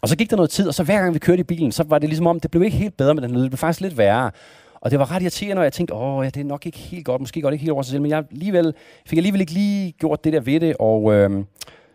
og 0.03 0.09
så 0.09 0.17
gik 0.17 0.31
der 0.31 0.37
noget 0.37 0.51
tid, 0.51 0.69
og 0.69 0.75
så 0.75 0.85
hver 0.85 1.01
gang 1.01 1.15
vi 1.15 1.19
kørte 1.19 1.41
i 1.41 1.45
bilen, 1.45 1.73
så 1.73 1.85
var 1.87 1.99
det 1.99 2.09
ligesom 2.09 2.27
om, 2.27 2.41
det 2.41 2.51
blev 2.51 2.63
ikke 2.63 2.77
helt 2.77 2.97
bedre 2.97 3.15
med 3.15 3.23
den 3.23 3.31
lyd, 3.31 3.43
det 3.43 3.51
blev 3.51 3.59
faktisk 3.59 3.81
lidt 3.81 3.99
værre. 3.99 4.31
Og 4.81 4.91
det 4.91 4.99
var 4.99 5.11
ret 5.13 5.23
irriterende, 5.23 5.61
og 5.61 5.65
jeg 5.65 5.73
tænkte, 5.73 5.95
åh, 5.95 6.25
ja, 6.25 6.31
det 6.31 6.41
er 6.41 6.45
nok 6.45 6.67
ikke 6.67 6.79
helt 6.79 7.05
godt, 7.05 7.21
måske 7.21 7.41
går 7.41 7.51
det 7.51 7.55
ikke 7.55 7.63
helt 7.63 7.73
over 7.73 7.83
sig 7.83 7.91
selv, 7.91 8.03
men 8.03 8.11
jeg 8.11 8.25
alligevel, 8.31 8.75
fik 9.07 9.17
alligevel 9.17 9.41
ikke 9.41 9.53
lige 9.53 9.93
gjort 9.93 10.25
det 10.25 10.33
der 10.33 10.41
ved 10.41 10.61
det, 10.61 10.77
og 10.79 11.13
øhm, 11.13 11.47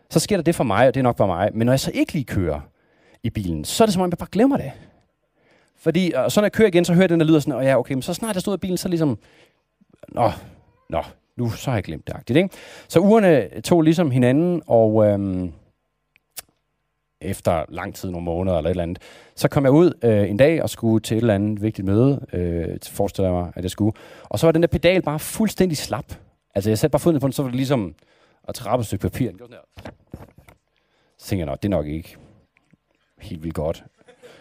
så 0.10 0.19
sker 0.19 0.38
der 0.38 0.43
det 0.43 0.56
for 0.56 0.63
mig, 0.63 0.88
og 0.88 0.93
det 0.93 1.00
er 1.00 1.04
nok 1.04 1.17
for 1.17 1.26
mig. 1.26 1.50
Men 1.54 1.65
når 1.65 1.74
jeg 1.74 1.80
så 1.80 1.91
ikke 1.93 2.13
lige 2.13 2.26
kører 2.26 2.60
i 3.24 3.30
bilen, 3.30 3.65
så 3.65 3.84
er 3.84 3.86
det 3.86 3.93
som 3.93 4.04
om, 4.04 4.10
jeg 4.10 4.17
bare 4.17 4.30
glemmer 4.32 4.58
det. 4.58 4.71
Fordi, 5.78 6.12
og 6.15 6.32
så 6.32 6.41
når 6.41 6.45
jeg 6.45 6.52
kører 6.52 6.67
igen, 6.67 6.86
så 6.86 6.93
hører 6.93 7.04
jeg 7.04 7.10
den 7.10 7.19
der 7.19 7.26
lyder 7.26 7.39
sådan, 7.39 7.54
og 7.54 7.63
ja, 7.63 7.80
okay, 7.80 7.93
men 7.93 8.02
så 8.02 8.13
snart 8.13 8.36
jeg 8.36 8.41
stod 8.41 8.54
i 8.54 8.58
bilen, 8.58 8.78
så 8.78 8.88
ligesom, 8.88 9.17
nå, 10.12 10.32
nå, 10.89 11.04
nu 11.36 11.50
så 11.50 11.71
har 11.71 11.78
jeg 11.78 11.84
glemt 11.84 12.10
det, 12.28 12.36
ikke? 12.36 12.50
Så 12.88 13.00
ugerne 13.00 13.62
tog 13.62 13.82
ligesom 13.82 14.12
hinanden, 14.12 14.62
og 14.67 15.06
øhm, 15.08 15.54
efter 17.21 17.65
lang 17.69 17.95
tid, 17.95 18.12
nogle 18.12 18.26
måneder 18.26 18.58
eller 18.58 18.69
et 18.69 18.71
eller 18.71 18.84
andet. 18.84 19.00
Så 19.36 19.47
kom 19.47 19.63
jeg 19.63 19.71
ud 19.71 19.93
øh, 20.04 20.30
en 20.30 20.38
dag 20.38 20.63
og 20.63 20.69
skulle 20.69 21.02
til 21.02 21.17
et 21.17 21.21
eller 21.21 21.36
andet 21.36 21.62
vigtigt 21.62 21.86
møde, 21.86 22.26
øh, 22.34 22.78
forestiller 22.84 23.30
jeg 23.30 23.41
mig, 23.41 23.52
at 23.56 23.63
jeg 23.63 23.71
skulle. 23.71 23.97
Og 24.24 24.39
så 24.39 24.47
var 24.47 24.52
den 24.52 24.62
der 24.62 24.67
pedal 24.67 25.02
bare 25.02 25.19
fuldstændig 25.19 25.78
slap. 25.78 26.13
Altså 26.56 26.69
jeg 26.69 26.78
satte 26.78 26.91
bare 26.91 27.00
foden 27.00 27.19
på 27.19 27.28
den, 27.28 27.34
så 27.34 27.41
var 27.43 27.50
det 27.50 27.56
ligesom 27.56 27.95
at 28.47 28.56
trappe 28.56 28.82
et 28.82 28.88
stykke 28.88 29.02
papir. 29.02 29.32
Så 31.17 31.28
tænkte 31.28 31.50
jeg, 31.50 31.58
det 31.63 31.67
er 31.67 31.69
nok 31.69 31.88
ikke 31.88 32.17
helt 33.21 33.43
vildt 33.43 33.56
godt. 33.56 33.84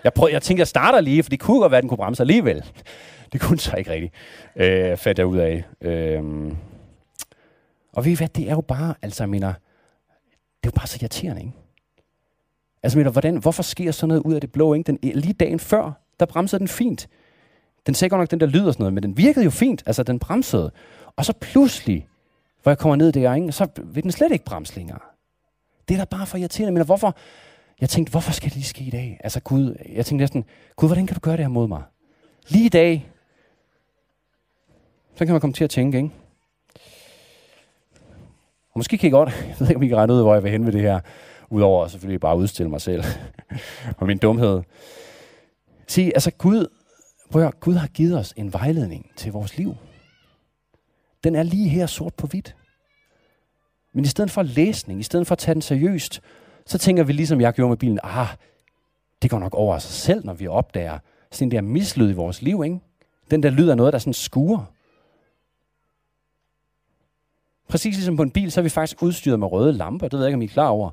Jeg, 0.05 0.15
prøv, 0.15 0.29
jeg 0.33 0.43
tænkte, 0.43 0.61
jeg 0.61 0.69
starter 0.69 1.01
lige, 1.01 1.23
for 1.23 1.31
det 1.31 1.41
kunne 1.41 1.61
godt 1.61 1.71
være, 1.71 1.79
at 1.79 1.83
den 1.83 1.89
kunne 1.89 1.99
bremse 1.99 2.23
alligevel. 2.23 2.65
Det 3.33 3.41
kunne 3.41 3.59
så 3.59 3.77
ikke 3.77 3.91
rigtigt, 3.91 4.15
øh, 4.57 4.97
fandt 4.97 5.19
jeg 5.19 5.27
ud 5.27 5.39
af. 5.39 5.65
Øh, 5.81 6.53
og 7.93 8.05
ved 8.05 8.13
I 8.13 8.15
hvad, 8.15 8.29
det 8.29 8.49
er 8.49 8.55
jo 8.55 8.61
bare, 8.61 8.95
altså 9.03 9.23
jeg 9.23 9.29
mener, 9.29 9.49
det 9.49 10.69
er 10.69 10.73
jo 10.75 10.77
bare 10.77 10.87
så 10.87 10.99
irriterende, 11.01 11.43
ikke? 11.43 11.53
Altså, 12.83 12.99
mener, 12.99 13.11
hvordan, 13.11 13.37
hvorfor 13.37 13.63
sker 13.63 13.91
sådan 13.93 14.09
noget 14.09 14.23
ud 14.23 14.35
af 14.35 14.41
det 14.41 14.53
blå? 14.53 14.75
Ikke? 14.75 14.87
Den, 14.87 14.99
eh, 15.03 15.15
lige 15.15 15.33
dagen 15.33 15.59
før, 15.59 15.93
der 16.21 16.27
bremsede 16.27 16.59
den 16.59 16.69
fint. 16.69 17.09
Den 17.87 17.95
sagde 17.95 18.11
godt 18.11 18.21
nok 18.21 18.31
den 18.31 18.41
der 18.41 18.47
lyd 18.47 18.67
og 18.67 18.73
sådan 18.73 18.83
noget, 18.83 18.95
men 18.95 19.03
den 19.03 19.17
virkede 19.17 19.45
jo 19.45 19.51
fint. 19.51 19.83
Altså, 19.87 20.03
den 20.03 20.19
bremsede. 20.19 20.71
Og 21.17 21.25
så 21.25 21.33
pludselig, 21.33 22.09
hvor 22.63 22.71
jeg 22.71 22.79
kommer 22.79 22.97
ned 22.97 23.13
der, 23.13 23.35
ikke? 23.35 23.53
så 23.53 23.69
vil 23.85 24.03
den 24.03 24.13
slet 24.13 24.33
ikke 24.33 24.45
bremse 24.45 24.77
længere. 24.77 24.99
Det 25.89 25.95
er 25.95 25.99
da 25.99 26.05
bare 26.05 26.27
for 26.27 26.39
irriterende. 26.39 26.73
Men 26.73 26.85
hvorfor? 26.85 27.17
Jeg 27.81 27.89
tænkte, 27.89 28.11
hvorfor 28.11 28.33
skal 28.33 28.49
det 28.49 28.57
lige 28.57 28.65
ske 28.65 28.85
i 28.85 28.91
dag? 28.91 29.21
Altså 29.25 29.41
Gud, 29.41 29.77
jeg 29.89 30.07
tænkte 30.07 30.23
næsten, 30.23 30.45
Gud, 30.77 30.89
hvordan 30.89 31.07
kan 31.07 31.15
du 31.15 31.21
gøre 31.21 31.37
det 31.37 31.45
her 31.45 31.49
mod 31.49 31.69
mig? 31.69 31.83
Lige 32.49 32.67
i 32.67 32.69
dag. 32.69 33.11
Så 35.21 35.27
kan 35.27 35.33
man 35.33 35.41
komme 35.41 35.55
til 35.55 35.65
at 35.65 35.71
tænke, 35.71 35.99
ikke? 35.99 36.11
Og 38.73 38.79
Måske 38.79 38.99
kan 38.99 39.09
I 39.09 39.11
godt, 39.11 39.29
jeg 39.49 39.57
ved 39.59 39.69
ikke, 39.69 39.77
om 39.77 39.83
I 39.83 39.89
kan 39.89 39.97
regne 39.97 40.13
ud, 40.13 40.23
hvor 40.23 40.35
jeg 40.35 40.43
vil 40.43 40.51
hen 40.51 40.65
med 40.65 40.73
det 40.73 40.81
her, 40.81 41.01
udover 41.51 41.85
at 41.85 41.91
selvfølgelig 41.91 42.21
bare 42.21 42.37
udstille 42.37 42.71
mig 42.71 42.81
selv 42.81 43.05
og 43.99 44.07
min 44.07 44.19
dumhed. 44.19 44.63
Se, 45.87 46.03
altså 46.15 46.31
Gud, 46.31 46.67
prøv 47.31 47.47
at, 47.47 47.61
Gud 47.61 47.75
har 47.75 47.87
givet 47.89 48.19
os 48.19 48.35
en 48.37 48.53
vejledning 48.53 49.11
til 49.17 49.33
vores 49.33 49.57
liv. 49.57 49.77
Den 51.25 51.35
er 51.35 51.43
lige 51.43 51.69
her 51.69 51.87
sort 51.87 52.15
på 52.15 52.27
hvidt. 52.27 52.57
Men 53.93 54.05
i 54.05 54.09
stedet 54.09 54.31
for 54.31 54.43
læsning, 54.43 55.01
i 55.01 55.03
stedet 55.03 55.27
for 55.27 55.33
at 55.33 55.39
tage 55.39 55.55
den 55.55 55.63
seriøst, 55.63 56.21
så 56.67 56.79
tænker 56.79 57.05
vi 57.05 57.13
ligesom 57.13 57.41
jeg 57.41 57.53
gjorde 57.53 57.69
med 57.69 57.77
bilen, 57.77 57.99
ah, 58.03 58.29
det 59.23 59.31
går 59.31 59.39
nok 59.39 59.55
over 59.55 59.79
sig 59.79 59.93
selv, 59.93 60.25
når 60.25 60.35
vi 60.35 60.47
opdager 60.47 60.99
sådan 61.31 61.51
der 61.51 61.61
mislyd 61.61 62.11
i 62.11 62.15
vores 62.15 62.43
liv, 62.43 62.65
ikke? 62.65 62.81
Den 63.31 63.43
der 63.43 63.51
lyd 63.51 63.69
er 63.69 63.75
noget, 63.75 63.93
der 63.93 63.99
sådan 63.99 64.13
skuer. 64.13 64.75
Præcis 67.71 67.97
ligesom 67.97 68.17
på 68.17 68.23
en 68.23 68.31
bil, 68.31 68.53
så 68.53 68.61
er 68.61 68.63
vi 68.63 68.69
faktisk 68.69 69.03
udstyret 69.03 69.39
med 69.39 69.53
røde 69.53 69.73
lamper. 69.73 70.09
Det 70.09 70.19
ved 70.19 70.25
jeg 70.27 70.29
ikke, 70.29 70.35
om 70.35 70.43
I 70.43 70.45
er 70.45 70.49
klar 70.49 70.69
over. 70.69 70.91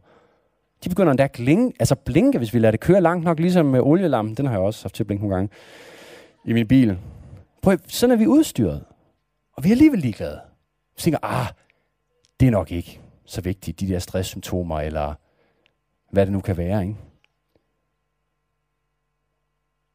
De 0.83 0.89
begynder 0.89 1.11
endda 1.11 1.23
at 1.23 1.31
klinge, 1.31 1.73
altså 1.79 1.95
blinke, 1.95 2.37
hvis 2.37 2.53
vi 2.53 2.59
lader 2.59 2.71
det 2.71 2.79
køre 2.79 3.01
langt 3.01 3.23
nok, 3.23 3.39
ligesom 3.39 3.65
med 3.65 3.79
olielampen. 3.79 4.37
Den 4.37 4.45
har 4.45 4.53
jeg 4.53 4.61
også 4.61 4.83
haft 4.83 4.95
til 4.95 5.03
at 5.03 5.07
blinke 5.07 5.23
nogle 5.23 5.35
gange 5.35 5.53
i 6.45 6.53
min 6.53 6.67
bil. 6.67 6.99
Prøv, 7.61 7.77
sådan 7.87 8.13
er 8.13 8.17
vi 8.17 8.27
udstyret. 8.27 8.85
Og 9.53 9.63
vi 9.63 9.69
er 9.69 9.73
alligevel 9.73 9.99
ligeglade. 9.99 10.39
Vi 10.95 11.01
tænker, 11.01 11.19
ah, 11.21 11.47
det 12.39 12.47
er 12.47 12.51
nok 12.51 12.71
ikke 12.71 13.01
så 13.25 13.41
vigtigt, 13.41 13.79
de 13.79 13.87
der 13.87 13.99
stresssymptomer, 13.99 14.79
eller 14.79 15.13
hvad 16.11 16.25
det 16.25 16.33
nu 16.33 16.41
kan 16.41 16.57
være, 16.57 16.81
ikke? 16.81 16.95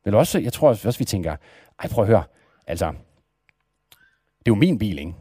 Men 0.05 0.15
også, 0.15 0.39
jeg 0.39 0.53
tror 0.53 0.69
også, 0.69 0.99
vi 0.99 1.05
tænker, 1.05 1.37
ej 1.83 1.89
prøv 1.89 2.05
at 2.05 2.09
høre, 2.09 2.25
altså, 2.67 2.87
det 4.39 4.47
er 4.47 4.51
jo 4.51 4.55
min 4.55 4.79
bil, 4.79 4.99
ikke? 4.99 5.15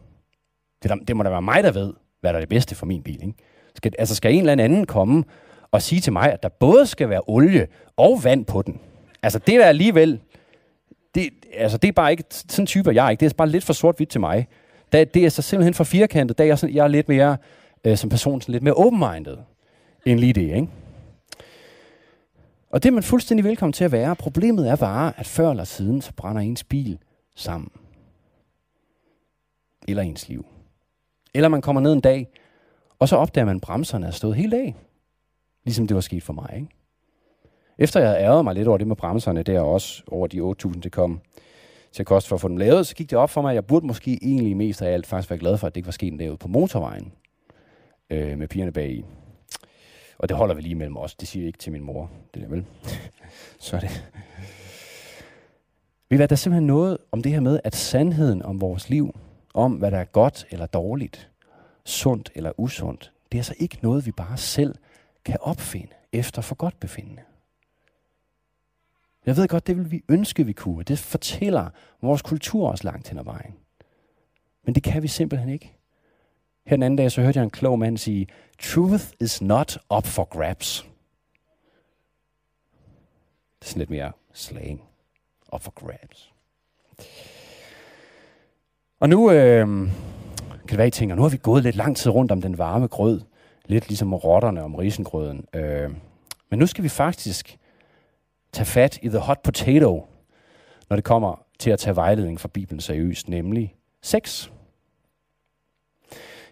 Det, 0.82 0.90
der, 0.90 0.96
det 0.96 1.16
må 1.16 1.22
da 1.22 1.28
være 1.28 1.42
mig, 1.42 1.64
der 1.64 1.72
ved, 1.72 1.92
hvad 2.20 2.32
der 2.32 2.36
er 2.36 2.40
det 2.40 2.48
bedste 2.48 2.74
for 2.74 2.86
min 2.86 3.02
bil, 3.02 3.22
ikke? 3.22 3.34
Skal, 3.74 3.92
altså, 3.98 4.14
skal 4.14 4.34
en 4.34 4.48
eller 4.48 4.64
anden 4.64 4.86
komme 4.86 5.24
og 5.70 5.82
sige 5.82 6.00
til 6.00 6.12
mig, 6.12 6.32
at 6.32 6.42
der 6.42 6.48
både 6.48 6.86
skal 6.86 7.08
være 7.08 7.20
olie 7.26 7.66
og 7.96 8.24
vand 8.24 8.44
på 8.44 8.62
den? 8.62 8.80
Altså, 9.22 9.38
det 9.38 9.54
er 9.54 9.64
alligevel, 9.64 10.20
det, 11.14 11.30
altså, 11.54 11.78
det 11.78 11.88
er 11.88 11.92
bare 11.92 12.10
ikke, 12.10 12.24
sådan 12.30 12.66
typer 12.66 12.92
jeg 12.92 13.10
ikke. 13.10 13.20
Det 13.20 13.30
er 13.30 13.34
bare 13.36 13.48
lidt 13.48 13.64
for 13.64 13.72
sort-hvidt 13.72 14.10
til 14.10 14.20
mig. 14.20 14.48
Det, 14.92 15.14
det 15.14 15.24
er 15.24 15.28
så 15.28 15.42
simpelthen 15.42 15.74
for 15.74 15.84
firkantet. 15.84 16.38
Der 16.38 16.44
jeg, 16.44 16.58
sådan, 16.58 16.74
jeg 16.74 16.84
er 16.84 16.88
lidt 16.88 17.08
mere, 17.08 17.36
øh, 17.84 17.96
som 17.96 18.10
person, 18.10 18.40
sådan 18.40 18.52
lidt 18.52 18.62
mere 18.62 18.74
open-minded 18.74 19.36
end 20.06 20.20
lige 20.20 20.32
det, 20.32 20.42
ikke? 20.42 20.68
Og 22.70 22.82
det 22.82 22.88
er 22.88 22.92
man 22.92 23.02
fuldstændig 23.02 23.44
velkommen 23.44 23.72
til 23.72 23.84
at 23.84 23.92
være. 23.92 24.16
Problemet 24.16 24.68
er 24.68 24.76
bare, 24.76 25.12
at 25.16 25.26
før 25.26 25.50
eller 25.50 25.64
siden, 25.64 26.02
så 26.02 26.12
brænder 26.16 26.42
ens 26.42 26.64
bil 26.64 26.98
sammen. 27.36 27.70
Eller 29.88 30.02
ens 30.02 30.28
liv. 30.28 30.46
Eller 31.34 31.48
man 31.48 31.60
kommer 31.60 31.80
ned 31.80 31.92
en 31.92 32.00
dag, 32.00 32.28
og 32.98 33.08
så 33.08 33.16
opdager 33.16 33.44
man, 33.44 33.56
at 33.56 33.62
bremserne 33.62 34.06
er 34.06 34.10
stået 34.10 34.36
helt 34.36 34.54
af. 34.54 34.74
Ligesom 35.64 35.86
det 35.86 35.94
var 35.94 36.00
sket 36.00 36.22
for 36.22 36.32
mig. 36.32 36.50
Ikke? 36.54 36.68
Efter 37.78 38.00
jeg 38.00 38.16
ærede 38.20 38.42
mig 38.42 38.54
lidt 38.54 38.68
over 38.68 38.78
det 38.78 38.86
med 38.86 38.96
bremserne, 38.96 39.42
der 39.42 39.60
også 39.60 40.02
over 40.08 40.26
de 40.26 40.40
8.000, 40.40 40.80
det 40.80 40.92
kom 40.92 41.20
til 41.92 42.04
kost 42.04 42.28
for 42.28 42.34
at 42.34 42.40
få 42.40 42.48
dem 42.48 42.56
lavet, 42.56 42.86
så 42.86 42.94
gik 42.94 43.10
det 43.10 43.18
op 43.18 43.30
for 43.30 43.42
mig, 43.42 43.50
at 43.50 43.54
jeg 43.54 43.66
burde 43.66 43.86
måske 43.86 44.18
egentlig 44.22 44.56
mest 44.56 44.82
af 44.82 44.92
alt 44.92 45.06
faktisk 45.06 45.30
være 45.30 45.38
glad 45.38 45.58
for, 45.58 45.66
at 45.66 45.74
det 45.74 45.78
ikke 45.78 45.86
var 45.86 45.92
sket 45.92 46.20
en 46.20 46.36
på 46.36 46.48
motorvejen 46.48 47.12
øh, 48.10 48.38
med 48.38 48.48
pigerne 48.48 48.72
bag 48.72 48.90
i. 48.90 49.04
Og 50.18 50.28
det 50.28 50.36
holder 50.36 50.54
vi 50.54 50.62
lige 50.62 50.74
mellem 50.74 50.96
os. 50.96 51.14
Det 51.14 51.28
siger 51.28 51.42
jeg 51.42 51.46
ikke 51.46 51.58
til 51.58 51.72
min 51.72 51.82
mor. 51.82 52.10
Det 52.34 52.42
er 52.42 52.48
vel. 52.48 52.66
Så 53.58 53.76
er 53.76 53.80
det. 53.80 54.10
Vi 56.10 56.16
hvad, 56.16 56.28
der 56.28 56.34
er 56.34 56.36
simpelthen 56.36 56.66
noget 56.66 56.98
om 57.12 57.22
det 57.22 57.32
her 57.32 57.40
med, 57.40 57.60
at 57.64 57.76
sandheden 57.76 58.42
om 58.42 58.60
vores 58.60 58.90
liv, 58.90 59.14
om 59.54 59.72
hvad 59.72 59.90
der 59.90 59.98
er 59.98 60.04
godt 60.04 60.46
eller 60.50 60.66
dårligt, 60.66 61.30
sundt 61.84 62.30
eller 62.34 62.52
usundt, 62.56 63.12
det 63.32 63.38
er 63.38 63.40
altså 63.40 63.54
ikke 63.58 63.78
noget, 63.82 64.06
vi 64.06 64.12
bare 64.12 64.36
selv 64.36 64.74
kan 65.24 65.36
opfinde 65.40 65.92
efter 66.12 66.42
for 66.42 66.54
godt 66.54 66.80
befindende. 66.80 67.22
Jeg 69.26 69.36
ved 69.36 69.48
godt, 69.48 69.66
det 69.66 69.76
vil 69.76 69.90
vi 69.90 70.04
ønske, 70.08 70.46
vi 70.46 70.52
kunne. 70.52 70.84
Det 70.84 70.98
fortæller 70.98 71.70
vores 72.00 72.22
kultur 72.22 72.68
også 72.68 72.84
langt 72.84 73.08
hen 73.08 73.18
ad 73.18 73.24
vejen. 73.24 73.54
Men 74.64 74.74
det 74.74 74.82
kan 74.82 75.02
vi 75.02 75.08
simpelthen 75.08 75.48
ikke. 75.48 75.72
Her 76.66 76.76
den 76.76 76.82
anden 76.82 76.96
dag, 76.96 77.12
så 77.12 77.22
hørte 77.22 77.38
jeg 77.38 77.44
en 77.44 77.50
klog 77.50 77.78
mand 77.78 77.98
sige, 77.98 78.26
Truth 78.58 79.04
is 79.20 79.42
not 79.42 79.78
up 79.96 80.06
for 80.06 80.24
grabs. 80.24 80.86
Det 83.60 83.66
er 83.66 83.70
sådan 83.70 83.78
lidt 83.78 83.90
mere 83.90 84.12
slang. 84.32 84.84
Up 85.54 85.60
for 85.60 85.70
grabs. 85.70 86.32
Og 89.02 89.08
nu 89.08 89.30
øh, 89.30 89.66
kan 89.66 90.68
det 90.68 90.78
være, 90.78 90.86
I 90.86 90.90
tænker, 90.90 91.14
nu 91.14 91.22
har 91.22 91.28
vi 91.28 91.36
gået 91.36 91.62
lidt 91.62 91.76
lang 91.76 91.96
tid 91.96 92.10
rundt 92.10 92.32
om 92.32 92.42
den 92.42 92.58
varme 92.58 92.86
grød. 92.86 93.20
Lidt 93.66 93.88
ligesom 93.88 94.14
rotterne 94.14 94.62
om 94.62 94.74
risengrøden. 94.74 95.44
Øh, 95.54 95.90
men 96.50 96.58
nu 96.58 96.66
skal 96.66 96.84
vi 96.84 96.88
faktisk 96.88 97.58
tage 98.52 98.66
fat 98.66 98.98
i 99.02 99.08
the 99.08 99.18
hot 99.18 99.42
potato, 99.42 100.06
når 100.90 100.96
det 100.96 101.04
kommer 101.04 101.44
til 101.58 101.70
at 101.70 101.78
tage 101.78 101.96
vejledning 101.96 102.40
fra 102.40 102.48
Bibelen 102.48 102.80
seriøst, 102.80 103.28
nemlig 103.28 103.74
sex. 104.02 104.50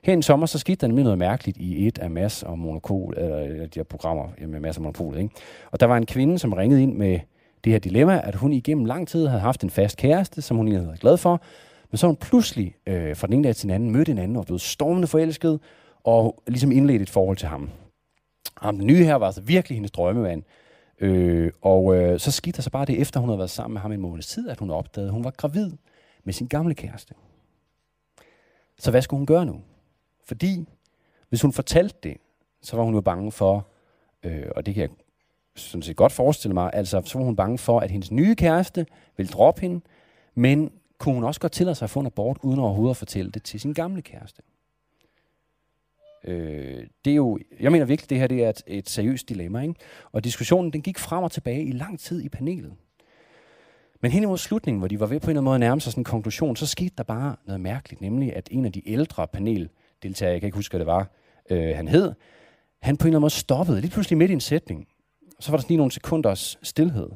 Her 0.03 0.19
i 0.19 0.23
sommer, 0.23 0.47
så 0.47 0.59
skete 0.59 0.81
der 0.81 0.87
nemlig 0.87 1.05
noget 1.05 1.19
mærkeligt 1.19 1.57
i 1.57 1.87
et 1.87 1.99
af 1.99 2.11
Mads 2.11 2.43
og 2.43 2.59
Monopol, 2.59 3.15
eller 3.19 3.67
de 3.67 3.79
her 3.79 3.85
programmer 3.85 4.29
med 4.47 4.61
Mads 4.61 4.77
og 4.77 4.83
Monopol. 4.83 5.17
Ikke? 5.17 5.35
Og 5.71 5.81
der 5.81 5.87
var 5.87 5.97
en 5.97 6.07
kvinde, 6.07 6.39
som 6.39 6.53
ringede 6.53 6.83
ind 6.83 6.97
med 6.97 7.21
det 7.65 7.73
her 7.73 7.81
dilemma, 7.81 8.21
at 8.25 8.35
hun 8.35 8.53
igennem 8.53 8.85
lang 8.85 9.09
tid 9.09 9.27
havde 9.27 9.41
haft 9.41 9.65
en 9.65 9.71
fast 9.71 9.97
kæreste, 9.97 10.43
som 10.43 10.57
hun 10.57 10.67
egentlig 10.67 10.79
havde 10.79 10.89
været 10.89 11.01
glad 11.01 11.17
for, 11.17 11.43
men 11.91 11.99
så 11.99 12.07
hun 12.07 12.17
pludselig 12.17 12.77
øh, 12.87 13.17
fra 13.17 13.27
den 13.27 13.35
ene 13.35 13.45
dag 13.45 13.57
til 13.57 13.63
den 13.63 13.75
anden 13.75 13.91
mødte 13.91 14.13
en 14.13 14.19
anden 14.19 14.37
og 14.37 14.47
blev 14.47 14.59
stormende 14.59 15.09
forelsket, 15.09 15.61
og 16.05 16.43
ligesom 16.47 16.73
indledte 16.73 17.03
et 17.03 17.11
forhold 17.11 17.37
til 17.37 17.49
ham. 17.49 17.71
Ham 18.57 18.77
den 18.77 18.87
nye 18.87 19.05
her 19.05 19.15
var 19.15 19.27
altså 19.27 19.41
virkelig 19.41 19.77
hendes 19.77 19.91
drømmemand. 19.91 20.43
Øh, 21.01 21.53
og 21.63 21.97
øh, 21.97 22.21
så 22.21 22.31
skete 22.31 22.57
der 22.57 22.63
så 22.63 22.71
bare 22.71 22.85
det, 22.85 23.01
efter 23.01 23.21
hun 23.21 23.29
havde 23.29 23.39
været 23.39 23.51
sammen 23.51 23.73
med 23.75 23.81
ham 23.81 23.93
en 23.93 24.01
måneds 24.01 24.27
tid, 24.27 24.49
at 24.49 24.59
hun 24.59 24.71
opdagede, 24.71 25.09
at 25.09 25.13
hun 25.13 25.25
var 25.25 25.31
gravid 25.31 25.71
med 26.25 26.33
sin 26.33 26.47
gamle 26.47 26.75
kæreste. 26.75 27.15
Så 28.79 28.91
hvad 28.91 29.03
skulle 29.03 29.19
hun 29.19 29.27
gøre 29.27 29.47
nu? 29.47 29.61
Fordi 30.25 30.67
hvis 31.29 31.43
hun 31.43 31.53
fortalte 31.53 31.99
det, 32.03 32.17
så 32.63 32.77
var 32.77 32.85
hun 32.85 32.95
jo 32.95 33.01
bange 33.01 33.33
for, 33.33 33.67
øh, 34.25 34.47
og 34.57 34.67
det 34.67 34.75
kan 34.75 34.83
jeg 34.83 34.91
sådan 35.57 35.83
set 35.83 35.97
godt 35.97 36.13
forestille 36.13 36.55
mig, 36.55 36.71
altså 36.73 37.03
så 37.05 37.19
var 37.19 37.25
hun 37.25 37.37
bange 37.37 37.59
for, 37.59 37.81
at 37.81 37.91
hendes 37.91 38.11
nye 38.11 38.35
kæreste 38.35 38.87
ville 39.17 39.33
droppe 39.33 39.61
hende, 39.61 39.81
men 40.35 40.73
kunne 41.01 41.15
hun 41.15 41.25
også 41.25 41.41
godt 41.41 41.53
tillade 41.53 41.75
sig 41.75 41.87
at 41.87 41.91
få 41.91 42.01
en 42.01 42.07
abort, 42.07 42.39
uden 42.43 42.61
overhovedet 42.61 42.91
at 42.91 42.97
fortælle 42.97 43.31
det 43.31 43.43
til 43.43 43.61
sin 43.61 43.73
gamle 43.73 44.03
kæreste. 44.03 44.43
Øh, 46.25 46.87
det 47.05 47.11
er 47.11 47.15
jo, 47.15 47.39
jeg 47.61 47.73
mener 47.73 47.85
virkelig, 47.85 48.11
det 48.11 48.19
her 48.19 48.27
det 48.27 48.45
er 48.45 48.49
et, 48.49 48.63
et 48.67 48.89
seriøst 48.89 49.29
dilemma. 49.29 49.63
Ikke? 49.63 49.75
Og 50.13 50.25
diskussionen 50.25 50.73
den 50.73 50.83
gik 50.83 50.99
frem 50.99 51.25
og 51.25 51.33
tilbage 51.33 51.65
i 51.65 51.73
lang 51.73 52.01
tid 52.01 52.23
i 52.23 52.29
panelet. 52.29 52.73
Men 54.01 54.11
hen 54.11 54.23
imod 54.23 54.39
slutningen, 54.39 54.79
hvor 54.79 54.89
de 54.89 55.01
var 55.01 55.07
ved 55.07 55.21
på 55.21 55.25
en 55.25 55.31
eller 55.31 55.41
anden 55.41 55.45
måde 55.45 55.55
at 55.55 55.61
nærme 55.61 55.81
sig 55.81 55.93
sådan 55.93 56.01
en 56.01 56.05
konklusion, 56.05 56.57
så 56.57 56.67
skete 56.67 56.95
der 56.99 57.03
bare 57.03 57.37
noget 57.47 57.61
mærkeligt, 57.61 58.01
nemlig 58.01 58.37
at 58.37 58.49
en 58.51 58.65
af 58.65 58.73
de 58.73 58.89
ældre 58.89 59.27
paneldeltagere, 59.27 60.33
jeg 60.33 60.41
kan 60.41 60.47
ikke 60.47 60.59
huske, 60.59 60.73
hvad 60.73 60.81
det 60.81 60.87
var, 60.87 61.11
øh, 61.51 61.77
han 61.77 61.89
hed, 61.89 62.13
han 62.83 62.97
på 62.97 63.05
en 63.05 63.09
eller 63.09 63.17
anden 63.17 63.21
måde 63.21 63.31
stoppede, 63.31 63.81
lige 63.81 63.91
pludselig 63.91 64.19
midt 64.19 64.31
i 64.31 64.35
en 64.35 64.41
sætning. 64.41 64.89
Så 65.41 65.51
var 65.51 65.57
der 65.57 65.63
sådan 65.63 65.69
lige 65.69 65.77
nogle 65.77 65.93
sekunders 65.93 66.59
stillhed. 66.63 67.11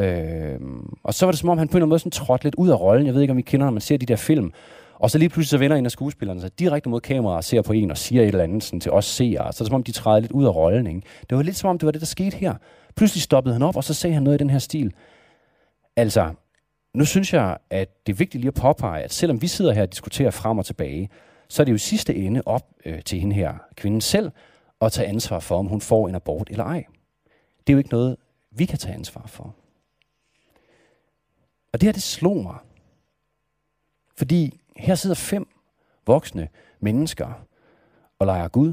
Øh, 0.00 0.60
og 1.02 1.14
så 1.14 1.26
var 1.26 1.30
det 1.32 1.38
som 1.40 1.48
om, 1.48 1.58
han 1.58 1.68
på 1.68 1.72
en 1.72 1.76
eller 1.76 1.84
anden 1.84 1.88
måde 1.88 1.98
sådan 1.98 2.10
trådte 2.10 2.44
lidt 2.44 2.54
ud 2.54 2.68
af 2.68 2.80
rollen. 2.80 3.06
Jeg 3.06 3.14
ved 3.14 3.22
ikke, 3.22 3.32
om 3.32 3.38
I 3.38 3.42
kender, 3.42 3.66
når 3.66 3.72
man 3.72 3.80
ser 3.80 3.96
de 3.96 4.06
der 4.06 4.16
film, 4.16 4.52
og 4.94 5.10
så 5.10 5.18
lige 5.18 5.28
pludselig 5.28 5.50
så 5.50 5.58
vender 5.58 5.76
en 5.76 5.84
af 5.84 5.90
skuespillerne 5.90 6.40
sig 6.40 6.58
direkte 6.58 6.88
mod 6.88 7.00
kameraet 7.00 7.36
og 7.36 7.44
ser 7.44 7.62
på 7.62 7.72
en 7.72 7.90
og 7.90 7.98
siger 7.98 8.22
et 8.22 8.28
eller 8.28 8.44
andet 8.44 8.62
sådan, 8.62 8.80
til 8.80 8.92
os 8.92 9.04
seere. 9.04 9.52
Så 9.52 9.64
er 9.64 9.64
det 9.64 9.66
som 9.66 9.74
om, 9.74 9.82
de 9.82 9.92
træder 9.92 10.20
lidt 10.20 10.32
ud 10.32 10.44
af 10.44 10.54
rollen. 10.54 10.86
Ikke? 10.86 11.02
Det 11.30 11.36
var 11.36 11.42
lidt 11.42 11.56
som 11.56 11.70
om, 11.70 11.78
det 11.78 11.86
var 11.86 11.92
det, 11.92 12.00
der 12.00 12.06
skete 12.06 12.36
her. 12.36 12.54
Pludselig 12.96 13.22
stoppede 13.22 13.52
han 13.52 13.62
op, 13.62 13.76
og 13.76 13.84
så 13.84 13.94
sagde 13.94 14.14
han 14.14 14.22
noget 14.22 14.40
i 14.40 14.42
den 14.42 14.50
her 14.50 14.58
stil. 14.58 14.92
Altså, 15.96 16.34
nu 16.94 17.04
synes 17.04 17.32
jeg, 17.32 17.56
at 17.70 18.06
det 18.06 18.12
er 18.12 18.16
vigtigt 18.16 18.40
lige 18.40 18.48
at 18.48 18.54
påpege, 18.54 19.02
at 19.02 19.12
selvom 19.12 19.42
vi 19.42 19.46
sidder 19.46 19.72
her 19.72 19.82
og 19.82 19.92
diskuterer 19.92 20.30
frem 20.30 20.58
og 20.58 20.66
tilbage, 20.66 21.08
så 21.48 21.62
er 21.62 21.64
det 21.64 21.72
jo 21.72 21.78
sidste 21.78 22.14
ende 22.14 22.42
op 22.46 22.62
øh, 22.84 23.02
til 23.02 23.20
hende 23.20 23.34
her, 23.34 23.54
kvinden 23.76 24.00
selv, 24.00 24.30
at 24.80 24.92
tage 24.92 25.08
ansvar 25.08 25.38
for, 25.38 25.58
om 25.58 25.66
hun 25.66 25.80
får 25.80 26.08
en 26.08 26.14
abort 26.14 26.48
eller 26.50 26.64
ej. 26.64 26.84
Det 27.66 27.72
er 27.72 27.72
jo 27.72 27.78
ikke 27.78 27.90
noget, 27.90 28.16
vi 28.56 28.64
kan 28.64 28.78
tage 28.78 28.94
ansvar 28.94 29.24
for. 29.26 29.54
Og 31.74 31.80
det 31.80 31.86
her, 31.86 31.92
det 31.92 32.02
slog 32.02 32.42
mig. 32.42 32.56
Fordi 34.16 34.60
her 34.76 34.94
sidder 34.94 35.16
fem 35.16 35.48
voksne 36.06 36.48
mennesker 36.80 37.46
og 38.18 38.26
leger 38.26 38.48
Gud 38.48 38.72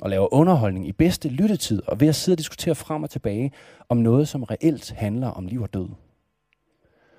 og 0.00 0.10
laver 0.10 0.34
underholdning 0.34 0.88
i 0.88 0.92
bedste 0.92 1.28
lyttetid 1.28 1.82
og 1.86 2.00
ved 2.00 2.08
at 2.08 2.14
sidde 2.14 2.34
og 2.34 2.38
diskutere 2.38 2.74
frem 2.74 3.02
og 3.02 3.10
tilbage 3.10 3.52
om 3.88 3.96
noget, 3.96 4.28
som 4.28 4.42
reelt 4.42 4.90
handler 4.90 5.28
om 5.28 5.46
liv 5.46 5.62
og 5.62 5.74
død. 5.74 5.88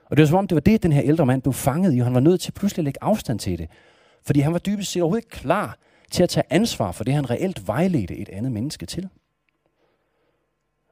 Og 0.05 0.17
det 0.17 0.19
var 0.19 0.28
som 0.28 0.38
om, 0.38 0.47
det 0.47 0.55
var 0.55 0.61
det, 0.61 0.84
den 0.84 0.91
her 0.91 1.01
ældre 1.03 1.26
mand 1.26 1.41
blev 1.41 1.53
fanget 1.53 1.95
i, 1.95 1.99
og 1.99 2.05
han 2.05 2.13
var 2.13 2.19
nødt 2.19 2.41
til 2.41 2.51
pludselig 2.51 2.82
at 2.82 2.86
lægge 2.86 3.03
afstand 3.03 3.39
til 3.39 3.57
det. 3.57 3.69
Fordi 4.24 4.39
han 4.39 4.53
var 4.53 4.59
dybest 4.59 4.91
set 4.91 5.01
overhovedet 5.01 5.26
ikke 5.26 5.38
klar 5.38 5.78
til 6.11 6.24
at 6.24 6.30
tage 6.30 6.43
ansvar 6.49 6.91
for 6.91 7.03
det, 7.03 7.13
han 7.13 7.30
reelt 7.30 7.67
vejledte 7.67 8.17
et 8.17 8.30
andet 8.30 8.51
menneske 8.51 8.86
til. 8.86 9.09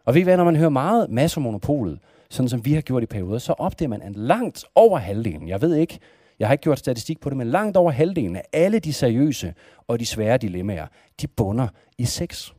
Og 0.06 0.14
ved 0.14 0.22
I 0.22 0.24
hvad, 0.24 0.38
når 0.38 0.44
man 0.44 0.56
hører 0.56 0.70
meget 0.70 1.10
masser 1.10 1.42
monopolet, 1.42 2.00
sådan 2.30 2.50
som 2.50 2.66
vi 2.66 2.74
har 2.74 2.82
gjort 2.82 3.04
i 3.04 3.06
perioder, 3.06 3.40
så 3.40 3.54
opdager 3.54 3.90
man, 3.90 4.02
at 4.02 4.16
langt 4.16 4.66
over 4.76 4.98
halvdelen, 4.98 5.48
jeg 5.48 5.62
ved 5.62 5.76
ikke, 5.76 6.00
Jeg 6.40 6.48
har 6.48 6.54
ikke 6.54 6.62
gjort 6.62 6.80
statistik 6.80 7.20
på 7.20 7.30
det, 7.30 7.38
men 7.38 7.48
langt 7.48 7.78
over 7.78 7.92
halvdelen 7.92 8.36
af 8.36 8.44
alle 8.54 8.80
de 8.80 8.94
seriøse 8.94 9.54
og 9.88 10.00
de 10.00 10.06
svære 10.06 10.38
dilemmaer, 10.38 10.88
de 11.22 11.28
bunder 11.28 11.68
i 11.98 12.06
sex. 12.06 12.52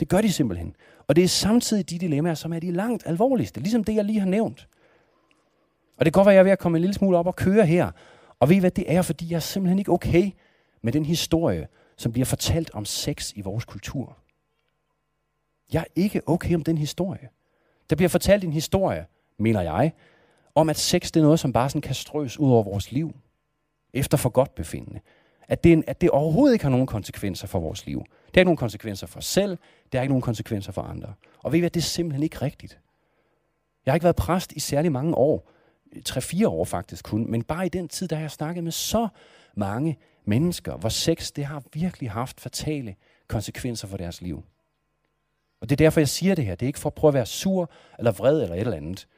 Det 0.00 0.08
gør 0.08 0.20
de 0.20 0.32
simpelthen. 0.32 0.76
Og 1.06 1.16
det 1.16 1.24
er 1.24 1.28
samtidig 1.28 1.90
de 1.90 1.98
dilemmaer, 1.98 2.34
som 2.34 2.52
er 2.52 2.58
de 2.58 2.70
langt 2.70 3.06
alvorligste, 3.06 3.60
ligesom 3.60 3.84
det, 3.84 3.94
jeg 3.94 4.04
lige 4.04 4.20
har 4.20 4.26
nævnt. 4.26 4.68
Og 5.96 6.04
det 6.04 6.12
kan 6.12 6.18
godt 6.18 6.26
være, 6.26 6.32
at 6.32 6.36
jeg 6.36 6.40
er 6.40 6.44
ved 6.44 6.52
at 6.52 6.58
komme 6.58 6.78
en 6.78 6.82
lille 6.82 6.94
smule 6.94 7.18
op 7.18 7.26
og 7.26 7.36
køre 7.36 7.66
her. 7.66 7.90
Og 8.40 8.48
ved 8.48 8.56
I 8.56 8.58
hvad, 8.58 8.70
det 8.70 8.92
er, 8.92 9.02
fordi 9.02 9.30
jeg 9.30 9.36
er 9.36 9.40
simpelthen 9.40 9.78
ikke 9.78 9.92
okay 9.92 10.30
med 10.82 10.92
den 10.92 11.04
historie, 11.04 11.68
som 11.96 12.12
bliver 12.12 12.26
fortalt 12.26 12.70
om 12.74 12.84
sex 12.84 13.32
i 13.32 13.40
vores 13.40 13.64
kultur. 13.64 14.16
Jeg 15.72 15.80
er 15.80 15.92
ikke 15.96 16.22
okay 16.26 16.54
om 16.54 16.64
den 16.64 16.78
historie. 16.78 17.28
Der 17.90 17.96
bliver 17.96 18.08
fortalt 18.08 18.44
en 18.44 18.52
historie, 18.52 19.06
mener 19.38 19.60
jeg, 19.60 19.92
om 20.54 20.70
at 20.70 20.76
sex 20.76 21.10
det 21.10 21.16
er 21.16 21.24
noget, 21.24 21.40
som 21.40 21.52
bare 21.52 21.68
sådan 21.68 21.80
kan 21.80 21.94
strøs 21.94 22.38
ud 22.38 22.50
over 22.50 22.62
vores 22.62 22.92
liv. 22.92 23.16
Efter 23.92 24.16
for 24.16 24.28
godt 24.28 24.54
befindende. 24.54 25.00
At 25.48 25.64
det, 25.64 25.84
at 25.86 26.00
det 26.00 26.10
overhovedet 26.10 26.54
ikke 26.54 26.64
har 26.64 26.70
nogen 26.70 26.86
konsekvenser 26.86 27.46
for 27.46 27.60
vores 27.60 27.86
liv. 27.86 27.98
Det 27.98 28.34
har 28.34 28.40
ikke 28.40 28.44
nogen 28.44 28.56
konsekvenser 28.56 29.06
for 29.06 29.18
os 29.18 29.26
selv. 29.26 29.58
Det 29.92 29.98
har 29.98 30.02
ikke 30.02 30.12
nogen 30.12 30.22
konsekvenser 30.22 30.72
for 30.72 30.82
andre. 30.82 31.14
Og 31.42 31.52
ved 31.52 31.58
I 31.58 31.60
hvad, 31.60 31.70
det 31.70 31.80
er 31.80 31.84
simpelthen 31.84 32.22
ikke 32.22 32.42
rigtigt. 32.42 32.80
Jeg 33.86 33.92
har 33.92 33.96
ikke 33.96 34.04
været 34.04 34.16
præst 34.16 34.52
i 34.52 34.60
særlig 34.60 34.92
mange 34.92 35.14
år. 35.14 35.50
3-4 36.08 36.46
år 36.46 36.64
faktisk 36.64 37.04
kun. 37.04 37.30
Men 37.30 37.42
bare 37.42 37.66
i 37.66 37.68
den 37.68 37.88
tid, 37.88 38.08
der 38.08 38.16
har 38.16 38.22
jeg 38.22 38.30
snakket 38.30 38.64
med 38.64 38.72
så 38.72 39.08
mange 39.56 39.98
mennesker, 40.24 40.76
hvor 40.76 40.88
sex 40.88 41.32
det 41.32 41.44
har 41.44 41.62
virkelig 41.72 42.10
haft 42.10 42.40
fatale 42.40 42.94
konsekvenser 43.28 43.88
for 43.88 43.96
deres 43.96 44.20
liv. 44.20 44.44
Og 45.60 45.68
det 45.68 45.74
er 45.74 45.84
derfor, 45.84 46.00
jeg 46.00 46.08
siger 46.08 46.34
det 46.34 46.44
her. 46.44 46.54
Det 46.54 46.66
er 46.66 46.68
ikke 46.68 46.78
for 46.78 46.90
at 46.90 46.94
prøve 46.94 47.08
at 47.08 47.14
være 47.14 47.26
sur 47.26 47.70
eller 47.98 48.12
vred 48.12 48.42
eller 48.42 48.54
et 48.54 48.60
eller 48.60 48.76
andet. 48.76 49.08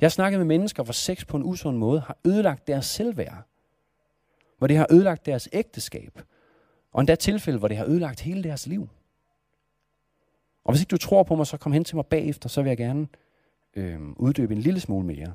Jeg 0.00 0.06
har 0.06 0.10
snakket 0.10 0.40
med 0.40 0.46
mennesker, 0.46 0.82
hvor 0.82 0.92
sex 0.92 1.26
på 1.26 1.36
en 1.36 1.42
usund 1.42 1.76
måde 1.76 2.00
har 2.00 2.16
ødelagt 2.24 2.66
deres 2.66 2.86
selvværd. 2.86 3.42
Hvor 4.58 4.66
det 4.66 4.76
har 4.76 4.86
ødelagt 4.90 5.26
deres 5.26 5.48
ægteskab. 5.52 6.20
Og 6.92 7.00
endda 7.00 7.14
tilfælde, 7.14 7.58
hvor 7.58 7.68
det 7.68 7.76
har 7.76 7.86
ødelagt 7.86 8.20
hele 8.20 8.42
deres 8.42 8.66
liv. 8.66 8.88
Og 10.64 10.72
hvis 10.72 10.80
ikke 10.82 10.90
du 10.90 10.96
tror 10.96 11.22
på 11.22 11.34
mig, 11.34 11.46
så 11.46 11.56
kom 11.56 11.72
hen 11.72 11.84
til 11.84 11.96
mig 11.96 12.06
bagefter, 12.06 12.48
så 12.48 12.62
vil 12.62 12.70
jeg 12.70 12.76
gerne 12.76 13.08
øh, 13.76 14.00
uddybe 14.16 14.54
en 14.54 14.60
lille 14.60 14.80
smule 14.80 15.06
mere. 15.06 15.34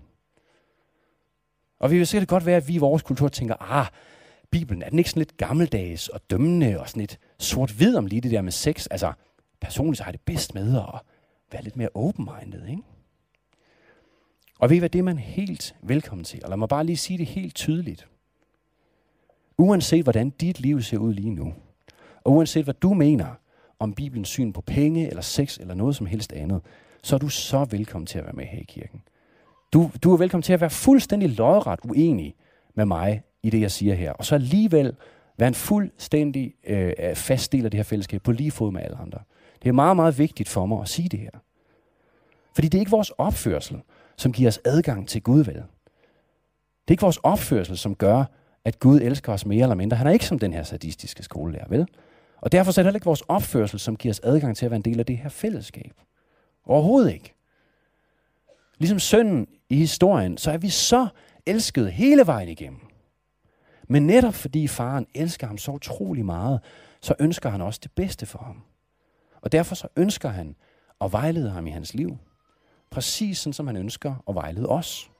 Og 1.80 1.92
vi 1.92 1.98
vil 1.98 2.08
sikkert 2.08 2.28
godt 2.28 2.46
være, 2.46 2.58
at 2.58 2.68
vi 2.68 2.74
i 2.74 2.78
vores 2.78 3.04
kultur 3.04 3.28
tænker, 3.28 3.72
ah, 3.72 3.88
Bibelen, 4.52 4.82
er 4.82 4.90
den 4.90 5.00
ikke 5.00 5.10
sådan 5.10 5.20
lidt 5.20 5.38
gammeldags 5.38 6.08
og 6.08 6.22
dømmende 6.30 6.80
og 6.80 6.90
sådan 6.90 7.00
lidt 7.00 7.20
sort-hvid 7.40 7.98
om 7.98 8.06
lige 8.06 8.22
det 8.22 8.32
der 8.32 8.42
med 8.42 8.52
sex? 8.52 8.88
Altså, 8.92 9.14
personligt 9.62 9.98
så 9.98 10.04
har 10.04 10.12
jeg 10.12 10.20
det 10.20 10.26
bedst 10.26 10.56
med 10.56 10.78
at 10.78 11.02
være 11.52 11.64
lidt 11.64 11.76
mere 11.76 11.90
open-minded, 11.94 12.68
ikke? 12.68 12.82
Og 14.60 14.70
ved 14.70 14.76
I 14.76 14.80
hvad, 14.80 14.90
det 14.90 15.00
er 15.00 15.04
man 15.04 15.18
helt 15.18 15.76
velkommen 15.82 16.24
til. 16.24 16.44
Og 16.44 16.50
lad 16.50 16.58
mig 16.58 16.70
bare 16.70 16.84
lige 16.84 16.98
sige 16.98 17.18
det 17.18 17.26
helt 17.26 17.56
tydeligt. 17.56 18.08
Uanset 19.58 20.04
hvordan 20.04 20.30
dit 20.30 20.60
liv 20.60 20.82
ser 20.82 20.98
ud 20.98 21.14
lige 21.14 21.30
nu, 21.30 21.54
og 22.24 22.34
uanset 22.34 22.64
hvad 22.64 22.74
du 22.74 22.94
mener 22.94 23.28
om 23.80 23.94
Bibelens 23.94 24.30
syn 24.30 24.54
på 24.54 24.62
penge 24.62 25.10
eller 25.10 25.22
sex 25.22 25.58
eller 25.58 25.74
noget 25.74 25.96
som 25.96 26.06
helst 26.06 26.34
andet, 26.34 26.62
så 27.04 27.16
er 27.16 27.20
du 27.20 27.30
så 27.30 27.66
velkommen 27.66 28.06
til 28.06 28.20
at 28.20 28.26
være 28.26 28.34
med 28.34 28.46
her 28.46 28.60
i 28.60 28.66
kirken. 28.68 29.02
Du, 29.74 29.92
du 30.04 30.14
er 30.14 30.18
velkommen 30.18 30.44
til 30.44 30.54
at 30.54 30.62
være 30.62 30.70
fuldstændig 30.70 31.30
lodret 31.30 31.80
uenig 31.84 32.36
med 32.76 32.86
mig 32.86 33.24
i 33.44 33.50
det, 33.50 33.62
jeg 33.62 33.72
siger 33.72 33.96
her. 33.96 34.12
Og 34.12 34.26
så 34.26 34.36
alligevel 34.36 34.96
være 35.38 35.48
en 35.48 35.54
fuldstændig 35.54 36.54
øh, 36.68 37.16
fast 37.16 37.52
del 37.52 37.66
af 37.66 37.72
det 37.72 37.78
her 37.78 37.84
fællesskab 37.84 38.22
på 38.22 38.32
lige 38.32 38.52
fod 38.52 38.72
med 38.72 38.82
alle 38.82 38.98
andre. 38.98 39.20
Det 39.64 39.70
er 39.70 39.74
meget, 39.74 39.96
meget 39.96 40.18
vigtigt 40.18 40.50
for 40.50 40.66
mig 40.66 40.82
at 40.82 40.90
sige 40.90 41.10
det 41.10 41.20
her. 41.20 41.30
Fordi 42.54 42.68
det 42.68 42.78
er 42.78 42.80
ikke 42.80 42.92
vores 42.92 43.10
opførsel, 43.10 43.82
som 44.18 44.32
giver 44.32 44.48
os 44.48 44.60
adgang 44.66 45.08
til 45.08 45.22
Gud 45.22 45.44
vel. 45.44 45.56
Det 45.56 46.88
er 46.88 46.92
ikke 46.92 47.02
vores 47.02 47.18
opførsel, 47.18 47.78
som 47.78 47.96
gør, 47.96 48.24
at 48.66 48.80
Gud 48.80 49.02
elsker 49.02 49.34
os 49.34 49.46
mere 49.46 49.64
eller 49.64 49.76
mindre. 49.76 49.98
Han 49.98 50.08
er 50.08 50.12
ikke 50.12 50.26
som 50.26 50.40
den 50.40 50.54
her 50.54 50.64
sadistiske 50.64 51.24
skolelærer, 51.24 51.68
vel? 51.70 51.88
Og 52.42 52.52
derfor 52.52 52.72
er 52.72 52.74
det 52.74 52.86
heller 52.86 52.96
ikke 52.96 53.06
vores 53.06 53.22
opførsel, 53.22 53.80
som 53.80 53.96
giver 53.96 54.14
os 54.14 54.20
adgang 54.24 54.58
til 54.58 54.66
at 54.66 54.72
være 54.72 54.76
en 54.76 54.82
del 54.82 55.00
af 55.00 55.06
det 55.06 55.18
her 55.18 55.30
fællesskab. 55.30 55.94
Overhovedet 56.66 57.14
ikke. 57.14 57.34
Ligesom 58.78 59.00
sønnen 59.00 59.48
i 59.70 59.76
historien, 59.76 60.38
så 60.38 60.52
er 60.52 60.58
vi 60.58 60.70
så 60.70 61.08
elsket 61.46 61.92
hele 61.92 62.28
vejen 62.28 62.50
igennem. 62.50 62.80
Men 63.90 64.08
netop 64.08 64.34
fordi 64.34 64.68
faren 64.68 65.08
elsker 65.16 65.48
ham 65.48 65.58
så 65.58 65.72
utrolig 65.72 66.26
meget, 66.26 66.60
så 67.02 67.16
ønsker 67.20 67.50
han 67.50 67.62
også 67.62 67.80
det 67.84 67.92
bedste 67.92 68.26
for 68.26 68.40
ham. 68.40 68.64
Og 69.42 69.52
derfor 69.52 69.76
så 69.76 69.88
ønsker 69.96 70.30
han 70.30 70.56
at 71.02 71.12
vejlede 71.12 71.50
ham 71.50 71.68
i 71.68 71.70
hans 71.70 71.94
liv. 71.94 72.18
Præcis 72.90 73.38
sådan, 73.38 73.54
som 73.54 73.68
han 73.68 73.76
ønsker 73.76 74.24
at 74.30 74.36
vejlede 74.36 74.70
os. 74.70 75.12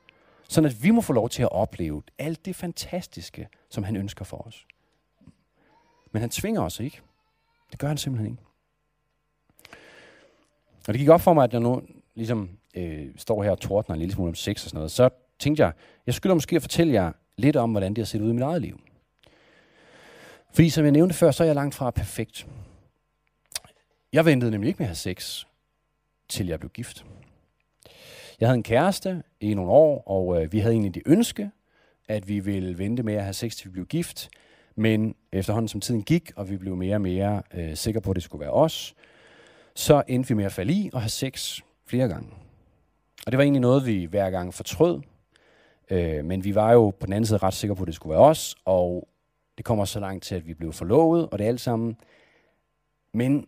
Sådan 0.50 0.70
at 0.70 0.84
vi 0.84 0.92
må 0.92 1.02
få 1.02 1.14
lov 1.14 1.30
til 1.30 1.42
at 1.42 1.52
opleve 1.52 2.04
alt 2.18 2.46
det 2.46 2.56
fantastiske, 2.56 3.48
som 3.70 3.84
han 3.84 3.96
ønsker 3.96 4.26
for 4.26 4.38
os. 4.38 4.66
Men 6.12 6.22
han 6.22 6.30
tvinger 6.30 6.62
os 6.62 6.80
ikke. 6.80 7.02
Det 7.72 7.80
gør 7.80 7.88
han 7.88 7.98
simpelthen 7.98 8.32
ikke. 8.32 8.44
Og 10.88 10.94
det 10.94 11.00
gik 11.00 11.10
op 11.10 11.22
for 11.22 11.34
mig, 11.34 11.44
at 11.44 11.54
jeg 11.54 11.62
nu 11.62 11.82
ligesom 12.16 12.50
øh, 12.76 13.08
står 13.18 13.44
her 13.44 13.52
og 13.52 13.60
tordner 13.60 13.94
en 13.94 14.00
lille 14.00 14.14
smule 14.14 14.30
om 14.30 14.36
sex 14.36 14.64
og 14.64 14.70
sådan 14.70 14.78
noget. 14.78 14.92
Så 14.92 15.10
tænkte 15.40 15.64
jeg, 15.64 15.74
jeg 16.06 16.14
skylder 16.14 16.34
måske 16.36 16.56
at 16.56 16.62
fortælle 16.62 16.94
jer 16.94 17.12
lidt 17.38 17.56
om, 17.56 17.72
hvordan 17.72 17.94
det 17.94 17.98
har 17.98 18.06
set 18.06 18.22
ud 18.22 18.30
i 18.30 18.34
mit 18.34 18.44
eget 18.44 18.62
liv. 18.62 18.80
Fordi 20.54 20.70
som 20.70 20.84
jeg 20.84 20.92
nævnte 20.92 21.16
før, 21.16 21.32
så 21.32 21.44
er 21.44 21.46
jeg 21.46 21.56
langt 21.56 21.76
fra 21.76 21.92
perfekt. 21.92 22.48
Jeg 24.14 24.26
ventede 24.26 24.52
nemlig 24.52 24.68
ikke 24.68 24.78
med 24.78 24.86
at 24.86 24.90
have 24.90 24.96
sex, 24.96 25.46
til 26.30 26.48
jeg 26.48 26.60
blev 26.60 26.70
gift. 26.70 27.06
Jeg 28.40 28.48
havde 28.48 28.58
en 28.58 28.64
kæreste 28.64 29.24
i 29.40 29.54
nogle 29.54 29.72
år, 29.72 30.04
og 30.08 30.44
øh, 30.44 30.52
vi 30.52 30.60
havde 30.60 30.74
egentlig 30.74 30.96
det 30.96 31.04
ønske, 31.06 31.52
at 32.08 32.28
vi 32.28 32.40
ville 32.40 32.78
vente 32.78 33.04
med 33.04 33.14
at 33.14 33.24
have 33.24 33.34
sex, 33.34 33.56
til 33.56 33.66
vi 33.66 33.72
blev 33.72 33.86
gift. 33.86 34.30
Men 34.76 35.16
efterhånden 35.32 35.68
som 35.68 35.82
tiden 35.82 36.04
gik, 36.04 36.32
og 36.36 36.50
vi 36.50 36.58
blev 36.58 36.76
mere 36.76 36.96
og 36.96 37.02
mere 37.02 37.42
øh, 37.54 37.76
sikre 37.76 38.02
på, 38.02 38.12
at 38.12 38.16
det 38.16 38.24
skulle 38.24 38.40
være 38.40 38.54
os, 38.54 38.96
så 39.76 40.04
endte 40.08 40.28
vi 40.28 40.34
med 40.34 40.46
at 40.46 40.52
falde 40.52 40.74
i 40.74 40.90
og 40.94 41.02
have 41.02 41.10
sex 41.10 41.60
flere 41.86 42.08
gange. 42.08 42.30
Og 43.26 43.32
det 43.32 43.38
var 43.38 43.44
egentlig 43.44 43.62
noget, 43.62 43.86
vi 43.86 44.06
hver 44.06 44.30
gang 44.30 44.54
fortrød. 44.54 45.02
Øh, 45.90 46.26
men 46.26 46.44
vi 46.44 46.56
var 46.56 46.72
jo 46.72 46.90
på 46.90 47.06
den 47.06 47.14
anden 47.14 47.26
side 47.26 47.38
ret 47.38 47.54
sikre 47.54 47.76
på, 47.76 47.84
at 47.84 47.88
det 47.88 47.96
skulle 47.96 48.12
være 48.12 48.24
os, 48.24 48.56
og 48.66 49.08
det 49.58 49.66
kommer 49.66 49.86
så 49.86 50.00
langt 50.00 50.24
til, 50.24 50.36
at 50.36 50.48
vi 50.48 50.54
blev 50.54 50.74
forlovet, 50.74 51.30
og 51.30 51.40
det 51.40 51.46
alt 51.46 51.62
sammen. 51.62 51.98
Men 53.14 53.48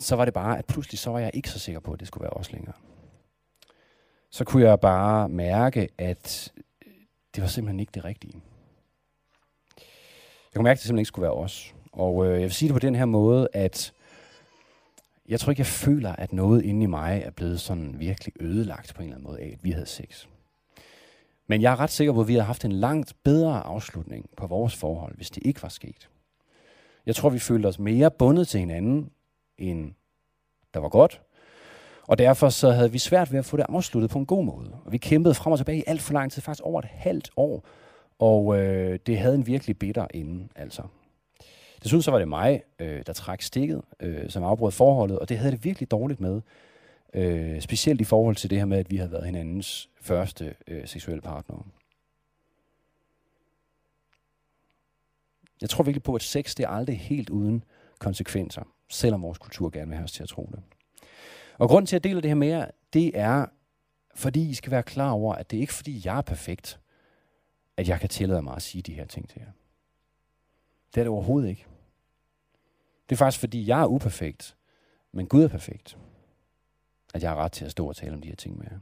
så 0.00 0.16
var 0.16 0.24
det 0.24 0.34
bare, 0.34 0.58
at 0.58 0.66
pludselig 0.66 0.98
så 0.98 1.10
var 1.10 1.18
jeg 1.18 1.30
ikke 1.34 1.50
så 1.50 1.58
sikker 1.58 1.80
på, 1.80 1.92
at 1.92 2.00
det 2.00 2.08
skulle 2.08 2.22
være 2.22 2.32
os 2.32 2.52
længere. 2.52 2.74
Så 4.30 4.44
kunne 4.44 4.62
jeg 4.64 4.80
bare 4.80 5.28
mærke, 5.28 5.88
at 5.98 6.52
øh, 6.86 6.92
det 7.34 7.42
var 7.42 7.48
simpelthen 7.48 7.80
ikke 7.80 7.92
det 7.94 8.04
rigtige. 8.04 8.42
Jeg 9.76 10.54
kunne 10.54 10.64
mærke, 10.64 10.78
at 10.78 10.78
det 10.78 10.86
simpelthen 10.86 10.98
ikke 10.98 11.08
skulle 11.08 11.22
være 11.22 11.32
os. 11.32 11.74
Og 11.92 12.26
øh, 12.26 12.32
jeg 12.32 12.42
vil 12.42 12.52
sige 12.52 12.68
det 12.68 12.74
på 12.74 12.78
den 12.78 12.94
her 12.94 13.04
måde, 13.04 13.48
at 13.52 13.92
jeg 15.28 15.40
tror 15.40 15.50
ikke, 15.50 15.60
jeg 15.60 15.66
føler, 15.66 16.12
at 16.12 16.32
noget 16.32 16.64
inde 16.64 16.82
i 16.82 16.86
mig 16.86 17.22
er 17.24 17.30
blevet 17.30 17.60
sådan 17.60 17.94
virkelig 17.98 18.34
ødelagt 18.40 18.94
på 18.94 19.02
en 19.02 19.08
eller 19.08 19.16
anden 19.16 19.30
måde 19.30 19.40
af, 19.40 19.50
at 19.52 19.64
vi 19.64 19.70
havde 19.70 19.86
sex. 19.86 20.26
Men 21.46 21.62
jeg 21.62 21.72
er 21.72 21.80
ret 21.80 21.90
sikker 21.90 22.12
på, 22.12 22.20
at 22.20 22.28
vi 22.28 22.32
havde 22.32 22.44
haft 22.44 22.64
en 22.64 22.72
langt 22.72 23.14
bedre 23.24 23.60
afslutning 23.60 24.30
på 24.36 24.46
vores 24.46 24.76
forhold, 24.76 25.16
hvis 25.16 25.30
det 25.30 25.46
ikke 25.46 25.62
var 25.62 25.68
sket. 25.68 26.08
Jeg 27.06 27.16
tror, 27.16 27.30
vi 27.30 27.38
følte 27.38 27.66
os 27.66 27.78
mere 27.78 28.10
bundet 28.10 28.48
til 28.48 28.60
hinanden, 28.60 29.10
end 29.58 29.92
der 30.74 30.80
var 30.80 30.88
godt. 30.88 31.22
Og 32.08 32.18
derfor 32.18 32.48
så 32.48 32.70
havde 32.70 32.92
vi 32.92 32.98
svært 32.98 33.32
ved 33.32 33.38
at 33.38 33.44
få 33.44 33.56
det 33.56 33.66
afsluttet 33.68 34.10
på 34.10 34.18
en 34.18 34.26
god 34.26 34.44
måde. 34.44 34.76
Og 34.84 34.92
vi 34.92 34.98
kæmpede 34.98 35.34
frem 35.34 35.52
og 35.52 35.58
tilbage 35.58 35.78
i 35.78 35.84
alt 35.86 36.00
for 36.00 36.12
lang 36.12 36.32
tid, 36.32 36.42
faktisk 36.42 36.62
over 36.62 36.78
et 36.78 36.88
halvt 36.90 37.30
år. 37.36 37.64
Og 38.18 38.58
øh, 38.58 38.98
det 39.06 39.18
havde 39.18 39.34
en 39.34 39.46
virkelig 39.46 39.78
bitter 39.78 40.06
ende, 40.14 40.48
altså. 40.56 40.82
Desuden 41.82 42.02
så 42.02 42.10
var 42.10 42.18
det 42.18 42.28
mig, 42.28 42.62
øh, 42.78 43.02
der 43.06 43.12
trak 43.12 43.42
stikket, 43.42 43.82
øh, 44.00 44.30
som 44.30 44.42
afbrød 44.42 44.72
forholdet, 44.72 45.18
og 45.18 45.28
det 45.28 45.38
havde 45.38 45.52
det 45.52 45.64
virkelig 45.64 45.90
dårligt 45.90 46.20
med. 46.20 46.40
Øh, 47.14 47.60
specielt 47.60 48.00
i 48.00 48.04
forhold 48.04 48.36
til 48.36 48.50
det 48.50 48.58
her 48.58 48.64
med, 48.64 48.78
at 48.78 48.90
vi 48.90 48.96
havde 48.96 49.12
været 49.12 49.24
hinandens 49.24 49.88
første 50.00 50.54
øh, 50.66 50.86
seksuelle 50.86 51.22
partner. 51.22 51.66
Jeg 55.60 55.70
tror 55.70 55.84
virkelig 55.84 56.02
på, 56.02 56.14
at 56.14 56.22
sex 56.22 56.54
det 56.54 56.64
er 56.64 56.68
aldrig 56.68 57.00
helt 57.00 57.30
uden 57.30 57.64
konsekvenser, 57.98 58.62
selvom 58.88 59.22
vores 59.22 59.38
kultur 59.38 59.70
gerne 59.70 59.88
vil 59.88 59.96
have 59.96 60.04
os 60.04 60.12
til 60.12 60.22
at 60.22 60.28
tro 60.28 60.50
det. 60.52 60.62
Og 61.58 61.68
grunden 61.68 61.86
til, 61.86 61.96
at 61.96 62.04
jeg 62.04 62.10
deler 62.10 62.20
det 62.20 62.30
her 62.30 62.34
med 62.34 62.48
jer, 62.48 62.70
det 62.92 63.18
er, 63.18 63.46
fordi 64.14 64.50
I 64.50 64.54
skal 64.54 64.70
være 64.70 64.82
klar 64.82 65.10
over, 65.10 65.34
at 65.34 65.50
det 65.50 65.56
er 65.56 65.60
ikke 65.60 65.72
fordi, 65.72 66.00
jeg 66.04 66.18
er 66.18 66.22
perfekt, 66.22 66.80
at 67.76 67.88
jeg 67.88 68.00
kan 68.00 68.08
tillade 68.08 68.42
mig 68.42 68.56
at 68.56 68.62
sige 68.62 68.82
de 68.82 68.94
her 68.94 69.06
ting 69.06 69.28
til 69.28 69.40
jer. 69.40 69.52
Det 70.94 71.00
er 71.00 71.04
det 71.04 71.10
overhovedet 71.10 71.48
ikke. 71.48 71.66
Det 73.08 73.14
er 73.14 73.18
faktisk, 73.18 73.40
fordi 73.40 73.66
jeg 73.66 73.80
er 73.80 73.86
uperfekt, 73.86 74.56
men 75.12 75.26
Gud 75.26 75.42
er 75.42 75.48
perfekt, 75.48 75.98
at 77.14 77.22
jeg 77.22 77.30
har 77.30 77.36
ret 77.36 77.52
til 77.52 77.64
at 77.64 77.70
stå 77.70 77.88
og 77.88 77.96
tale 77.96 78.14
om 78.14 78.20
de 78.20 78.28
her 78.28 78.36
ting 78.36 78.58
med 78.58 78.66
jer. 78.70 78.78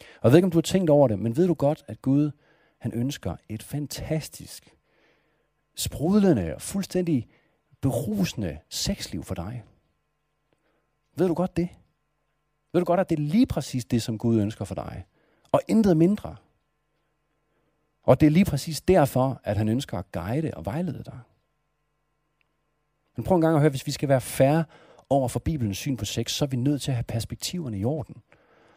Og 0.00 0.24
jeg 0.24 0.32
ved 0.32 0.38
ikke, 0.38 0.46
om 0.46 0.50
du 0.50 0.58
har 0.58 0.62
tænkt 0.62 0.90
over 0.90 1.08
det, 1.08 1.18
men 1.18 1.36
ved 1.36 1.46
du 1.46 1.54
godt, 1.54 1.84
at 1.88 2.02
Gud, 2.02 2.30
han 2.78 2.92
ønsker 2.94 3.36
et 3.48 3.62
fantastisk, 3.62 4.74
sprudlende 5.74 6.54
og 6.54 6.62
fuldstændig 6.62 7.28
berusende 7.80 8.58
sexliv 8.68 9.24
for 9.24 9.34
dig. 9.34 9.62
Ved 11.16 11.28
du 11.28 11.34
godt 11.34 11.56
det? 11.56 11.68
Ved 12.72 12.80
du 12.80 12.84
godt, 12.84 13.00
at 13.00 13.10
det 13.10 13.18
er 13.18 13.22
lige 13.22 13.46
præcis 13.46 13.84
det, 13.84 14.02
som 14.02 14.18
Gud 14.18 14.40
ønsker 14.40 14.64
for 14.64 14.74
dig? 14.74 15.04
Og 15.52 15.60
intet 15.68 15.96
mindre. 15.96 16.36
Og 18.02 18.20
det 18.20 18.26
er 18.26 18.30
lige 18.30 18.44
præcis 18.44 18.80
derfor, 18.80 19.40
at 19.44 19.56
han 19.56 19.68
ønsker 19.68 19.98
at 19.98 20.12
guide 20.12 20.50
og 20.54 20.66
vejlede 20.66 21.04
dig. 21.04 21.18
Men 23.16 23.24
prøv 23.24 23.34
en 23.34 23.40
gang 23.40 23.54
at 23.54 23.60
høre, 23.60 23.70
hvis 23.70 23.86
vi 23.86 23.92
skal 23.92 24.08
være 24.08 24.20
færre 24.20 24.64
over 25.10 25.28
for 25.28 25.38
Bibelens 25.38 25.78
syn 25.78 25.96
på 25.96 26.04
sex, 26.04 26.32
så 26.32 26.44
er 26.44 26.48
vi 26.48 26.56
nødt 26.56 26.82
til 26.82 26.90
at 26.90 26.94
have 26.94 27.04
perspektiverne 27.04 27.78
i 27.78 27.84
orden. 27.84 28.16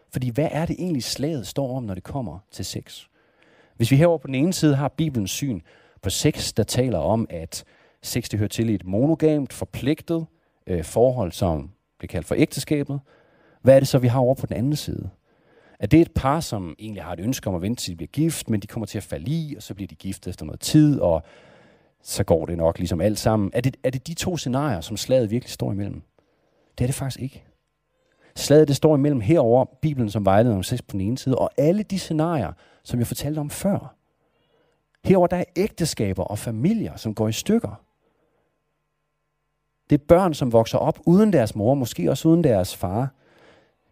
Fordi 0.09 0.29
hvad 0.29 0.49
er 0.51 0.65
det 0.65 0.75
egentlig 0.79 1.03
slaget 1.03 1.47
står 1.47 1.77
om, 1.77 1.83
når 1.83 1.93
det 1.93 2.03
kommer 2.03 2.39
til 2.51 2.65
sex? 2.65 3.05
Hvis 3.75 3.91
vi 3.91 3.95
herover 3.95 4.17
på 4.17 4.27
den 4.27 4.35
ene 4.35 4.53
side 4.53 4.75
har 4.75 4.87
Bibelens 4.87 5.31
syn 5.31 5.61
på 6.01 6.09
sex, 6.09 6.53
der 6.53 6.63
taler 6.63 6.97
om, 6.97 7.27
at 7.29 7.63
sex 8.03 8.29
det 8.29 8.39
hører 8.39 8.49
til 8.49 8.69
i 8.69 8.75
et 8.75 8.85
monogamt, 8.85 9.53
forpligtet 9.53 10.25
øh, 10.67 10.83
forhold, 10.83 11.31
som 11.31 11.71
bliver 11.97 12.07
kaldt 12.07 12.27
for 12.27 12.35
ægteskabet, 12.35 12.99
hvad 13.61 13.75
er 13.75 13.79
det 13.79 13.87
så, 13.87 13.97
vi 13.97 14.07
har 14.07 14.19
over 14.19 14.35
på 14.35 14.45
den 14.45 14.55
anden 14.57 14.75
side? 14.75 15.09
Er 15.79 15.87
det 15.87 16.01
et 16.01 16.11
par, 16.11 16.39
som 16.39 16.75
egentlig 16.79 17.03
har 17.03 17.13
et 17.13 17.19
ønske 17.19 17.49
om 17.49 17.55
at 17.55 17.61
vente 17.61 17.83
til 17.83 17.91
de 17.91 17.95
bliver 17.95 18.07
gift, 18.07 18.49
men 18.49 18.59
de 18.59 18.67
kommer 18.67 18.85
til 18.85 18.97
at 18.97 19.03
falde 19.03 19.31
i, 19.31 19.53
og 19.57 19.63
så 19.63 19.73
bliver 19.73 19.87
de 19.87 19.95
gift 19.95 20.27
efter 20.27 20.45
noget 20.45 20.59
tid, 20.59 20.99
og 20.99 21.23
så 22.01 22.23
går 22.23 22.45
det 22.45 22.57
nok 22.57 22.77
ligesom 22.77 23.01
alt 23.01 23.19
sammen. 23.19 23.51
Er 23.53 23.61
det, 23.61 23.77
er 23.83 23.89
det 23.89 24.07
de 24.07 24.13
to 24.13 24.37
scenarier, 24.37 24.81
som 24.81 24.97
slaget 24.97 25.31
virkelig 25.31 25.51
står 25.51 25.71
imellem? 25.71 26.01
Det 26.77 26.83
er 26.83 26.87
det 26.87 26.95
faktisk 26.95 27.21
ikke. 27.21 27.43
Slaget 28.35 28.67
det 28.67 28.75
står 28.75 28.95
imellem 28.95 29.21
herover 29.21 29.65
Bibelen 29.81 30.09
som 30.09 30.25
vejleder 30.25 30.55
om 30.55 30.63
sex 30.63 30.79
på 30.79 30.91
den 30.91 31.01
ene 31.01 31.17
side, 31.17 31.37
og 31.37 31.51
alle 31.57 31.83
de 31.83 31.99
scenarier, 31.99 32.51
som 32.83 32.99
jeg 32.99 33.07
fortalte 33.07 33.39
om 33.39 33.49
før. 33.49 33.95
Herover 35.05 35.27
der 35.27 35.37
er 35.37 35.43
ægteskaber 35.55 36.23
og 36.23 36.39
familier, 36.39 36.95
som 36.95 37.15
går 37.15 37.27
i 37.27 37.31
stykker. 37.31 37.82
Det 39.89 40.01
er 40.01 40.03
børn, 40.07 40.33
som 40.33 40.53
vokser 40.53 40.77
op 40.77 40.99
uden 41.05 41.33
deres 41.33 41.55
mor, 41.55 41.73
måske 41.73 42.09
også 42.09 42.27
uden 42.27 42.43
deres 42.43 42.75
far. 42.75 43.13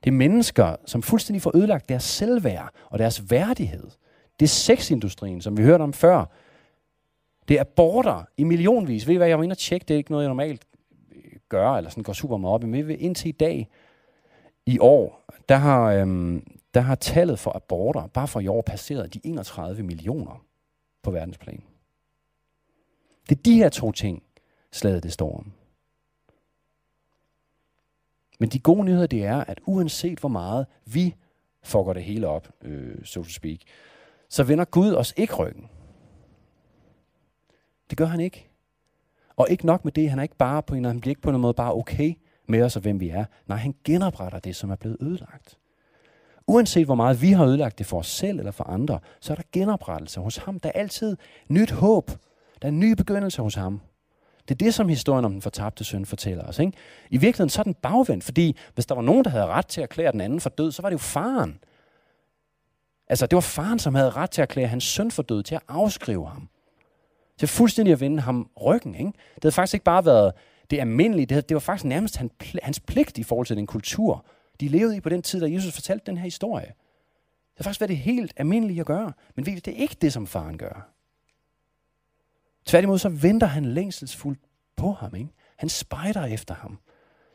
Det 0.03 0.09
er 0.09 0.15
mennesker, 0.15 0.75
som 0.85 1.01
fuldstændig 1.01 1.41
får 1.41 1.57
ødelagt 1.57 1.89
deres 1.89 2.03
selvværd 2.03 2.69
og 2.89 2.99
deres 2.99 3.31
værdighed. 3.31 3.89
Det 4.39 4.45
er 4.45 4.49
sexindustrien, 4.49 5.41
som 5.41 5.57
vi 5.57 5.63
hørte 5.63 5.81
om 5.81 5.93
før. 5.93 6.25
Det 7.47 7.57
er 7.57 7.61
aborter 7.61 8.23
i 8.37 8.43
millionvis. 8.43 9.07
Ved 9.07 9.13
I 9.13 9.17
hvad, 9.17 9.27
jeg 9.27 9.37
var 9.37 9.43
inde 9.43 9.53
og 9.53 9.57
tjekke, 9.57 9.85
det 9.87 9.93
er 9.93 9.97
ikke 9.97 10.11
noget, 10.11 10.23
jeg 10.23 10.29
normalt 10.29 10.65
øh, 11.15 11.31
gør, 11.49 11.71
eller 11.71 11.89
sådan 11.89 12.03
går 12.03 12.13
super 12.13 12.37
meget 12.37 12.53
op 12.53 12.63
i, 12.63 12.65
men 12.65 12.89
indtil 12.89 13.29
i 13.29 13.31
dag, 13.31 13.69
i 14.65 14.79
år, 14.79 15.25
der 15.49 15.55
har, 15.55 15.91
øhm, 15.91 16.43
der 16.73 16.81
har 16.81 16.95
tallet 16.95 17.39
for 17.39 17.55
aborter, 17.55 18.07
bare 18.07 18.27
for 18.27 18.39
i 18.39 18.47
år, 18.47 18.61
passeret 18.61 19.13
de 19.13 19.19
31 19.23 19.83
millioner 19.83 20.45
på 21.03 21.11
verdensplan. 21.11 21.63
Det 23.29 23.37
er 23.37 23.41
de 23.41 23.55
her 23.55 23.69
to 23.69 23.91
ting, 23.91 24.23
slaget 24.71 25.03
det 25.03 25.13
står 25.13 25.37
om. 25.37 25.51
Men 28.41 28.49
de 28.49 28.59
gode 28.59 28.83
nyheder, 28.83 29.07
det 29.07 29.25
er, 29.25 29.43
at 29.43 29.59
uanset 29.65 30.19
hvor 30.19 30.29
meget 30.29 30.65
vi 30.85 31.15
fucker 31.63 31.93
det 31.93 32.03
hele 32.03 32.27
op, 32.27 32.49
øh, 32.61 33.05
so 33.05 33.23
to 33.23 33.29
speak, 33.29 33.57
så 34.29 34.43
vender 34.43 34.65
Gud 34.65 34.93
os 34.93 35.13
ikke 35.17 35.35
ryggen. 35.35 35.69
Det 37.89 37.97
gør 37.97 38.05
han 38.05 38.19
ikke. 38.19 38.49
Og 39.35 39.47
ikke 39.49 39.65
nok 39.65 39.85
med 39.85 39.91
det, 39.91 40.09
han 40.09 40.19
er 40.19 40.23
ikke 40.23 40.35
bare 40.35 40.63
på 40.63 40.75
en, 40.75 40.85
han 40.85 41.01
bliver 41.01 41.11
ikke 41.11 41.21
på 41.21 41.29
en 41.29 41.41
måde 41.41 41.53
bare 41.53 41.73
okay 41.73 42.13
med 42.47 42.61
os 42.61 42.75
og 42.75 42.81
hvem 42.81 42.99
vi 42.99 43.09
er. 43.09 43.25
Nej, 43.47 43.57
han 43.57 43.75
genopretter 43.83 44.39
det, 44.39 44.55
som 44.55 44.69
er 44.69 44.75
blevet 44.75 44.97
ødelagt. 45.01 45.57
Uanset 46.47 46.85
hvor 46.85 46.95
meget 46.95 47.21
vi 47.21 47.31
har 47.31 47.45
ødelagt 47.45 47.77
det 47.77 47.85
for 47.85 47.99
os 47.99 48.07
selv 48.07 48.39
eller 48.39 48.51
for 48.51 48.63
andre, 48.63 48.99
så 49.19 49.33
er 49.33 49.35
der 49.35 49.43
genoprettelse 49.51 50.19
hos 50.19 50.37
ham. 50.37 50.59
Der 50.59 50.69
er 50.69 50.79
altid 50.79 51.17
nyt 51.47 51.71
håb. 51.71 52.11
Der 52.61 52.67
er 52.67 52.71
en 52.71 52.79
ny 52.79 52.93
begyndelse 52.93 53.41
hos 53.41 53.55
ham. 53.55 53.81
Det 54.47 54.55
er 54.55 54.65
det, 54.65 54.73
som 54.73 54.89
historien 54.89 55.25
om 55.25 55.31
den 55.31 55.41
fortabte 55.41 55.83
søn 55.83 56.05
fortæller 56.05 56.43
os. 56.43 56.59
Ikke? 56.59 56.73
I 57.09 57.17
virkeligheden 57.17 57.49
så 57.49 57.61
er 57.61 57.63
den 57.63 57.73
bagvendt, 57.73 58.23
fordi 58.23 58.57
hvis 58.73 58.85
der 58.85 58.95
var 58.95 59.01
nogen, 59.01 59.23
der 59.23 59.29
havde 59.29 59.45
ret 59.45 59.67
til 59.67 59.81
at 59.81 59.83
erklære 59.83 60.11
den 60.11 60.21
anden 60.21 60.39
for 60.39 60.49
død, 60.49 60.71
så 60.71 60.81
var 60.81 60.89
det 60.89 60.93
jo 60.93 60.97
faren. 60.97 61.59
Altså, 63.07 63.25
det 63.25 63.35
var 63.35 63.41
faren, 63.41 63.79
som 63.79 63.95
havde 63.95 64.09
ret 64.09 64.31
til 64.31 64.41
at 64.41 64.49
erklære 64.49 64.67
hans 64.67 64.83
søn 64.83 65.11
for 65.11 65.23
død, 65.23 65.43
til 65.43 65.55
at 65.55 65.61
afskrive 65.67 66.27
ham. 66.27 66.49
Til 67.37 67.47
fuldstændig 67.47 67.91
at 67.91 67.99
vende 67.99 68.21
ham 68.21 68.49
ryggen. 68.61 68.95
Ikke? 68.95 69.11
Det 69.35 69.43
havde 69.43 69.51
faktisk 69.51 69.73
ikke 69.73 69.83
bare 69.83 70.05
været 70.05 70.33
det 70.71 70.79
almindelige, 70.79 71.25
det, 71.25 71.31
havde, 71.31 71.47
det 71.49 71.55
var 71.55 71.59
faktisk 71.59 71.85
nærmest 71.85 72.17
hans, 72.17 72.31
hans 72.63 72.79
pligt 72.79 73.17
i 73.17 73.23
forhold 73.23 73.47
til 73.47 73.57
den 73.57 73.67
kultur, 73.67 74.25
de 74.59 74.67
levede 74.67 74.97
i 74.97 74.99
på 74.99 75.09
den 75.09 75.21
tid, 75.21 75.41
da 75.41 75.51
Jesus 75.51 75.73
fortalte 75.73 76.05
den 76.05 76.17
her 76.17 76.23
historie. 76.23 76.65
Det 76.65 77.57
har 77.57 77.63
faktisk 77.63 77.81
været 77.81 77.89
det 77.89 77.97
helt 77.97 78.33
almindelige 78.37 78.79
at 78.79 78.85
gøre. 78.85 79.13
Men 79.35 79.45
ved 79.45 79.61
det 79.61 79.73
er 79.73 79.77
ikke 79.77 79.97
det, 80.01 80.13
som 80.13 80.27
faren 80.27 80.57
gør. 80.57 80.89
Tværtimod 82.65 82.97
så 82.97 83.09
venter 83.09 83.47
han 83.47 83.65
længselsfuldt 83.65 84.39
på 84.75 84.91
ham. 84.91 85.15
Ikke? 85.15 85.29
Han 85.57 85.69
spejder 85.69 86.25
efter 86.25 86.53
ham. 86.53 86.79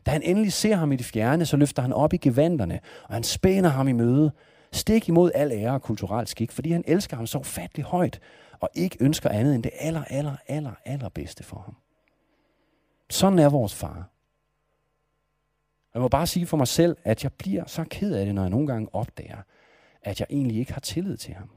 Da 0.05 0.11
han 0.11 0.21
endelig 0.21 0.53
ser 0.53 0.75
ham 0.75 0.91
i 0.91 0.95
det 0.95 1.05
fjerne, 1.05 1.45
så 1.45 1.57
løfter 1.57 1.81
han 1.81 1.93
op 1.93 2.13
i 2.13 2.17
gevanderne, 2.17 2.79
og 3.03 3.13
han 3.13 3.23
spænder 3.23 3.69
ham 3.69 3.87
i 3.87 3.91
møde. 3.91 4.31
Stik 4.71 5.09
imod 5.09 5.31
al 5.35 5.51
ære 5.51 5.71
og 5.73 5.81
kulturel 5.81 6.27
skik, 6.27 6.51
fordi 6.51 6.71
han 6.71 6.83
elsker 6.87 7.17
ham 7.17 7.27
så 7.27 7.37
ufattelig 7.37 7.85
højt, 7.85 8.19
og 8.59 8.69
ikke 8.73 8.97
ønsker 8.99 9.29
andet 9.29 9.55
end 9.55 9.63
det 9.63 9.71
aller, 9.79 10.03
aller, 10.03 10.35
aller, 10.47 10.71
aller 10.85 11.09
bedste 11.09 11.43
for 11.43 11.57
ham. 11.57 11.75
Sådan 13.09 13.39
er 13.39 13.49
vores 13.49 13.75
far. 13.75 14.09
Jeg 15.93 16.01
må 16.01 16.07
bare 16.07 16.27
sige 16.27 16.45
for 16.45 16.57
mig 16.57 16.67
selv, 16.67 16.97
at 17.03 17.23
jeg 17.23 17.33
bliver 17.33 17.63
så 17.67 17.83
ked 17.83 18.13
af 18.13 18.25
det, 18.25 18.35
når 18.35 18.41
jeg 18.41 18.49
nogle 18.49 18.67
gange 18.67 18.89
opdager, 18.93 19.37
at 20.01 20.19
jeg 20.19 20.27
egentlig 20.29 20.57
ikke 20.57 20.73
har 20.73 20.81
tillid 20.81 21.17
til 21.17 21.33
ham. 21.33 21.49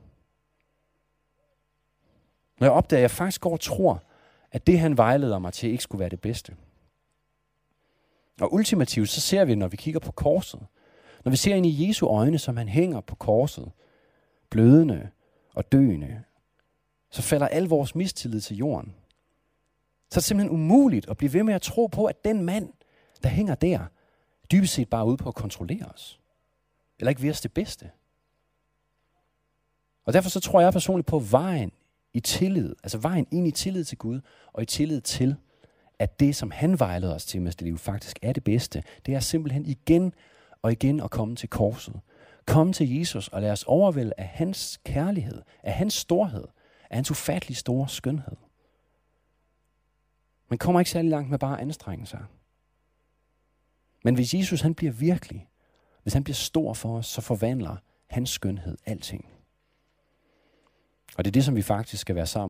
Når 2.61 2.67
jeg 2.67 2.73
opdager, 2.73 2.99
at 2.99 3.03
jeg 3.03 3.11
faktisk 3.11 3.41
går 3.41 3.53
og 3.53 3.61
tror, 3.61 4.03
at 4.53 4.67
det 4.67 4.79
han 4.79 4.97
vejleder 4.97 5.39
mig 5.39 5.53
til 5.53 5.71
ikke 5.71 5.83
skulle 5.83 6.01
være 6.01 6.09
det 6.09 6.21
bedste. 6.21 6.57
Og 8.41 8.55
ultimativt 8.55 9.09
så 9.09 9.21
ser 9.21 9.45
vi, 9.45 9.55
når 9.55 9.69
vi 9.69 9.77
kigger 9.77 10.01
på 10.01 10.13
korset, 10.13 10.61
når 11.25 11.31
vi 11.31 11.37
ser 11.37 11.55
ind 11.55 11.67
i 11.67 11.89
Jesu 11.89 12.07
øjne, 12.07 12.39
som 12.39 12.57
han 12.57 12.69
hænger 12.69 13.01
på 13.01 13.15
korset, 13.15 13.73
blødende 14.51 15.11
og 15.55 15.73
døende, 15.73 16.23
så 17.11 17.23
falder 17.23 17.49
al 17.49 17.65
vores 17.65 17.95
mistillid 17.95 18.41
til 18.41 18.57
jorden. 18.57 18.95
Så 20.11 20.19
er 20.19 20.21
det 20.21 20.25
simpelthen 20.25 20.55
umuligt 20.55 21.09
at 21.09 21.17
blive 21.17 21.33
ved 21.33 21.43
med 21.43 21.55
at 21.55 21.63
tro 21.63 21.87
på, 21.87 22.05
at 22.05 22.25
den 22.25 22.45
mand, 22.45 22.73
der 23.23 23.29
hænger 23.29 23.55
der, 23.55 23.87
dybest 24.53 24.75
set 24.75 24.91
bare 24.91 25.07
ude 25.07 25.17
på 25.17 25.29
at 25.29 25.35
kontrollere 25.35 25.87
os. 25.87 26.21
Eller 26.99 27.09
ikke 27.09 27.21
vil 27.21 27.31
os 27.31 27.41
det 27.41 27.53
bedste. 27.53 27.91
Og 30.05 30.13
derfor 30.13 30.31
så 30.31 30.41
tror 30.41 30.61
jeg 30.61 30.73
personligt 30.73 31.07
på 31.07 31.19
vejen 31.19 31.73
i 32.15 32.21
tillid, 32.21 32.75
altså 32.83 32.99
vejen 32.99 33.27
ind 33.31 33.49
i 33.49 33.51
tillid 33.51 33.85
til 33.85 33.99
Gud, 33.99 34.21
og 34.53 34.63
i 34.63 34.67
tillid 34.67 35.01
til, 35.01 35.37
at 35.99 36.21
det, 36.21 36.37
som 36.37 36.51
han 36.51 36.79
vejleder 36.79 37.15
os 37.15 37.27
til 37.27 37.43
med 37.43 37.53
det 37.53 37.63
liv, 37.63 37.79
faktisk 37.79 38.19
er 38.23 38.33
det 38.33 38.45
bedste. 38.45 38.83
Det 39.07 39.15
er 39.15 39.21
simpelthen 39.21 39.67
igen 39.67 40.13
og 40.63 40.73
igen 40.73 41.01
at 41.01 41.11
komme 41.11 41.37
til 41.37 41.49
korset. 41.49 42.01
Komme 42.47 42.73
til 42.73 42.99
Jesus 42.99 43.29
og 43.29 43.43
lad 43.43 43.51
os 43.51 43.65
overvælde 43.65 44.13
af 44.19 44.27
hans 44.27 44.81
kærlighed, 44.85 45.43
af 45.63 45.73
hans 45.73 45.95
storhed, 45.95 46.45
af 46.91 46.97
hans 46.97 47.11
ufattelig 47.11 47.57
store 47.57 47.89
skønhed. 47.89 48.37
Man 50.49 50.59
kommer 50.59 50.81
ikke 50.81 50.91
særlig 50.91 51.11
langt 51.11 51.31
med 51.31 51.39
bare 51.39 51.57
at 51.57 51.63
anstrenge 51.63 52.07
sig. 52.07 52.25
Men 54.05 54.15
hvis 54.15 54.35
Jesus 54.35 54.61
han 54.61 54.75
bliver 54.75 54.93
virkelig, 54.93 55.49
hvis 56.03 56.15
han 56.15 56.25
bliver 56.25 56.35
stor 56.35 56.75
for 56.75 56.97
os, 56.97 57.07
så 57.07 57.21
forvandler 57.21 57.77
hans 58.07 58.31
skønhed 58.31 58.79
alting. 58.87 59.40
Og 61.17 61.25
det 61.25 61.31
er 61.31 61.33
det, 61.33 61.45
som 61.45 61.57
vi 61.57 61.63
faktisk 61.63 62.01
skal 62.01 62.15
være 62.15 62.27
sammen 62.27 62.39